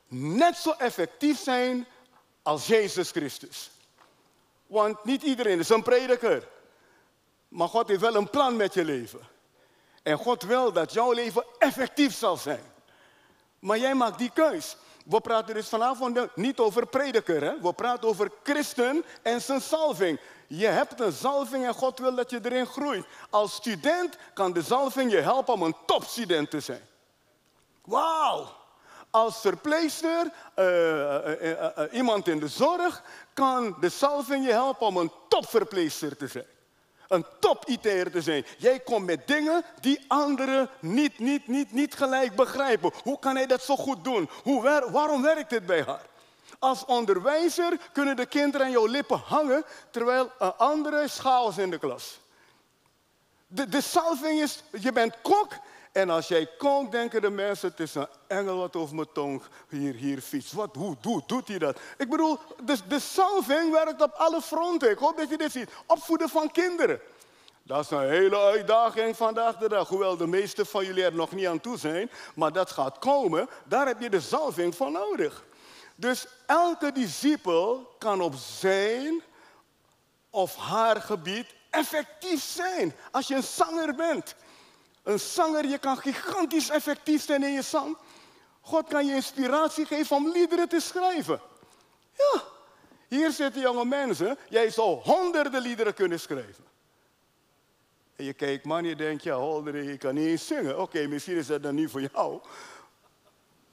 net 0.08 0.56
zo 0.56 0.70
effectief 0.70 1.38
zijn 1.38 1.86
als 2.42 2.66
Jezus 2.66 3.10
Christus. 3.10 3.70
Want 4.66 5.04
niet 5.04 5.22
iedereen 5.22 5.58
is 5.58 5.68
een 5.68 5.82
prediker. 5.82 6.48
Maar 7.48 7.68
God 7.68 7.88
heeft 7.88 8.00
wel 8.00 8.14
een 8.14 8.30
plan 8.30 8.56
met 8.56 8.74
je 8.74 8.84
leven. 8.84 9.20
En 10.02 10.16
God 10.16 10.42
wil 10.42 10.72
dat 10.72 10.92
jouw 10.92 11.12
leven 11.12 11.44
effectief 11.58 12.14
zal 12.14 12.36
zijn. 12.36 12.72
Maar 13.58 13.78
jij 13.78 13.94
maakt 13.94 14.18
die 14.18 14.30
keus. 14.30 14.76
We 15.08 15.20
praten 15.20 15.54
dus 15.54 15.68
vanavond 15.68 16.36
niet 16.36 16.58
over 16.58 16.86
prediker. 16.86 17.42
Hè? 17.42 17.60
We 17.60 17.72
praten 17.72 18.08
over 18.08 18.30
christen 18.42 19.04
en 19.22 19.40
zijn 19.40 19.60
salving. 19.60 20.20
Je 20.46 20.66
hebt 20.66 21.00
een 21.00 21.12
salving 21.12 21.66
en 21.66 21.74
God 21.74 21.98
wil 21.98 22.14
dat 22.14 22.30
je 22.30 22.40
erin 22.42 22.66
groeit. 22.66 23.06
Als 23.30 23.54
student 23.54 24.16
kan 24.34 24.52
de 24.52 24.62
salving 24.62 25.10
je 25.10 25.20
helpen 25.20 25.54
om 25.54 25.62
een 25.62 25.76
topstudent 25.86 26.50
te 26.50 26.60
zijn. 26.60 26.82
Wauw! 27.84 28.56
Als 29.10 29.40
verpleegster, 29.40 30.32
uh, 30.56 30.64
uh, 31.42 31.68
iemand 31.92 32.28
in 32.28 32.38
de 32.38 32.48
zorg, 32.48 33.02
kan 33.32 33.76
de 33.80 33.88
salving 33.88 34.46
je 34.46 34.52
helpen 34.52 34.86
om 34.86 34.96
een 34.96 35.12
topverpleegster 35.28 36.16
te 36.16 36.26
zijn. 36.26 36.46
Een 37.08 37.26
top 37.40 37.64
IT'er 37.66 38.10
te 38.10 38.22
zijn. 38.22 38.46
Jij 38.58 38.80
komt 38.80 39.06
met 39.06 39.26
dingen 39.26 39.64
die 39.80 40.04
anderen 40.08 40.70
niet, 40.80 41.18
niet, 41.18 41.48
niet, 41.48 41.72
niet 41.72 41.94
gelijk 41.94 42.36
begrijpen. 42.36 42.92
Hoe 43.02 43.18
kan 43.18 43.36
hij 43.36 43.46
dat 43.46 43.62
zo 43.62 43.76
goed 43.76 44.04
doen? 44.04 44.30
Hoe, 44.42 44.86
waarom 44.90 45.22
werkt 45.22 45.50
dit 45.50 45.66
bij 45.66 45.82
haar? 45.82 46.06
Als 46.58 46.84
onderwijzer 46.84 47.78
kunnen 47.92 48.16
de 48.16 48.26
kinderen 48.26 48.66
aan 48.66 48.72
jouw 48.72 48.86
lippen 48.86 49.18
hangen, 49.18 49.64
terwijl 49.90 50.32
een 50.38 50.56
andere 50.56 51.02
is 51.02 51.18
chaos 51.18 51.58
in 51.58 51.70
de 51.70 51.78
klas. 51.78 52.20
De, 53.46 53.68
de 53.68 54.38
is, 54.42 54.62
je 54.80 54.92
bent 54.92 55.14
kok 55.22 55.52
en 55.98 56.10
als 56.10 56.28
jij 56.28 56.46
kookt, 56.58 56.92
denken 56.92 57.20
de 57.20 57.30
mensen, 57.30 57.68
het 57.68 57.80
is 57.80 57.94
een 57.94 58.06
engel 58.26 58.56
wat 58.56 58.76
over 58.76 58.94
mijn 58.94 59.12
tong 59.12 59.42
hier, 59.68 59.94
hier 59.94 60.20
fietst. 60.20 60.52
Wat, 60.52 60.74
hoe, 60.74 60.96
hoe 61.02 61.22
doet 61.26 61.48
hij 61.48 61.58
dat? 61.58 61.78
Ik 61.96 62.10
bedoel, 62.10 62.38
de, 62.64 62.76
de 62.88 63.00
salving 63.00 63.72
werkt 63.72 64.02
op 64.02 64.12
alle 64.12 64.42
fronten. 64.42 64.90
Ik 64.90 64.98
hoop 64.98 65.16
dat 65.16 65.28
je 65.28 65.38
dit 65.38 65.52
ziet. 65.52 65.70
Opvoeden 65.86 66.28
van 66.28 66.50
kinderen. 66.50 67.00
Dat 67.62 67.84
is 67.84 67.90
een 67.90 68.08
hele 68.08 68.38
uitdaging 68.38 69.16
vandaag 69.16 69.56
de 69.56 69.68
dag. 69.68 69.88
Hoewel 69.88 70.16
de 70.16 70.26
meeste 70.26 70.64
van 70.64 70.84
jullie 70.84 71.04
er 71.04 71.14
nog 71.14 71.32
niet 71.32 71.46
aan 71.46 71.60
toe 71.60 71.78
zijn. 71.78 72.10
Maar 72.34 72.52
dat 72.52 72.70
gaat 72.70 72.98
komen. 72.98 73.48
Daar 73.64 73.86
heb 73.86 74.00
je 74.00 74.10
de 74.10 74.20
salving 74.20 74.74
voor 74.74 74.90
nodig. 74.90 75.44
Dus 75.94 76.26
elke 76.46 76.92
discipel 76.92 77.94
kan 77.98 78.20
op 78.20 78.34
zijn 78.34 79.22
of 80.30 80.56
haar 80.56 81.00
gebied 81.00 81.46
effectief 81.70 82.42
zijn. 82.42 82.94
Als 83.10 83.28
je 83.28 83.34
een 83.34 83.42
zanger 83.42 83.94
bent. 83.94 84.34
Een 85.08 85.20
zanger, 85.20 85.66
je 85.66 85.78
kan 85.78 85.96
gigantisch 85.96 86.68
effectief 86.68 87.24
zijn 87.24 87.42
in 87.42 87.52
je 87.52 87.62
zang. 87.62 87.96
God 88.60 88.88
kan 88.88 89.06
je 89.06 89.14
inspiratie 89.14 89.86
geven 89.86 90.16
om 90.16 90.32
liederen 90.32 90.68
te 90.68 90.80
schrijven. 90.80 91.40
Ja, 92.12 92.42
hier 93.08 93.30
zitten 93.30 93.60
jonge 93.60 93.84
mensen. 93.84 94.38
Jij 94.48 94.70
zou 94.70 95.00
honderden 95.02 95.60
liederen 95.60 95.94
kunnen 95.94 96.20
schrijven. 96.20 96.64
En 98.16 98.24
je 98.24 98.32
kijkt 98.32 98.64
man, 98.64 98.84
je 98.84 98.96
denkt, 98.96 99.22
ja, 99.22 99.36
honderden, 99.36 99.84
je 99.84 99.98
kan 99.98 100.14
niet 100.14 100.26
eens 100.26 100.46
zingen. 100.46 100.80
Oké, 100.80 101.06
misschien 101.06 101.36
is 101.36 101.46
dat 101.46 101.62
dan 101.62 101.74
niet 101.74 101.90
voor 101.90 102.08
jou. 102.12 102.40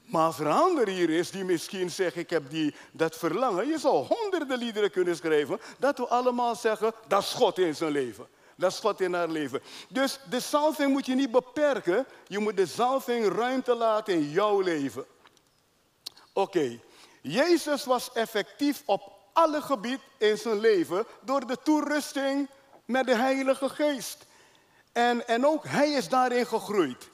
Maar 0.06 0.26
als 0.26 0.40
er 0.40 0.46
een 0.46 0.52
ander 0.52 0.88
hier 0.88 1.10
is 1.10 1.32
die 1.32 1.44
misschien 1.44 1.92
zegt, 1.92 2.16
ik 2.16 2.30
heb 2.30 2.50
die, 2.50 2.76
dat 2.92 3.16
verlangen. 3.18 3.68
Je 3.68 3.80
zou 3.80 4.06
honderden 4.06 4.58
liederen 4.58 4.92
kunnen 4.92 5.16
schrijven. 5.16 5.60
Dat 5.80 5.98
we 5.98 6.08
allemaal 6.08 6.56
zeggen, 6.56 6.94
dat 7.08 7.22
is 7.22 7.30
God 7.32 7.60
in 7.60 7.76
zijn 7.76 7.92
leven. 7.92 8.28
Dat 8.56 8.72
is 8.72 8.80
God 8.80 9.02
in 9.02 9.14
haar 9.14 9.30
leven. 9.30 9.62
Dus 9.90 10.20
de 10.30 10.40
salving 10.40 10.92
moet 10.92 11.06
je 11.06 11.16
niet 11.16 11.32
beperken. 11.32 12.06
Je 12.28 12.40
moet 12.40 12.58
de 12.58 12.66
salving 12.66 13.28
ruimte 13.28 13.76
laten 13.76 14.14
in 14.14 14.30
jouw 14.30 14.60
leven. 14.60 15.06
Oké, 16.34 16.80
Jezus 17.22 17.84
was 17.84 18.12
effectief 18.14 18.82
op 18.86 19.14
alle 19.34 19.62
gebieden 19.62 20.06
in 20.18 20.38
zijn 20.38 20.60
leven 20.60 21.06
door 21.22 21.48
de 21.48 21.58
toerusting 21.64 22.50
met 22.86 23.06
de 23.06 23.16
Heilige 23.16 23.70
Geest. 23.70 24.26
En, 24.92 25.28
en 25.28 25.46
ook 25.46 25.66
hij 25.68 25.92
is 25.92 26.10
daarin 26.10 26.46
gegroeid. 26.46 27.10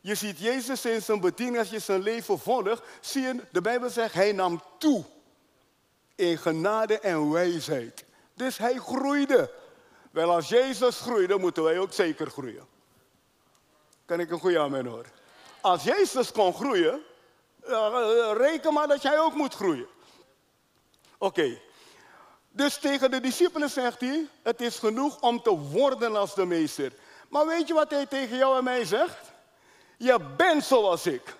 Je 0.00 0.14
ziet 0.14 0.38
Jezus 0.38 0.84
in 0.84 1.02
zijn 1.02 1.20
bediening, 1.20 1.58
als 1.58 1.70
je 1.70 1.78
zijn 1.78 2.02
leven 2.02 2.38
volgt, 2.38 2.82
zie 3.00 3.22
je, 3.22 3.44
de 3.52 3.60
Bijbel 3.60 3.90
zegt, 3.90 4.14
hij 4.14 4.32
nam 4.32 4.62
toe 4.78 5.04
in 6.14 6.38
genade 6.38 6.98
en 6.98 7.30
wijsheid. 7.30 8.04
Dus 8.34 8.58
hij 8.58 8.74
groeide. 8.74 9.50
Wel, 10.18 10.30
als 10.30 10.48
Jezus 10.48 11.00
groeide, 11.00 11.38
moeten 11.38 11.62
wij 11.62 11.78
ook 11.78 11.92
zeker 11.92 12.30
groeien. 12.30 12.66
Kan 14.06 14.20
ik 14.20 14.30
een 14.30 14.38
goede 14.38 14.58
amen 14.58 14.86
horen? 14.86 15.10
Als 15.60 15.82
Jezus 15.82 16.32
kon 16.32 16.54
groeien, 16.54 17.02
reken 18.36 18.72
maar 18.72 18.88
dat 18.88 19.02
jij 19.02 19.18
ook 19.18 19.34
moet 19.34 19.54
groeien. 19.54 19.86
Oké. 21.18 21.60
Dus 22.50 22.78
tegen 22.78 23.10
de 23.10 23.20
discipelen 23.20 23.70
zegt 23.70 24.00
hij, 24.00 24.28
het 24.42 24.60
is 24.60 24.78
genoeg 24.78 25.20
om 25.20 25.42
te 25.42 25.58
worden 25.58 26.16
als 26.16 26.34
de 26.34 26.44
meester. 26.44 26.92
Maar 27.28 27.46
weet 27.46 27.68
je 27.68 27.74
wat 27.74 27.90
hij 27.90 28.06
tegen 28.06 28.36
jou 28.36 28.58
en 28.58 28.64
mij 28.64 28.84
zegt? 28.84 29.32
Je 29.96 30.20
bent 30.36 30.64
zoals 30.64 31.06
ik. 31.06 31.36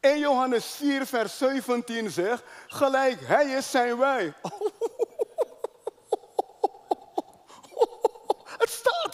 In 0.00 0.18
Johannes 0.18 0.66
4, 0.66 1.06
vers 1.06 1.38
17 1.38 2.10
zegt, 2.10 2.42
gelijk 2.66 3.20
hij 3.26 3.46
is, 3.46 3.70
zijn 3.70 3.98
wij. 3.98 4.34
Het 4.42 4.77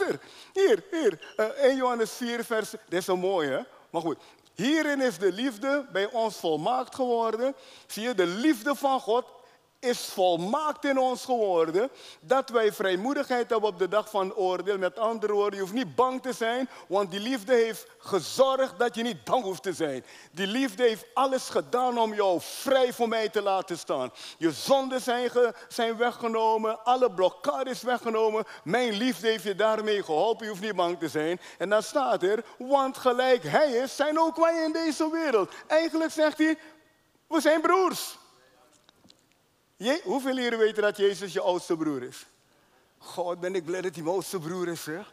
er. 0.09 0.21
Hier, 0.53 0.85
hier. 0.91 1.19
Uh, 1.37 1.47
eh, 1.47 1.71
1 1.71 1.77
Johannes 1.77 2.13
4, 2.13 2.45
vers... 2.45 2.71
Dit 2.71 3.01
is 3.01 3.07
een 3.07 3.19
mooie, 3.19 3.51
hè? 3.51 3.61
Maar 3.91 4.03
goed. 4.03 4.17
Hierin 4.55 5.01
is 5.01 5.19
de 5.19 5.33
liefde 5.33 5.87
bij 5.93 6.11
ons 6.13 6.37
volmaakt 6.37 6.95
geworden. 6.95 7.55
Zie 7.87 8.03
je, 8.03 8.15
de 8.15 8.27
liefde 8.27 8.75
van 8.75 9.01
God 9.01 9.25
is 9.85 9.99
volmaakt 9.99 10.85
in 10.85 10.99
ons 10.99 11.24
geworden. 11.24 11.91
Dat 12.20 12.49
wij 12.49 12.72
vrijmoedigheid 12.72 13.51
hebben 13.51 13.68
op 13.68 13.78
de 13.78 13.89
dag 13.89 14.11
van 14.11 14.35
oordeel. 14.35 14.78
Met 14.78 14.99
andere 14.99 15.32
woorden, 15.32 15.55
je 15.55 15.61
hoeft 15.61 15.74
niet 15.74 15.95
bang 15.95 16.22
te 16.22 16.32
zijn, 16.32 16.68
want 16.87 17.11
die 17.11 17.20
liefde 17.20 17.55
heeft 17.55 17.87
gezorgd 17.99 18.78
dat 18.78 18.95
je 18.95 19.03
niet 19.03 19.24
bang 19.24 19.43
hoeft 19.43 19.62
te 19.62 19.72
zijn. 19.72 20.05
Die 20.32 20.47
liefde 20.47 20.82
heeft 20.82 21.07
alles 21.14 21.49
gedaan 21.49 21.99
om 21.99 22.14
jou 22.14 22.39
vrij 22.41 22.93
voor 22.93 23.09
mij 23.09 23.28
te 23.28 23.43
laten 23.43 23.78
staan. 23.78 24.12
Je 24.39 24.53
zonden 24.53 25.01
zijn, 25.01 25.30
zijn 25.68 25.97
weggenomen, 25.97 26.85
alle 26.85 27.12
blokkades 27.12 27.82
weggenomen. 27.82 28.45
Mijn 28.64 28.93
liefde 28.93 29.28
heeft 29.28 29.45
je 29.45 29.55
daarmee 29.55 30.03
geholpen, 30.03 30.45
je 30.45 30.51
hoeft 30.51 30.64
niet 30.64 30.76
bang 30.76 30.99
te 30.99 31.09
zijn. 31.09 31.41
En 31.59 31.68
dan 31.68 31.82
staat 31.82 32.22
er, 32.22 32.45
want 32.59 32.97
gelijk 32.97 33.43
hij 33.43 33.72
is, 33.72 33.97
zijn 33.97 34.18
ook 34.18 34.37
wij 34.37 34.64
in 34.64 34.72
deze 34.72 35.11
wereld. 35.11 35.53
Eigenlijk 35.66 36.12
zegt 36.12 36.39
hij, 36.39 36.59
we 37.26 37.41
zijn 37.41 37.61
broers. 37.61 38.16
Je, 39.77 40.01
hoeveel 40.05 40.37
hier 40.37 40.59
weten 40.59 40.83
dat 40.83 40.97
Jezus 40.97 41.33
je 41.33 41.41
oudste 41.41 41.77
broer 41.77 42.03
is? 42.03 42.27
God, 42.99 43.41
ben 43.41 43.55
ik 43.55 43.64
blij 43.64 43.81
dat 43.81 43.95
hij 43.95 44.03
mijn 44.03 44.14
oudste 44.14 44.39
broer 44.39 44.68
is. 44.68 44.85
Het 44.85 45.07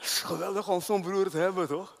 is 0.00 0.18
geweldig 0.18 0.68
om 0.68 0.80
zo'n 0.80 1.02
broer 1.02 1.30
te 1.30 1.36
hebben, 1.36 1.68
toch? 1.68 1.96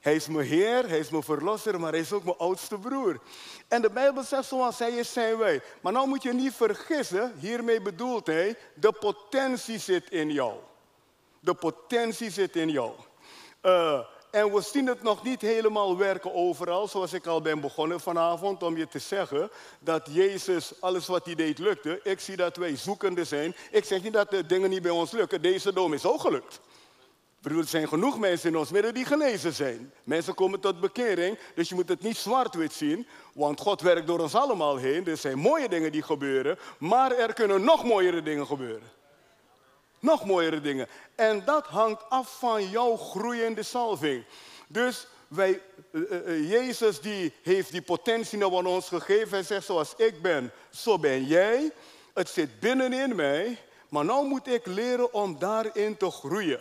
Hij 0.00 0.14
is 0.14 0.26
mijn 0.26 0.46
Heer, 0.46 0.88
hij 0.88 0.98
is 0.98 1.10
mijn 1.10 1.22
verlosser, 1.22 1.80
maar 1.80 1.92
hij 1.92 2.00
is 2.00 2.12
ook 2.12 2.24
mijn 2.24 2.36
oudste 2.36 2.78
broer. 2.78 3.20
En 3.68 3.82
de 3.82 3.90
Bijbel 3.90 4.22
zegt 4.22 4.44
zoals 4.44 4.78
hij 4.78 4.90
is, 4.90 5.12
zijn 5.12 5.38
wij. 5.38 5.62
Maar 5.80 5.92
nou 5.92 6.08
moet 6.08 6.22
je 6.22 6.32
niet 6.32 6.54
vergissen, 6.54 7.34
hiermee 7.38 7.80
bedoelt 7.82 8.26
hij, 8.26 8.56
de 8.74 8.92
potentie 8.92 9.78
zit 9.78 10.10
in 10.10 10.30
jou. 10.30 10.54
De 11.40 11.54
potentie 11.54 12.30
zit 12.30 12.56
in 12.56 12.68
jou. 12.68 12.92
Uh, 13.62 14.00
en 14.32 14.52
we 14.52 14.60
zien 14.60 14.86
het 14.86 15.02
nog 15.02 15.22
niet 15.24 15.40
helemaal 15.40 15.96
werken 15.96 16.34
overal, 16.34 16.88
zoals 16.88 17.12
ik 17.12 17.26
al 17.26 17.42
ben 17.42 17.60
begonnen 17.60 18.00
vanavond, 18.00 18.62
om 18.62 18.76
je 18.76 18.88
te 18.88 18.98
zeggen 18.98 19.50
dat 19.80 20.08
Jezus 20.10 20.72
alles 20.80 21.06
wat 21.06 21.24
hij 21.24 21.34
deed 21.34 21.58
lukte. 21.58 22.00
Ik 22.02 22.20
zie 22.20 22.36
dat 22.36 22.56
wij 22.56 22.76
zoekende 22.76 23.24
zijn. 23.24 23.54
Ik 23.70 23.84
zeg 23.84 24.02
niet 24.02 24.12
dat 24.12 24.30
de 24.30 24.46
dingen 24.46 24.70
niet 24.70 24.82
bij 24.82 24.90
ons 24.90 25.10
lukken. 25.10 25.42
Deze 25.42 25.72
dom 25.72 25.92
is 25.92 26.04
ook 26.04 26.20
gelukt. 26.20 26.60
er 27.42 27.64
zijn 27.64 27.88
genoeg 27.88 28.18
mensen 28.18 28.48
in 28.48 28.56
ons 28.56 28.70
midden 28.70 28.94
die 28.94 29.04
genezen 29.04 29.52
zijn. 29.52 29.92
Mensen 30.04 30.34
komen 30.34 30.60
tot 30.60 30.80
bekering, 30.80 31.38
dus 31.54 31.68
je 31.68 31.74
moet 31.74 31.88
het 31.88 32.02
niet 32.02 32.16
zwart-wit 32.16 32.72
zien, 32.72 33.06
want 33.34 33.60
God 33.60 33.80
werkt 33.80 34.06
door 34.06 34.20
ons 34.20 34.34
allemaal 34.34 34.76
heen. 34.76 35.06
Er 35.06 35.16
zijn 35.16 35.38
mooie 35.38 35.68
dingen 35.68 35.92
die 35.92 36.02
gebeuren, 36.02 36.58
maar 36.78 37.12
er 37.12 37.32
kunnen 37.34 37.64
nog 37.64 37.84
mooiere 37.84 38.22
dingen 38.22 38.46
gebeuren. 38.46 39.01
Nog 40.02 40.24
mooiere 40.24 40.60
dingen. 40.60 40.88
En 41.14 41.44
dat 41.44 41.66
hangt 41.66 42.02
af 42.08 42.38
van 42.38 42.70
jouw 42.70 42.96
groeiende 42.96 43.62
salving. 43.62 44.24
Dus 44.66 45.06
wij, 45.28 45.60
uh, 45.90 46.50
Jezus 46.50 47.00
die 47.00 47.32
heeft 47.42 47.70
die 47.70 47.82
potentie 47.82 48.38
nou 48.38 48.56
aan 48.56 48.66
ons 48.66 48.88
gegeven. 48.88 49.30
Hij 49.30 49.42
zegt, 49.42 49.66
zoals 49.66 49.94
ik 49.96 50.22
ben, 50.22 50.52
zo 50.70 50.98
ben 50.98 51.24
jij. 51.24 51.70
Het 52.14 52.28
zit 52.28 52.60
binnenin 52.60 53.16
mij. 53.16 53.58
Maar 53.88 54.04
nu 54.04 54.22
moet 54.22 54.46
ik 54.46 54.66
leren 54.66 55.14
om 55.14 55.38
daarin 55.38 55.96
te 55.96 56.10
groeien. 56.10 56.60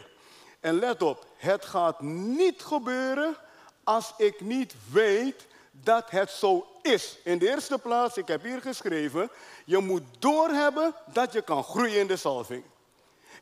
En 0.59 0.79
let 0.79 1.01
op, 1.01 1.25
het 1.37 1.65
gaat 1.65 2.01
niet 2.01 2.61
gebeuren 2.61 3.35
als 3.83 4.13
ik 4.17 4.41
niet 4.41 4.73
weet 4.91 5.47
dat 5.71 6.09
het 6.09 6.29
zo 6.29 6.67
is. 6.81 7.17
In 7.23 7.37
de 7.37 7.49
eerste 7.49 7.77
plaats, 7.77 8.17
ik 8.17 8.27
heb 8.27 8.43
hier 8.43 8.61
geschreven, 8.61 9.29
je 9.65 9.77
moet 9.77 10.03
doorhebben 10.19 10.93
dat 11.13 11.33
je 11.33 11.41
kan 11.41 11.63
groeien 11.63 11.99
in 11.99 12.07
de 12.07 12.17
salving. 12.17 12.63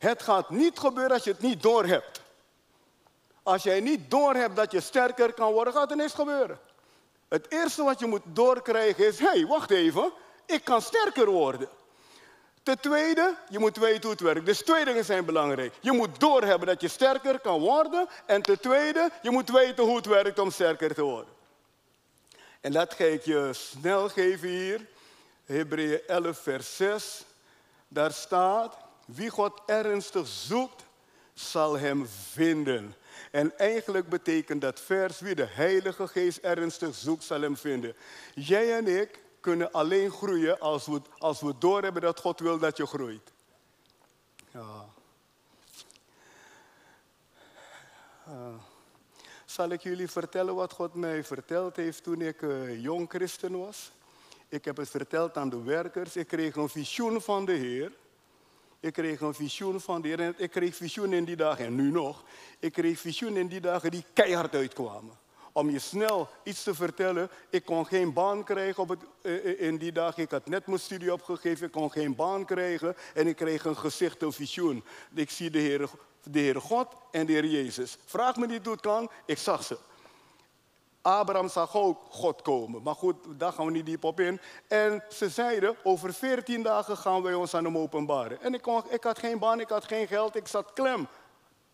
Het 0.00 0.22
gaat 0.22 0.50
niet 0.50 0.78
gebeuren 0.78 1.12
als 1.12 1.24
je 1.24 1.30
het 1.30 1.40
niet 1.40 1.62
doorhebt. 1.62 2.20
Als 3.42 3.62
jij 3.62 3.80
niet 3.80 4.10
doorhebt 4.10 4.56
dat 4.56 4.72
je 4.72 4.80
sterker 4.80 5.32
kan 5.32 5.52
worden, 5.52 5.72
gaat 5.72 5.90
er 5.90 5.96
niks 5.96 6.12
gebeuren. 6.12 6.58
Het 7.28 7.46
eerste 7.48 7.82
wat 7.82 7.98
je 7.98 8.06
moet 8.06 8.22
doorkrijgen 8.24 9.06
is, 9.06 9.18
hé, 9.18 9.26
hey, 9.26 9.46
wacht 9.46 9.70
even, 9.70 10.12
ik 10.46 10.64
kan 10.64 10.82
sterker 10.82 11.30
worden. 11.30 11.68
Ten 12.62 12.80
tweede, 12.80 13.36
je 13.48 13.58
moet 13.58 13.76
weten 13.76 14.02
hoe 14.02 14.10
het 14.10 14.20
werkt. 14.20 14.46
Dus 14.46 14.62
twee 14.62 14.84
dingen 14.84 15.04
zijn 15.04 15.24
belangrijk. 15.24 15.74
Je 15.80 15.92
moet 15.92 16.20
doorhebben 16.20 16.66
dat 16.66 16.80
je 16.80 16.88
sterker 16.88 17.40
kan 17.40 17.60
worden. 17.60 18.08
En 18.26 18.42
ten 18.42 18.60
tweede, 18.60 19.10
je 19.22 19.30
moet 19.30 19.50
weten 19.50 19.84
hoe 19.84 19.96
het 19.96 20.06
werkt 20.06 20.38
om 20.38 20.50
sterker 20.50 20.94
te 20.94 21.02
worden. 21.02 21.34
En 22.60 22.72
dat 22.72 22.94
ga 22.94 23.04
ik 23.04 23.24
je 23.24 23.50
snel 23.52 24.08
geven 24.08 24.48
hier. 24.48 24.86
Hebreeën 25.44 26.00
11, 26.06 26.38
vers 26.38 26.76
6. 26.76 27.24
Daar 27.88 28.12
staat, 28.12 28.76
wie 29.14 29.30
God 29.30 29.60
ernstig 29.66 30.26
zoekt, 30.26 30.84
zal 31.34 31.78
hem 31.78 32.06
vinden. 32.06 32.94
En 33.30 33.58
eigenlijk 33.58 34.08
betekent 34.08 34.60
dat 34.60 34.80
vers, 34.80 35.20
wie 35.20 35.34
de 35.34 35.46
Heilige 35.46 36.08
Geest 36.08 36.38
ernstig 36.38 36.94
zoekt, 36.94 37.24
zal 37.24 37.40
hem 37.40 37.56
vinden. 37.56 37.96
Jij 38.34 38.76
en 38.76 38.86
ik 39.00 39.22
kunnen 39.40 39.72
alleen 39.72 40.10
groeien 40.10 40.60
als 40.60 40.86
we, 40.86 41.00
als 41.18 41.40
we 41.40 41.54
doorhebben 41.58 42.02
dat 42.02 42.20
God 42.20 42.40
wil 42.40 42.58
dat 42.58 42.76
je 42.76 42.86
groeit. 42.86 43.32
Ja. 44.52 44.88
zal 49.44 49.68
ik 49.68 49.82
jullie 49.82 50.08
vertellen 50.08 50.54
wat 50.54 50.72
God 50.72 50.94
mij 50.94 51.24
verteld 51.24 51.76
heeft 51.76 52.02
toen 52.02 52.20
ik 52.20 52.42
uh, 52.42 52.82
jong 52.82 53.10
christen 53.10 53.58
was? 53.58 53.92
Ik 54.48 54.64
heb 54.64 54.76
het 54.76 54.90
verteld 54.90 55.36
aan 55.36 55.48
de 55.48 55.62
werkers. 55.62 56.16
Ik 56.16 56.26
kreeg 56.26 56.56
een 56.56 56.68
visioen 56.68 57.20
van 57.20 57.44
de 57.44 57.52
Heer. 57.52 57.92
Ik 58.80 58.92
kreeg 58.92 59.20
een 59.20 59.34
visioen 59.34 59.80
van 59.80 60.02
de 60.02 60.08
Heer. 60.08 60.34
Ik 60.36 60.50
kreeg 60.50 60.76
visioen 60.76 61.12
in 61.12 61.24
die 61.24 61.36
dagen, 61.36 61.64
en 61.64 61.74
nu 61.74 61.90
nog. 61.90 62.24
Ik 62.58 62.72
kreeg 62.72 63.00
visioen 63.00 63.36
in 63.36 63.48
die 63.48 63.60
dagen 63.60 63.90
die 63.90 64.04
keihard 64.12 64.54
uitkwamen. 64.54 65.18
Om 65.52 65.70
je 65.70 65.78
snel 65.78 66.28
iets 66.42 66.62
te 66.62 66.74
vertellen. 66.74 67.30
Ik 67.50 67.64
kon 67.64 67.86
geen 67.86 68.12
baan 68.12 68.44
krijgen 68.44 68.82
op 68.82 68.96
eh, 69.22 69.34
eh, 69.34 69.60
in 69.60 69.76
die 69.76 69.92
dagen. 69.92 70.22
Ik 70.22 70.30
had 70.30 70.46
net 70.46 70.66
mijn 70.66 70.78
studie 70.78 71.12
opgegeven. 71.12 71.66
Ik 71.66 71.72
kon 71.72 71.90
geen 71.90 72.14
baan 72.14 72.44
krijgen. 72.44 72.96
En 73.14 73.26
ik 73.26 73.36
kreeg 73.36 73.64
een 73.64 73.76
gezicht, 73.76 74.22
een 74.22 74.32
visioen. 74.32 74.84
Ik 75.14 75.30
zie 75.30 75.50
de 75.50 75.58
Heer, 75.58 75.90
de 76.22 76.60
God 76.60 76.88
en 77.10 77.26
de 77.26 77.32
Heer 77.32 77.46
Jezus. 77.46 77.98
Vraag 78.04 78.36
me 78.36 78.46
niet 78.46 78.64
hoe 78.64 78.72
het 78.72 78.82
kan. 78.82 79.10
Ik 79.26 79.38
zag 79.38 79.64
ze. 79.64 79.78
Abraham 81.02 81.48
zag 81.48 81.76
ook 81.76 81.98
God 82.08 82.42
komen. 82.42 82.82
Maar 82.82 82.94
goed, 82.94 83.16
daar 83.28 83.52
gaan 83.52 83.66
we 83.66 83.72
niet 83.72 83.86
diep 83.86 84.04
op 84.04 84.20
in. 84.20 84.40
En 84.68 85.04
ze 85.08 85.28
zeiden, 85.28 85.76
over 85.82 86.12
14 86.12 86.62
dagen 86.62 86.96
gaan 86.96 87.22
wij 87.22 87.34
ons 87.34 87.54
aan 87.54 87.64
hem 87.64 87.78
openbaren. 87.78 88.42
En 88.42 88.54
ik, 88.54 88.62
kon, 88.62 88.82
ik 88.88 89.04
had 89.04 89.18
geen 89.18 89.38
baan, 89.38 89.60
ik 89.60 89.68
had 89.68 89.84
geen 89.84 90.06
geld, 90.06 90.36
ik 90.36 90.46
zat 90.46 90.72
klem. 90.72 91.08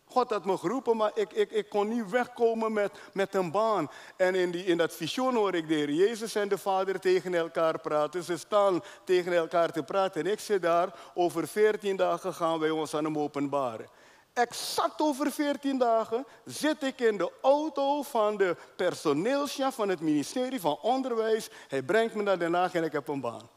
God 0.09 0.29
had 0.29 0.45
me 0.45 0.57
geroepen, 0.57 0.97
maar 0.97 1.11
ik, 1.13 1.33
ik, 1.33 1.51
ik 1.51 1.69
kon 1.69 1.87
niet 1.87 2.09
wegkomen 2.09 2.73
met, 2.73 2.91
met 3.13 3.35
een 3.35 3.51
baan. 3.51 3.91
En 4.15 4.35
in, 4.35 4.51
die, 4.51 4.65
in 4.65 4.77
dat 4.77 4.93
visioen 4.93 5.35
hoor 5.35 5.55
ik 5.55 5.67
de 5.67 5.73
Heer 5.73 5.91
Jezus 5.91 6.35
en 6.35 6.47
de 6.47 6.57
Vader 6.57 6.99
tegen 6.99 7.33
elkaar 7.33 7.79
praten. 7.79 8.23
Ze 8.23 8.37
staan 8.37 8.81
tegen 9.03 9.33
elkaar 9.33 9.71
te 9.71 9.83
praten. 9.83 10.25
En 10.25 10.31
ik 10.31 10.39
zit 10.39 10.61
daar, 10.61 10.93
over 11.13 11.47
14 11.47 11.95
dagen 11.95 12.33
gaan 12.33 12.59
wij 12.59 12.69
ons 12.69 12.95
aan 12.95 13.03
hem 13.03 13.17
openbaren. 13.17 13.87
Exact 14.37 15.01
over 15.01 15.31
14 15.31 15.77
dagen 15.77 16.25
zit 16.45 16.83
ik 16.83 16.99
in 16.99 17.17
de 17.17 17.31
auto 17.41 18.01
van 18.01 18.37
de 18.37 18.55
personeelschef 18.75 19.75
van 19.75 19.89
het 19.89 19.99
ministerie 19.99 20.59
van 20.59 20.77
Onderwijs. 20.81 21.49
Hij 21.67 21.83
brengt 21.83 22.15
me 22.15 22.23
naar 22.23 22.39
Den 22.39 22.53
Haag 22.53 22.73
en 22.73 22.83
ik 22.83 22.91
heb 22.91 23.07
een 23.07 23.21
baan. 23.21 23.49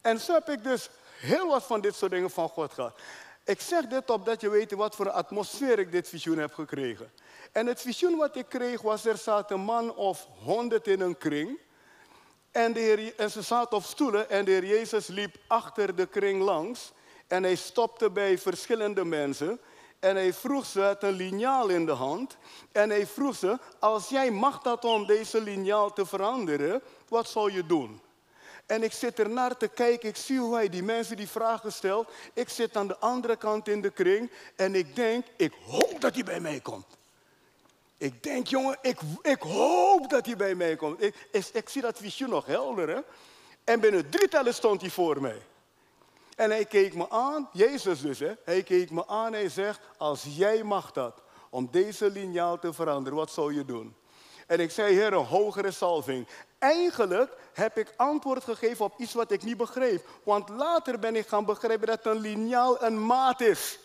En 0.00 0.20
zo 0.20 0.32
heb 0.32 0.48
ik 0.48 0.62
dus 0.62 0.90
heel 1.18 1.46
wat 1.46 1.62
van 1.62 1.80
dit 1.80 1.94
soort 1.94 2.10
dingen 2.10 2.30
van 2.30 2.48
God 2.48 2.72
gehad. 2.72 3.00
Ik 3.44 3.60
zeg 3.60 3.86
dit 3.86 4.10
opdat 4.10 4.40
je 4.40 4.48
weet 4.48 4.72
wat 4.72 4.96
voor 4.96 5.10
atmosfeer 5.10 5.78
ik 5.78 5.92
dit 5.92 6.08
visioen 6.08 6.38
heb 6.38 6.54
gekregen. 6.54 7.12
En 7.52 7.66
het 7.66 7.80
visioen 7.80 8.16
wat 8.16 8.36
ik 8.36 8.48
kreeg 8.48 8.82
was, 8.82 9.04
er 9.04 9.16
zat 9.16 9.50
een 9.50 9.60
man 9.60 9.94
of 9.94 10.26
honderd 10.44 10.86
in 10.86 11.00
een 11.00 11.18
kring. 11.18 11.58
En, 12.50 12.72
de 12.72 12.80
heer, 12.80 13.14
en 13.16 13.30
ze 13.30 13.42
zaten 13.42 13.76
op 13.76 13.84
stoelen 13.84 14.30
en 14.30 14.44
de 14.44 14.50
heer 14.50 14.66
Jezus 14.66 15.06
liep 15.06 15.36
achter 15.46 15.96
de 15.96 16.06
kring 16.06 16.42
langs. 16.42 16.92
En 17.26 17.42
hij 17.42 17.54
stopte 17.54 18.10
bij 18.10 18.38
verschillende 18.38 19.04
mensen. 19.04 19.60
En 20.04 20.16
hij 20.16 20.32
vroeg 20.32 20.66
ze, 20.66 20.80
had 20.80 21.02
een 21.02 21.12
liniaal 21.12 21.68
in 21.68 21.86
de 21.86 21.92
hand. 21.92 22.36
En 22.72 22.90
hij 22.90 23.06
vroeg 23.06 23.36
ze, 23.36 23.58
als 23.78 24.08
jij 24.08 24.30
macht 24.30 24.64
had 24.64 24.84
om 24.84 25.06
deze 25.06 25.40
liniaal 25.40 25.92
te 25.92 26.06
veranderen, 26.06 26.82
wat 27.08 27.28
zou 27.28 27.52
je 27.52 27.66
doen? 27.66 28.00
En 28.66 28.82
ik 28.82 28.92
zit 28.92 29.18
er 29.18 29.30
naar 29.30 29.56
te 29.56 29.68
kijken, 29.68 30.08
ik 30.08 30.16
zie 30.16 30.38
hoe 30.38 30.54
hij 30.54 30.68
die 30.68 30.82
mensen 30.82 31.16
die 31.16 31.28
vragen 31.28 31.72
stelt. 31.72 32.08
Ik 32.32 32.48
zit 32.48 32.76
aan 32.76 32.86
de 32.86 32.96
andere 32.98 33.36
kant 33.36 33.68
in 33.68 33.80
de 33.80 33.90
kring 33.90 34.30
en 34.56 34.74
ik 34.74 34.96
denk, 34.96 35.26
ik 35.36 35.52
hoop 35.66 36.00
dat 36.00 36.14
hij 36.14 36.24
bij 36.24 36.40
mij 36.40 36.60
komt. 36.60 36.86
Ik 37.98 38.22
denk, 38.22 38.46
jongen, 38.46 38.78
ik, 38.82 38.98
ik 39.22 39.42
hoop 39.42 40.10
dat 40.10 40.26
hij 40.26 40.36
bij 40.36 40.54
mij 40.54 40.76
komt. 40.76 41.02
Ik, 41.02 41.28
ik, 41.30 41.46
ik 41.52 41.68
zie 41.68 41.82
dat 41.82 41.98
visioen 41.98 42.30
nog 42.30 42.46
helder, 42.46 42.88
hè? 42.88 43.00
En 43.64 43.80
binnen 43.80 44.10
drie 44.10 44.28
tellen 44.28 44.54
stond 44.54 44.80
hij 44.80 44.90
voor 44.90 45.20
mij. 45.20 45.40
En 46.36 46.50
hij 46.50 46.64
keek 46.64 46.94
me 46.94 47.10
aan, 47.10 47.48
Jezus 47.52 48.00
dus, 48.00 48.18
hè? 48.18 48.32
hij 48.44 48.62
keek 48.62 48.90
me 48.90 49.06
aan 49.06 49.26
en 49.26 49.32
hij 49.32 49.48
zegt, 49.48 49.80
als 49.96 50.24
jij 50.28 50.62
mag 50.62 50.92
dat, 50.92 51.22
om 51.50 51.68
deze 51.70 52.10
liniaal 52.10 52.58
te 52.58 52.72
veranderen, 52.72 53.18
wat 53.18 53.30
zou 53.30 53.54
je 53.54 53.64
doen? 53.64 53.96
En 54.46 54.60
ik 54.60 54.70
zei, 54.70 54.94
Heer, 54.94 55.12
een 55.12 55.24
hogere 55.24 55.70
salving. 55.70 56.26
Eigenlijk 56.58 57.36
heb 57.52 57.78
ik 57.78 57.94
antwoord 57.96 58.44
gegeven 58.44 58.84
op 58.84 58.94
iets 58.98 59.14
wat 59.14 59.30
ik 59.30 59.42
niet 59.42 59.56
begreep. 59.56 60.08
Want 60.22 60.48
later 60.48 60.98
ben 60.98 61.16
ik 61.16 61.26
gaan 61.26 61.44
begrijpen 61.44 61.86
dat 61.86 62.06
een 62.06 62.20
liniaal 62.20 62.82
een 62.82 63.06
maat 63.06 63.40
is. 63.40 63.78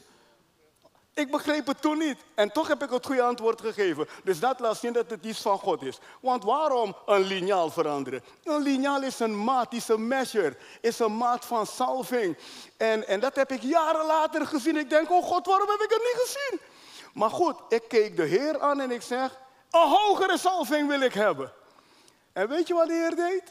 Ik 1.20 1.32
begreep 1.32 1.68
het 1.68 1.82
toen 1.82 1.98
niet. 1.98 2.18
En 2.36 2.52
toch 2.52 2.68
heb 2.68 2.84
ik 2.84 2.90
het 2.90 3.06
goede 3.06 3.22
antwoord 3.22 3.62
gegeven. 3.62 4.08
Dus 4.24 4.40
dat 4.40 4.60
laat 4.60 4.78
zien 4.78 4.94
dat 4.94 5.10
het 5.10 5.26
iets 5.26 5.42
van 5.42 5.60
God 5.60 5.82
is. 5.82 6.00
Want 6.22 6.44
waarom 6.44 6.96
een 7.06 7.22
liniaal 7.22 7.70
veranderen? 7.70 8.24
Een 8.44 8.62
liniaal 8.62 9.04
is 9.04 9.20
een 9.20 9.44
maat, 9.44 9.74
is 9.74 9.88
een 9.88 10.08
measure, 10.08 10.58
is 10.82 11.00
een 11.00 11.18
maat 11.18 11.46
van 11.46 11.66
salving. 11.66 12.38
En, 12.78 13.08
en 13.08 13.20
dat 13.20 13.36
heb 13.36 13.52
ik 13.52 13.62
jaren 13.62 14.06
later 14.06 14.46
gezien. 14.46 14.78
Ik 14.78 14.90
denk, 14.90 15.12
oh 15.12 15.24
God, 15.24 15.46
waarom 15.46 15.70
heb 15.70 15.82
ik 15.82 15.90
het 15.90 16.02
niet 16.02 16.22
gezien? 16.26 16.60
Maar 17.14 17.30
goed, 17.30 17.56
ik 17.70 17.84
keek 17.88 18.16
de 18.18 18.26
Heer 18.26 18.60
aan 18.60 18.80
en 18.80 18.92
ik 18.92 19.02
zeg, 19.02 19.40
een 19.72 19.90
hogere 19.90 20.38
salving 20.38 20.88
wil 20.88 21.02
ik 21.02 21.14
hebben. 21.14 21.54
En 22.34 22.48
weet 22.50 22.68
je 22.68 22.74
wat 22.74 22.88
de 22.88 22.94
Heer 22.94 23.16
deed? 23.16 23.44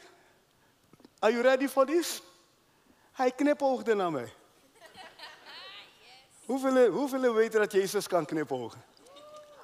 Are 1.18 1.32
you 1.32 1.44
ready 1.44 1.68
for 1.68 1.86
this? 1.86 2.22
Hij 3.12 3.30
knipoogde 3.30 3.94
naar 3.94 4.12
mij. 4.12 4.32
Hoeveel, 6.49 6.86
hoeveel 6.86 7.34
weten 7.34 7.61
dat 7.61 7.72
Jezus 7.72 8.07
kan 8.07 8.24
knipogen? 8.24 8.84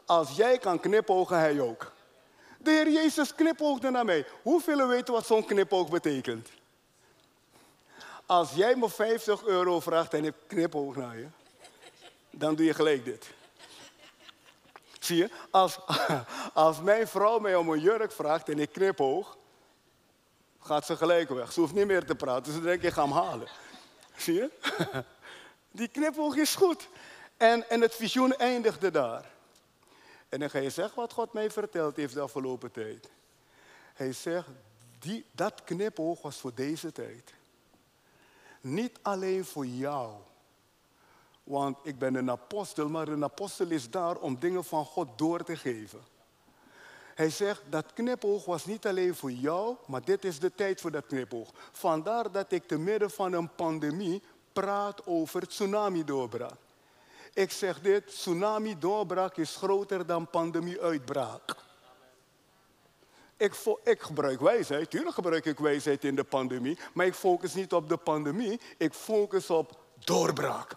Als 0.04 0.36
jij 0.36 0.58
kan 0.58 0.80
knipogen, 0.80 1.38
hij 1.38 1.60
ook. 1.60 1.92
De 2.58 2.70
Heer 2.70 2.90
Jezus 2.90 3.34
knipoogde 3.34 3.90
naar 3.90 4.04
mij. 4.04 4.26
Hoeveel 4.42 4.86
weten 4.86 5.14
wat 5.14 5.26
zo'n 5.26 5.44
knipoog 5.44 5.90
betekent? 5.90 6.48
Als 8.26 8.52
jij 8.52 8.76
me 8.76 8.88
50 8.88 9.44
euro 9.44 9.80
vraagt 9.80 10.14
en 10.14 10.24
ik 10.24 10.34
knipoog 10.46 10.96
naar 10.96 11.18
je, 11.18 11.26
dan 12.30 12.54
doe 12.54 12.66
je 12.66 12.74
gelijk 12.74 13.04
dit. 13.04 13.30
Zie 15.00 15.16
je? 15.16 15.30
Als, 15.50 15.78
als 16.52 16.80
mijn 16.80 17.08
vrouw 17.08 17.38
mij 17.38 17.56
om 17.56 17.68
een 17.68 17.80
jurk 17.80 18.12
vraagt 18.12 18.48
en 18.48 18.58
ik 18.58 18.72
knipoog, 18.72 19.36
gaat 20.60 20.86
ze 20.86 20.96
gelijk 20.96 21.28
weg. 21.28 21.52
Ze 21.52 21.60
hoeft 21.60 21.74
niet 21.74 21.86
meer 21.86 22.04
te 22.04 22.14
praten. 22.14 22.52
Ze 22.52 22.60
denkt, 22.60 22.84
ik 22.84 22.92
ga 22.92 23.02
hem 23.02 23.12
halen. 23.12 23.48
Zie 24.16 24.34
je? 24.34 24.50
Die 25.74 25.88
knipoog 25.88 26.36
is 26.36 26.54
goed. 26.54 26.88
En, 27.36 27.70
en 27.70 27.80
het 27.80 27.94
visioen 27.94 28.36
eindigde 28.36 28.90
daar. 28.90 29.30
En 30.28 30.40
dan 30.40 30.50
ga 30.50 30.58
je 30.58 30.70
zeggen 30.70 30.96
wat 30.96 31.12
God 31.12 31.32
mij 31.32 31.50
verteld 31.50 31.96
heeft 31.96 32.14
de 32.14 32.20
afgelopen 32.20 32.70
tijd. 32.70 33.10
Hij 33.94 34.12
zegt, 34.12 34.48
die, 34.98 35.24
dat 35.32 35.64
knipoog 35.64 36.22
was 36.22 36.36
voor 36.36 36.54
deze 36.54 36.92
tijd. 36.92 37.34
Niet 38.60 38.98
alleen 39.02 39.44
voor 39.44 39.66
jou. 39.66 40.12
Want 41.44 41.78
ik 41.82 41.98
ben 41.98 42.14
een 42.14 42.30
apostel, 42.30 42.88
maar 42.88 43.08
een 43.08 43.24
apostel 43.24 43.70
is 43.70 43.90
daar 43.90 44.16
om 44.16 44.38
dingen 44.38 44.64
van 44.64 44.84
God 44.84 45.18
door 45.18 45.44
te 45.44 45.56
geven. 45.56 46.00
Hij 47.14 47.30
zegt, 47.30 47.62
dat 47.68 47.92
knipoog 47.92 48.44
was 48.44 48.64
niet 48.64 48.86
alleen 48.86 49.14
voor 49.14 49.32
jou, 49.32 49.76
maar 49.86 50.04
dit 50.04 50.24
is 50.24 50.38
de 50.38 50.54
tijd 50.54 50.80
voor 50.80 50.90
dat 50.90 51.06
knipoog. 51.06 51.50
Vandaar 51.72 52.32
dat 52.32 52.52
ik 52.52 52.66
te 52.66 52.78
midden 52.78 53.10
van 53.10 53.32
een 53.32 53.54
pandemie 53.54 54.22
praat 54.54 55.06
over 55.06 55.46
tsunami-doorbraak. 55.46 56.58
Ik 57.34 57.50
zeg 57.50 57.80
dit, 57.80 58.06
tsunami-doorbraak 58.06 59.36
is 59.36 59.56
groter 59.56 60.06
dan 60.06 60.30
pandemie-uitbraak. 60.30 61.56
Ik, 63.36 63.54
ik, 63.84 64.02
gebruik 64.02 64.40
wijsheid, 64.40 64.90
tuurlijk 64.90 65.14
gebruik 65.14 65.44
ik 65.44 65.58
wijsheid 65.58 66.04
in 66.04 66.14
de 66.14 66.24
pandemie, 66.24 66.78
maar 66.92 67.06
ik 67.06 67.14
focus 67.14 67.54
niet 67.54 67.72
op 67.72 67.88
de 67.88 67.96
pandemie, 67.96 68.60
ik 68.78 68.94
focus 68.94 69.50
op 69.50 69.80
doorbraak. 70.04 70.74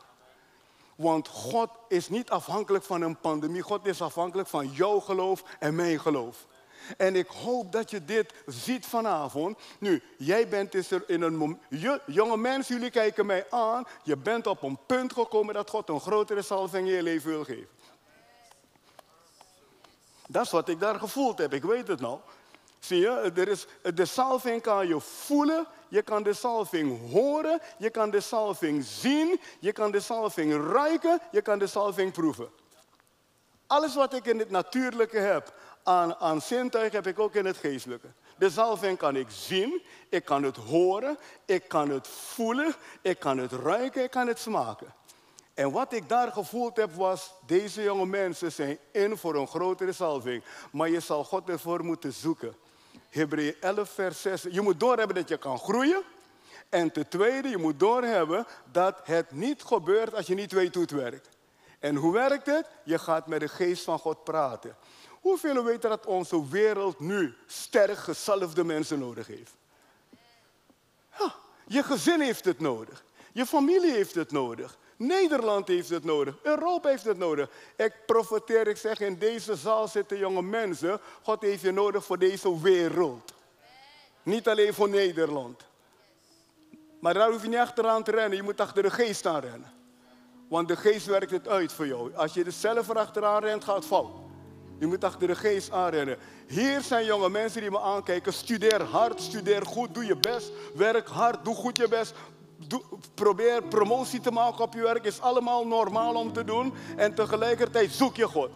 Want 0.96 1.28
God 1.28 1.70
is 1.88 2.10
niet 2.10 2.30
afhankelijk 2.30 2.84
van 2.84 3.02
een 3.02 3.20
pandemie, 3.20 3.62
God 3.62 3.86
is 3.86 4.02
afhankelijk 4.02 4.48
van 4.48 4.68
jouw 4.68 5.00
geloof 5.00 5.44
en 5.60 5.76
mijn 5.76 6.00
geloof. 6.00 6.46
En 6.98 7.16
ik 7.16 7.28
hoop 7.28 7.72
dat 7.72 7.90
je 7.90 8.06
dit 8.06 8.34
ziet 8.46 8.86
vanavond. 8.86 9.58
Nu, 9.80 10.04
jij 10.18 10.48
bent 10.48 10.72
dus 10.72 10.92
er 10.92 11.04
in 11.08 11.22
een 11.22 11.36
moment. 11.36 11.62
jonge 12.06 12.38
mensen, 12.38 12.76
jullie 12.76 12.92
kijken 12.92 13.26
mij 13.26 13.46
aan. 13.50 13.86
Je 14.04 14.18
bent 14.18 14.48
op 14.48 14.62
een 14.62 14.78
punt 14.86 15.14
gekomen 15.14 15.54
dat 15.54 15.70
God 15.70 15.90
een 15.90 16.02
grotere 16.02 16.42
salving 16.42 16.88
in 16.88 16.94
je 16.94 17.04
leven 17.04 17.30
wil 17.30 17.44
geven. 17.44 17.68
Dat 20.28 20.46
is 20.46 20.52
wat 20.52 20.70
ik 20.70 20.80
daar 20.80 21.00
gevoeld 21.00 21.38
heb, 21.38 21.54
ik 21.54 21.64
weet 21.64 21.88
het 21.88 22.00
nou. 22.00 22.20
Zie 22.80 23.00
je, 23.00 23.32
er 23.36 23.48
is, 23.48 23.68
de 23.94 24.06
salving 24.06 24.62
kan 24.62 24.88
je 24.88 25.00
voelen, 25.00 25.68
je 25.88 26.02
kan 26.02 26.24
de 26.24 26.34
salving 26.34 27.12
horen, 27.12 27.62
je 27.78 27.90
kan 27.90 28.10
de 28.10 28.20
salving 28.20 28.84
zien, 28.84 29.40
je 29.60 29.72
kan 29.72 29.92
de 29.92 30.00
salving 30.00 30.72
ruiken, 30.72 31.22
je 31.32 31.42
kan 31.42 31.60
de 31.60 31.68
salving 31.68 32.12
proeven. 32.12 32.50
Alles 33.68 33.96
wat 33.96 34.14
ik 34.14 34.26
in 34.26 34.40
het 34.40 34.50
natuurlijke 34.50 35.18
heb, 35.18 35.54
aan, 35.88 36.16
aan 36.16 36.42
zintuig 36.42 36.92
heb 36.92 37.08
ik 37.08 37.20
ook 37.20 37.36
in 37.36 37.46
het 37.46 37.58
geestelijke. 37.58 38.08
De 38.38 38.50
zalving 38.50 38.98
kan 38.98 39.16
ik 39.16 39.28
zien, 39.30 39.82
ik 40.10 40.26
kan 40.26 40.44
het 40.44 40.56
horen, 40.56 41.18
ik 41.46 41.68
kan 41.68 41.90
het 41.90 42.08
voelen, 42.08 42.76
ik 43.02 43.20
kan 43.20 43.38
het 43.38 43.52
ruiken, 43.52 44.04
ik 44.04 44.12
kan 44.12 44.28
het 44.28 44.40
smaken. 44.40 44.94
En 45.54 45.72
wat 45.72 45.94
ik 45.94 46.10
daar 46.10 46.32
gevoeld 46.32 46.78
heb 46.78 46.94
was, 46.94 47.32
deze 47.46 47.84
jonge 47.84 48.06
mensen 48.06 48.52
zijn 48.52 48.78
in 48.92 49.18
voor 49.18 49.36
een 49.36 49.48
grotere 49.48 49.94
salving. 49.94 50.44
Maar 50.72 50.90
je 50.90 51.00
zal 51.00 51.24
God 51.24 51.50
ervoor 51.50 51.84
moeten 51.84 52.14
zoeken. 52.14 52.56
Hebreeën 53.10 53.56
11, 53.60 53.90
vers 53.90 54.22
6. 54.22 54.46
Je 54.50 54.62
moet 54.62 54.80
doorhebben 54.80 55.16
dat 55.16 55.30
je 55.30 55.38
kan 55.38 55.60
groeien. 55.60 56.02
En 56.70 56.92
ten 56.92 57.08
tweede, 57.08 57.50
je 57.50 57.58
moet 57.58 57.80
doorhebben 57.80 58.46
dat 58.72 59.00
het 59.04 59.32
niet 59.32 59.64
gebeurt 59.64 60.16
als 60.16 60.28
je 60.28 60.36
niet 60.36 60.52
weet 60.52 60.74
hoe 60.74 60.84
het 60.84 60.92
werkt. 60.92 61.30
En 61.80 61.96
hoe 61.96 62.14
werkt 62.14 62.46
het? 62.46 62.68
Je 62.84 63.00
gaat 63.00 63.28
met 63.28 63.40
de 63.40 63.48
geest 63.48 63.84
van 63.84 64.00
God 64.00 64.24
praten. 64.24 64.76
Hoeveel 65.28 65.64
weten 65.64 65.90
dat 65.90 66.06
onze 66.06 66.48
wereld 66.48 67.00
nu 67.00 67.36
sterk 67.46 67.98
gezalfde 67.98 68.64
mensen 68.64 69.00
nodig 69.00 69.28
heeft? 69.28 69.54
Ja, 71.20 71.36
je 71.66 71.84
gezin 71.84 72.20
heeft 72.20 72.46
het 72.46 72.60
nodig. 72.60 73.04
Je 73.32 73.46
familie 73.46 73.92
heeft 73.92 74.16
het 74.16 74.32
nodig. 74.32 74.78
Nederland 74.96 75.68
heeft 75.68 75.90
het 75.90 76.04
nodig. 76.04 76.36
Europa 76.44 76.90
heeft 76.90 77.04
het 77.04 77.18
nodig. 77.18 77.50
Ik 77.76 77.94
profiteer, 78.06 78.68
ik 78.68 78.78
zeg, 78.78 79.00
in 79.00 79.18
deze 79.18 79.56
zaal 79.56 79.88
zitten 79.88 80.18
jonge 80.18 80.42
mensen. 80.42 81.00
God 81.24 81.42
heeft 81.42 81.62
je 81.62 81.72
nodig 81.72 82.06
voor 82.06 82.20
deze 82.20 82.62
wereld. 82.62 83.34
Niet 84.24 84.48
alleen 84.48 84.74
voor 84.74 84.90
Nederland. 84.90 85.66
Maar 87.00 87.14
daar 87.14 87.32
hoef 87.32 87.42
je 87.42 87.48
niet 87.48 87.58
achteraan 87.58 88.04
te 88.04 88.12
rennen. 88.12 88.38
Je 88.38 88.44
moet 88.44 88.62
achter 88.62 88.84
de 88.84 88.92
geest 88.92 89.26
aan 89.26 89.42
rennen. 89.42 89.72
Want 90.48 90.68
de 90.68 90.76
geest 90.76 91.06
werkt 91.06 91.32
het 91.32 91.48
uit 91.48 91.74
voor 91.74 91.88
jou. 91.88 92.16
Als 92.16 92.34
je 92.34 92.44
er 92.44 92.52
zelf 92.52 92.90
achteraan 92.90 93.44
rent, 93.44 93.64
gaat 93.64 93.76
het 93.76 93.86
fout. 93.86 94.27
Je 94.80 94.88
moet 94.88 95.04
achter 95.04 95.28
de 95.28 95.36
geest 95.36 95.72
aanrennen. 95.72 96.18
Hier 96.48 96.82
zijn 96.82 97.06
jonge 97.06 97.30
mensen 97.30 97.62
die 97.62 97.72
me 97.72 97.80
aankijken. 97.80 98.34
Studeer 98.34 98.84
hard, 98.84 99.22
studeer 99.22 99.66
goed, 99.66 99.94
doe 99.94 100.06
je 100.06 100.18
best. 100.18 100.52
Werk 100.76 101.08
hard, 101.08 101.46
doe 101.46 101.56
goed 101.56 101.78
je 101.78 101.88
best. 101.88 102.14
Probeer 103.14 103.64
promotie 103.64 104.20
te 104.20 104.32
maken 104.32 104.64
op 104.64 104.74
je 104.74 104.82
werk. 104.82 105.06
Is 105.06 105.22
allemaal 105.22 105.68
normaal 105.68 106.16
om 106.16 106.34
te 106.34 106.44
doen. 106.44 106.74
En 106.96 107.14
tegelijkertijd 107.14 107.92
zoek 107.92 108.16
je 108.16 108.28
God. 108.28 108.50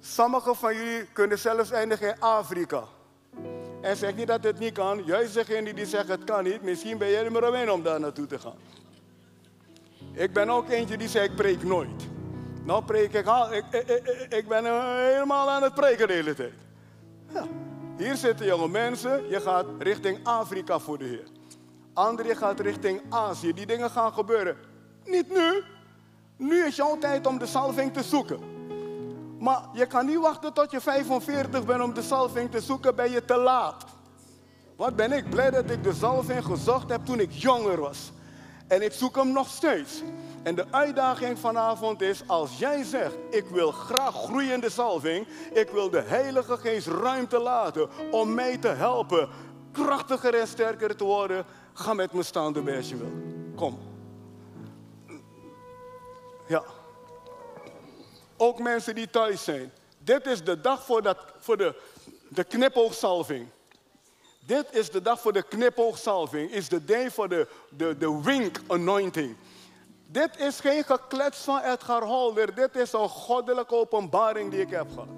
Sommigen 0.00 0.56
van 0.56 0.74
jullie 0.74 1.06
kunnen 1.12 1.38
zelfs 1.38 1.70
eindigen 1.70 2.08
in 2.08 2.20
Afrika. 2.20 2.84
En 3.80 3.96
zeg 3.96 4.14
niet 4.14 4.26
dat 4.26 4.44
het 4.44 4.58
niet 4.58 4.72
kan. 4.72 5.04
Juist 5.04 5.34
degene 5.34 5.74
die 5.74 5.86
zeggen 5.86 6.10
het 6.10 6.24
kan 6.24 6.44
niet. 6.44 6.62
Misschien 6.62 6.98
ben 6.98 7.10
jij 7.10 7.24
er 7.24 7.32
maar 7.32 7.72
om 7.72 7.82
daar 7.82 8.00
naartoe 8.00 8.26
te 8.26 8.38
gaan. 8.38 8.58
Ik 10.12 10.32
ben 10.32 10.50
ook 10.50 10.68
eentje 10.68 10.96
die 10.96 11.08
zei 11.08 11.28
ik 11.28 11.36
preek 11.36 11.62
nooit. 11.62 12.17
Nou 12.68 12.84
preek 12.84 13.12
ik 13.12 13.26
al. 13.26 13.52
Ik, 14.28 14.44
ben 14.48 14.64
helemaal 14.64 15.50
aan 15.50 15.62
het 15.62 15.74
preken 15.74 16.06
de 16.06 16.12
hele 16.12 16.34
tijd. 16.34 16.52
Ja. 17.32 17.46
Hier 17.96 18.16
zitten 18.16 18.46
jonge 18.46 18.68
mensen. 18.68 19.28
Je 19.28 19.40
gaat 19.40 19.66
richting 19.78 20.18
Afrika 20.22 20.78
voor 20.78 20.98
de 20.98 21.04
Heer. 21.04 21.26
Anderen 21.92 22.36
gaat 22.36 22.60
richting 22.60 23.00
Azië. 23.08 23.52
Die 23.52 23.66
dingen 23.66 23.90
gaan 23.90 24.12
gebeuren. 24.12 24.56
Niet 25.04 25.28
nu. 25.28 25.62
Nu 26.36 26.66
is 26.66 26.76
jouw 26.76 26.98
tijd 26.98 27.26
om 27.26 27.38
de 27.38 27.46
salving 27.46 27.92
te 27.92 28.02
zoeken. 28.02 28.40
Maar 29.38 29.62
je 29.72 29.86
kan 29.86 30.06
niet 30.06 30.18
wachten 30.18 30.52
tot 30.52 30.70
je 30.70 30.80
45 30.80 31.64
bent 31.64 31.82
om 31.82 31.94
de 31.94 32.02
salving 32.02 32.50
te 32.50 32.60
zoeken, 32.60 32.94
ben 32.94 33.10
je 33.10 33.24
te 33.24 33.36
laat. 33.36 33.84
Wat 34.76 34.96
ben 34.96 35.12
ik 35.12 35.30
blij 35.30 35.50
dat 35.50 35.70
ik 35.70 35.82
de 35.82 35.94
salving 35.94 36.44
gezocht 36.44 36.88
heb 36.88 37.04
toen 37.04 37.20
ik 37.20 37.32
jonger 37.32 37.80
was. 37.80 38.12
En 38.66 38.82
ik 38.82 38.92
zoek 38.92 39.16
hem 39.16 39.32
nog 39.32 39.48
steeds. 39.48 40.02
En 40.48 40.54
de 40.54 40.66
uitdaging 40.70 41.38
vanavond 41.38 42.00
is, 42.00 42.22
als 42.26 42.58
jij 42.58 42.84
zegt, 42.84 43.14
ik 43.30 43.44
wil 43.46 43.70
graag 43.70 44.14
groeien 44.14 44.52
in 44.52 44.60
de 44.60 44.70
salving, 44.70 45.26
ik 45.52 45.68
wil 45.70 45.90
de 45.90 46.00
Heilige 46.00 46.56
Geest 46.56 46.86
ruimte 46.86 47.38
laten 47.38 47.88
om 48.10 48.34
mij 48.34 48.58
te 48.58 48.68
helpen, 48.68 49.28
krachtiger 49.72 50.34
en 50.34 50.46
sterker 50.46 50.96
te 50.96 51.04
worden, 51.04 51.44
ga 51.72 51.94
met 51.94 52.12
me 52.12 52.22
staan 52.22 52.52
de 52.52 52.76
als 52.76 52.88
je 52.88 52.96
wil. 52.96 53.12
Kom. 53.56 53.78
Ja. 56.46 56.62
Ook 58.36 58.58
mensen 58.58 58.94
die 58.94 59.10
thuis 59.10 59.44
zijn. 59.44 59.72
Dit 59.98 60.26
is 60.26 60.44
de 60.44 60.60
dag 60.60 60.84
voor, 60.84 61.02
dat, 61.02 61.18
voor 61.38 61.56
de, 61.56 61.74
de 62.28 62.44
knipoogsalving. 62.44 63.48
Dit 64.46 64.66
is 64.70 64.90
de 64.90 65.02
dag 65.02 65.20
voor 65.20 65.32
de 65.32 65.42
knipoogsalving. 65.42 66.50
Is 66.50 66.68
de 66.68 66.84
day 66.84 67.10
voor 67.10 67.28
de, 67.28 67.48
de, 67.68 67.96
de 67.98 68.20
wink 68.22 68.60
anointing. 68.66 69.36
Dit 70.10 70.38
is 70.38 70.60
geen 70.60 70.84
geklets 70.84 71.38
van 71.38 71.60
Edgar 71.60 72.02
Holder. 72.02 72.54
Dit 72.54 72.76
is 72.76 72.92
een 72.92 73.08
goddelijke 73.08 73.74
openbaring 73.74 74.50
die 74.50 74.60
ik 74.60 74.70
heb 74.70 74.90
gehad. 74.90 75.08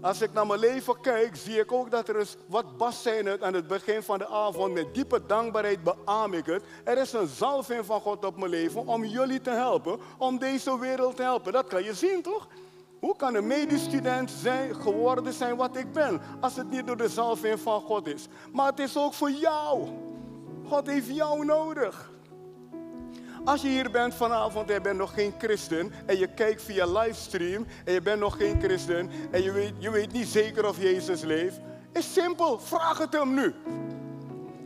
Als 0.00 0.20
ik 0.20 0.32
naar 0.32 0.46
mijn 0.46 0.60
leven 0.60 1.00
kijk, 1.00 1.36
zie 1.36 1.60
ik 1.60 1.72
ook 1.72 1.90
dat 1.90 2.08
er 2.08 2.16
is, 2.16 2.36
wat 2.46 2.76
Bas 2.76 3.02
zei 3.02 3.28
het 3.28 3.42
aan 3.42 3.54
het 3.54 3.66
begin 3.66 4.02
van 4.02 4.18
de 4.18 4.28
avond, 4.28 4.72
met 4.74 4.94
diepe 4.94 5.26
dankbaarheid 5.26 5.82
beaam 5.82 6.34
ik 6.34 6.46
het. 6.46 6.62
Er 6.84 6.98
is 6.98 7.12
een 7.12 7.26
zalving 7.26 7.84
van 7.84 8.00
God 8.00 8.24
op 8.24 8.36
mijn 8.36 8.50
leven 8.50 8.86
om 8.86 9.04
jullie 9.04 9.40
te 9.40 9.50
helpen, 9.50 10.00
om 10.18 10.38
deze 10.38 10.78
wereld 10.78 11.16
te 11.16 11.22
helpen. 11.22 11.52
Dat 11.52 11.66
kan 11.66 11.84
je 11.84 11.94
zien, 11.94 12.22
toch? 12.22 12.48
Hoe 13.00 13.16
kan 13.16 13.34
een 13.34 13.46
medestudent 13.46 14.30
zijn, 14.30 14.74
geworden 14.74 15.32
zijn 15.32 15.56
wat 15.56 15.76
ik 15.76 15.92
ben, 15.92 16.20
als 16.40 16.56
het 16.56 16.70
niet 16.70 16.86
door 16.86 16.96
de 16.96 17.08
zalving 17.08 17.60
van 17.60 17.80
God 17.80 18.06
is? 18.06 18.26
Maar 18.52 18.66
het 18.66 18.78
is 18.78 18.96
ook 18.96 19.14
voor 19.14 19.30
jou. 19.30 19.88
God 20.68 20.86
heeft 20.86 21.14
jou 21.14 21.44
nodig. 21.44 22.10
Als 23.48 23.62
je 23.62 23.68
hier 23.68 23.90
bent 23.90 24.14
vanavond 24.14 24.68
en 24.68 24.74
je 24.74 24.80
bent 24.80 24.98
nog 24.98 25.14
geen 25.14 25.34
christen 25.38 25.92
en 26.06 26.18
je 26.18 26.26
kijkt 26.26 26.62
via 26.62 26.86
livestream 26.86 27.66
en 27.84 27.92
je 27.92 28.00
bent 28.00 28.20
nog 28.20 28.36
geen 28.36 28.60
christen 28.60 29.10
en 29.30 29.42
je 29.42 29.52
weet, 29.52 29.72
je 29.78 29.90
weet 29.90 30.12
niet 30.12 30.28
zeker 30.28 30.68
of 30.68 30.82
Jezus 30.82 31.22
leeft, 31.22 31.60
is 31.92 32.12
simpel, 32.12 32.58
vraag 32.58 32.98
het 32.98 33.12
hem 33.12 33.34
nu. 33.34 33.54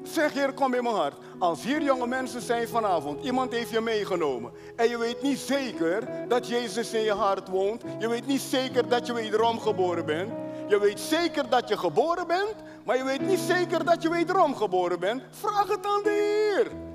Zeg 0.02 0.32
Heer, 0.32 0.52
kom 0.52 0.74
in 0.74 0.82
mijn 0.82 0.94
hart. 0.94 1.16
Als 1.38 1.62
hier 1.62 1.82
jonge 1.82 2.06
mensen 2.06 2.40
zijn 2.40 2.68
vanavond, 2.68 3.24
iemand 3.24 3.52
heeft 3.52 3.70
je 3.70 3.80
meegenomen 3.80 4.52
en 4.76 4.88
je 4.88 4.98
weet 4.98 5.22
niet 5.22 5.38
zeker 5.38 6.28
dat 6.28 6.48
Jezus 6.48 6.92
in 6.92 7.02
je 7.02 7.12
hart 7.12 7.48
woont, 7.48 7.82
je 7.98 8.08
weet 8.08 8.26
niet 8.26 8.40
zeker 8.40 8.88
dat 8.88 9.06
je 9.06 9.12
wederom 9.12 9.60
geboren 9.60 10.06
bent, 10.06 10.32
je 10.68 10.78
weet 10.78 11.00
zeker 11.00 11.48
dat 11.48 11.68
je 11.68 11.76
geboren 11.76 12.26
bent, 12.26 12.54
maar 12.84 12.96
je 12.96 13.04
weet 13.04 13.26
niet 13.26 13.40
zeker 13.40 13.84
dat 13.84 14.02
je 14.02 14.10
wederom 14.10 14.56
geboren 14.56 15.00
bent, 15.00 15.22
vraag 15.30 15.68
het 15.68 15.86
aan 15.86 16.02
de 16.02 16.54
Heer. 16.54 16.91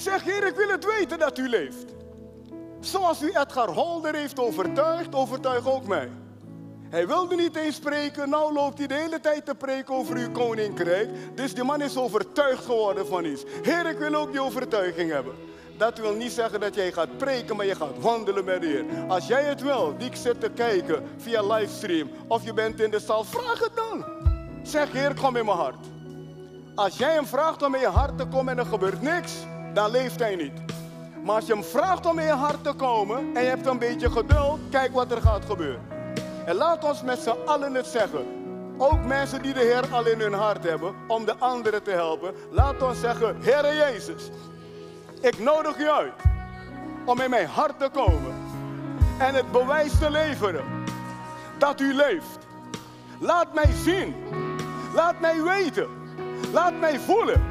Zeg, 0.00 0.22
Heer, 0.22 0.46
ik 0.46 0.54
wil 0.54 0.68
het 0.68 0.84
weten 0.84 1.18
dat 1.18 1.38
u 1.38 1.48
leeft. 1.48 1.84
Zoals 2.80 3.22
u 3.22 3.28
Edgar 3.28 3.68
Holder 3.68 4.14
heeft 4.14 4.38
overtuigd, 4.38 5.14
overtuig 5.14 5.68
ook 5.68 5.86
mij. 5.86 6.10
Hij 6.90 7.06
wilde 7.06 7.36
niet 7.36 7.56
eens 7.56 7.76
spreken, 7.76 8.28
nou 8.28 8.52
loopt 8.52 8.78
hij 8.78 8.86
de 8.86 8.94
hele 8.94 9.20
tijd 9.20 9.44
te 9.44 9.54
preken 9.54 9.94
over 9.94 10.16
uw 10.16 10.30
koninkrijk. 10.30 11.08
Dus 11.34 11.54
die 11.54 11.64
man 11.64 11.82
is 11.82 11.96
overtuigd 11.96 12.64
geworden 12.64 13.06
van 13.06 13.24
iets. 13.24 13.42
Heer, 13.62 13.86
ik 13.86 13.98
wil 13.98 14.14
ook 14.14 14.30
die 14.30 14.42
overtuiging 14.42 15.10
hebben. 15.10 15.34
Dat 15.78 15.98
wil 15.98 16.14
niet 16.14 16.32
zeggen 16.32 16.60
dat 16.60 16.74
jij 16.74 16.92
gaat 16.92 17.16
preken, 17.16 17.56
maar 17.56 17.66
je 17.66 17.74
gaat 17.74 17.98
wandelen 18.00 18.44
met 18.44 18.60
de 18.60 18.66
Heer. 18.66 18.84
Als 19.08 19.26
jij 19.26 19.44
het 19.44 19.62
wil, 19.62 19.94
die 19.98 20.16
zit 20.16 20.40
te 20.40 20.50
kijken 20.50 21.08
via 21.16 21.42
livestream, 21.42 22.10
of 22.28 22.44
je 22.44 22.52
bent 22.52 22.80
in 22.80 22.90
de 22.90 23.00
zaal, 23.00 23.24
vraag 23.24 23.58
het 23.58 23.76
dan. 23.76 24.04
Zeg, 24.62 24.92
Heer, 24.92 25.14
kom 25.14 25.36
in 25.36 25.44
mijn 25.44 25.56
hart. 25.56 25.86
Als 26.74 26.98
jij 26.98 27.12
hem 27.12 27.26
vraagt 27.26 27.62
om 27.62 27.74
in 27.74 27.80
je 27.80 27.86
hart 27.86 28.18
te 28.18 28.26
komen 28.26 28.52
en 28.52 28.58
er 28.58 28.70
gebeurt 28.70 29.02
niks, 29.02 29.32
dan 29.72 29.90
leeft 29.90 30.18
hij 30.18 30.36
niet. 30.36 30.52
Maar 31.24 31.34
als 31.34 31.46
je 31.46 31.52
hem 31.52 31.64
vraagt 31.64 32.06
om 32.06 32.18
in 32.18 32.26
je 32.26 32.32
hart 32.32 32.64
te 32.64 32.72
komen 32.72 33.18
en 33.34 33.42
je 33.42 33.48
hebt 33.48 33.66
een 33.66 33.78
beetje 33.78 34.10
geduld, 34.10 34.60
kijk 34.70 34.92
wat 34.92 35.10
er 35.10 35.20
gaat 35.20 35.44
gebeuren. 35.44 35.82
En 36.44 36.54
laat 36.54 36.84
ons 36.84 37.02
met 37.02 37.18
z'n 37.18 37.36
allen 37.46 37.74
het 37.74 37.86
zeggen. 37.86 38.26
Ook 38.78 39.04
mensen 39.04 39.42
die 39.42 39.52
de 39.52 39.60
Heer 39.60 39.92
al 39.92 40.06
in 40.06 40.20
hun 40.20 40.32
hart 40.32 40.64
hebben, 40.64 40.94
om 41.08 41.24
de 41.24 41.36
anderen 41.38 41.82
te 41.82 41.90
helpen. 41.90 42.34
Laat 42.50 42.82
ons 42.82 43.00
zeggen, 43.00 43.36
Heer 43.40 43.76
Jezus, 43.76 44.30
ik 45.20 45.38
nodig 45.38 45.78
u 45.78 45.88
uit 45.88 46.12
om 47.04 47.20
in 47.20 47.30
mijn 47.30 47.46
hart 47.46 47.78
te 47.78 47.88
komen. 47.92 48.34
En 49.18 49.34
het 49.34 49.52
bewijs 49.52 49.98
te 49.98 50.10
leveren 50.10 50.64
dat 51.58 51.80
u 51.80 51.94
leeft. 51.94 52.38
Laat 53.18 53.54
mij 53.54 53.72
zien. 53.84 54.14
Laat 54.94 55.20
mij 55.20 55.42
weten. 55.42 55.88
Laat 56.52 56.78
mij 56.80 56.98
voelen 56.98 57.44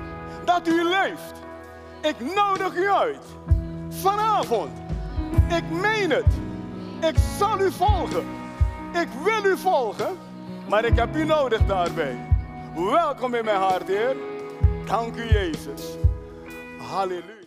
dat 0.45 0.67
u 0.67 0.84
leeft. 0.84 1.39
Ik 2.02 2.36
nodig 2.36 2.76
u 2.76 2.89
uit. 2.89 3.26
Vanavond. 3.89 4.72
Ik 5.47 5.70
meen 5.70 6.10
het. 6.10 6.34
Ik 7.02 7.16
zal 7.38 7.60
u 7.60 7.72
volgen. 7.72 8.26
Ik 8.93 9.08
wil 9.24 9.52
u 9.52 9.58
volgen. 9.58 10.18
Maar 10.70 10.86
ik 10.86 10.95
heb 10.95 11.16
u 11.16 11.26
nodig 11.26 11.66
daarbij. 11.66 12.28
Welkom 12.76 13.34
in 13.34 13.45
mijn 13.45 13.58
hart, 13.58 13.88
Heer. 13.88 14.16
Dank 14.86 15.16
u, 15.16 15.24
Jezus. 15.34 15.97
Halleluja. 16.91 17.39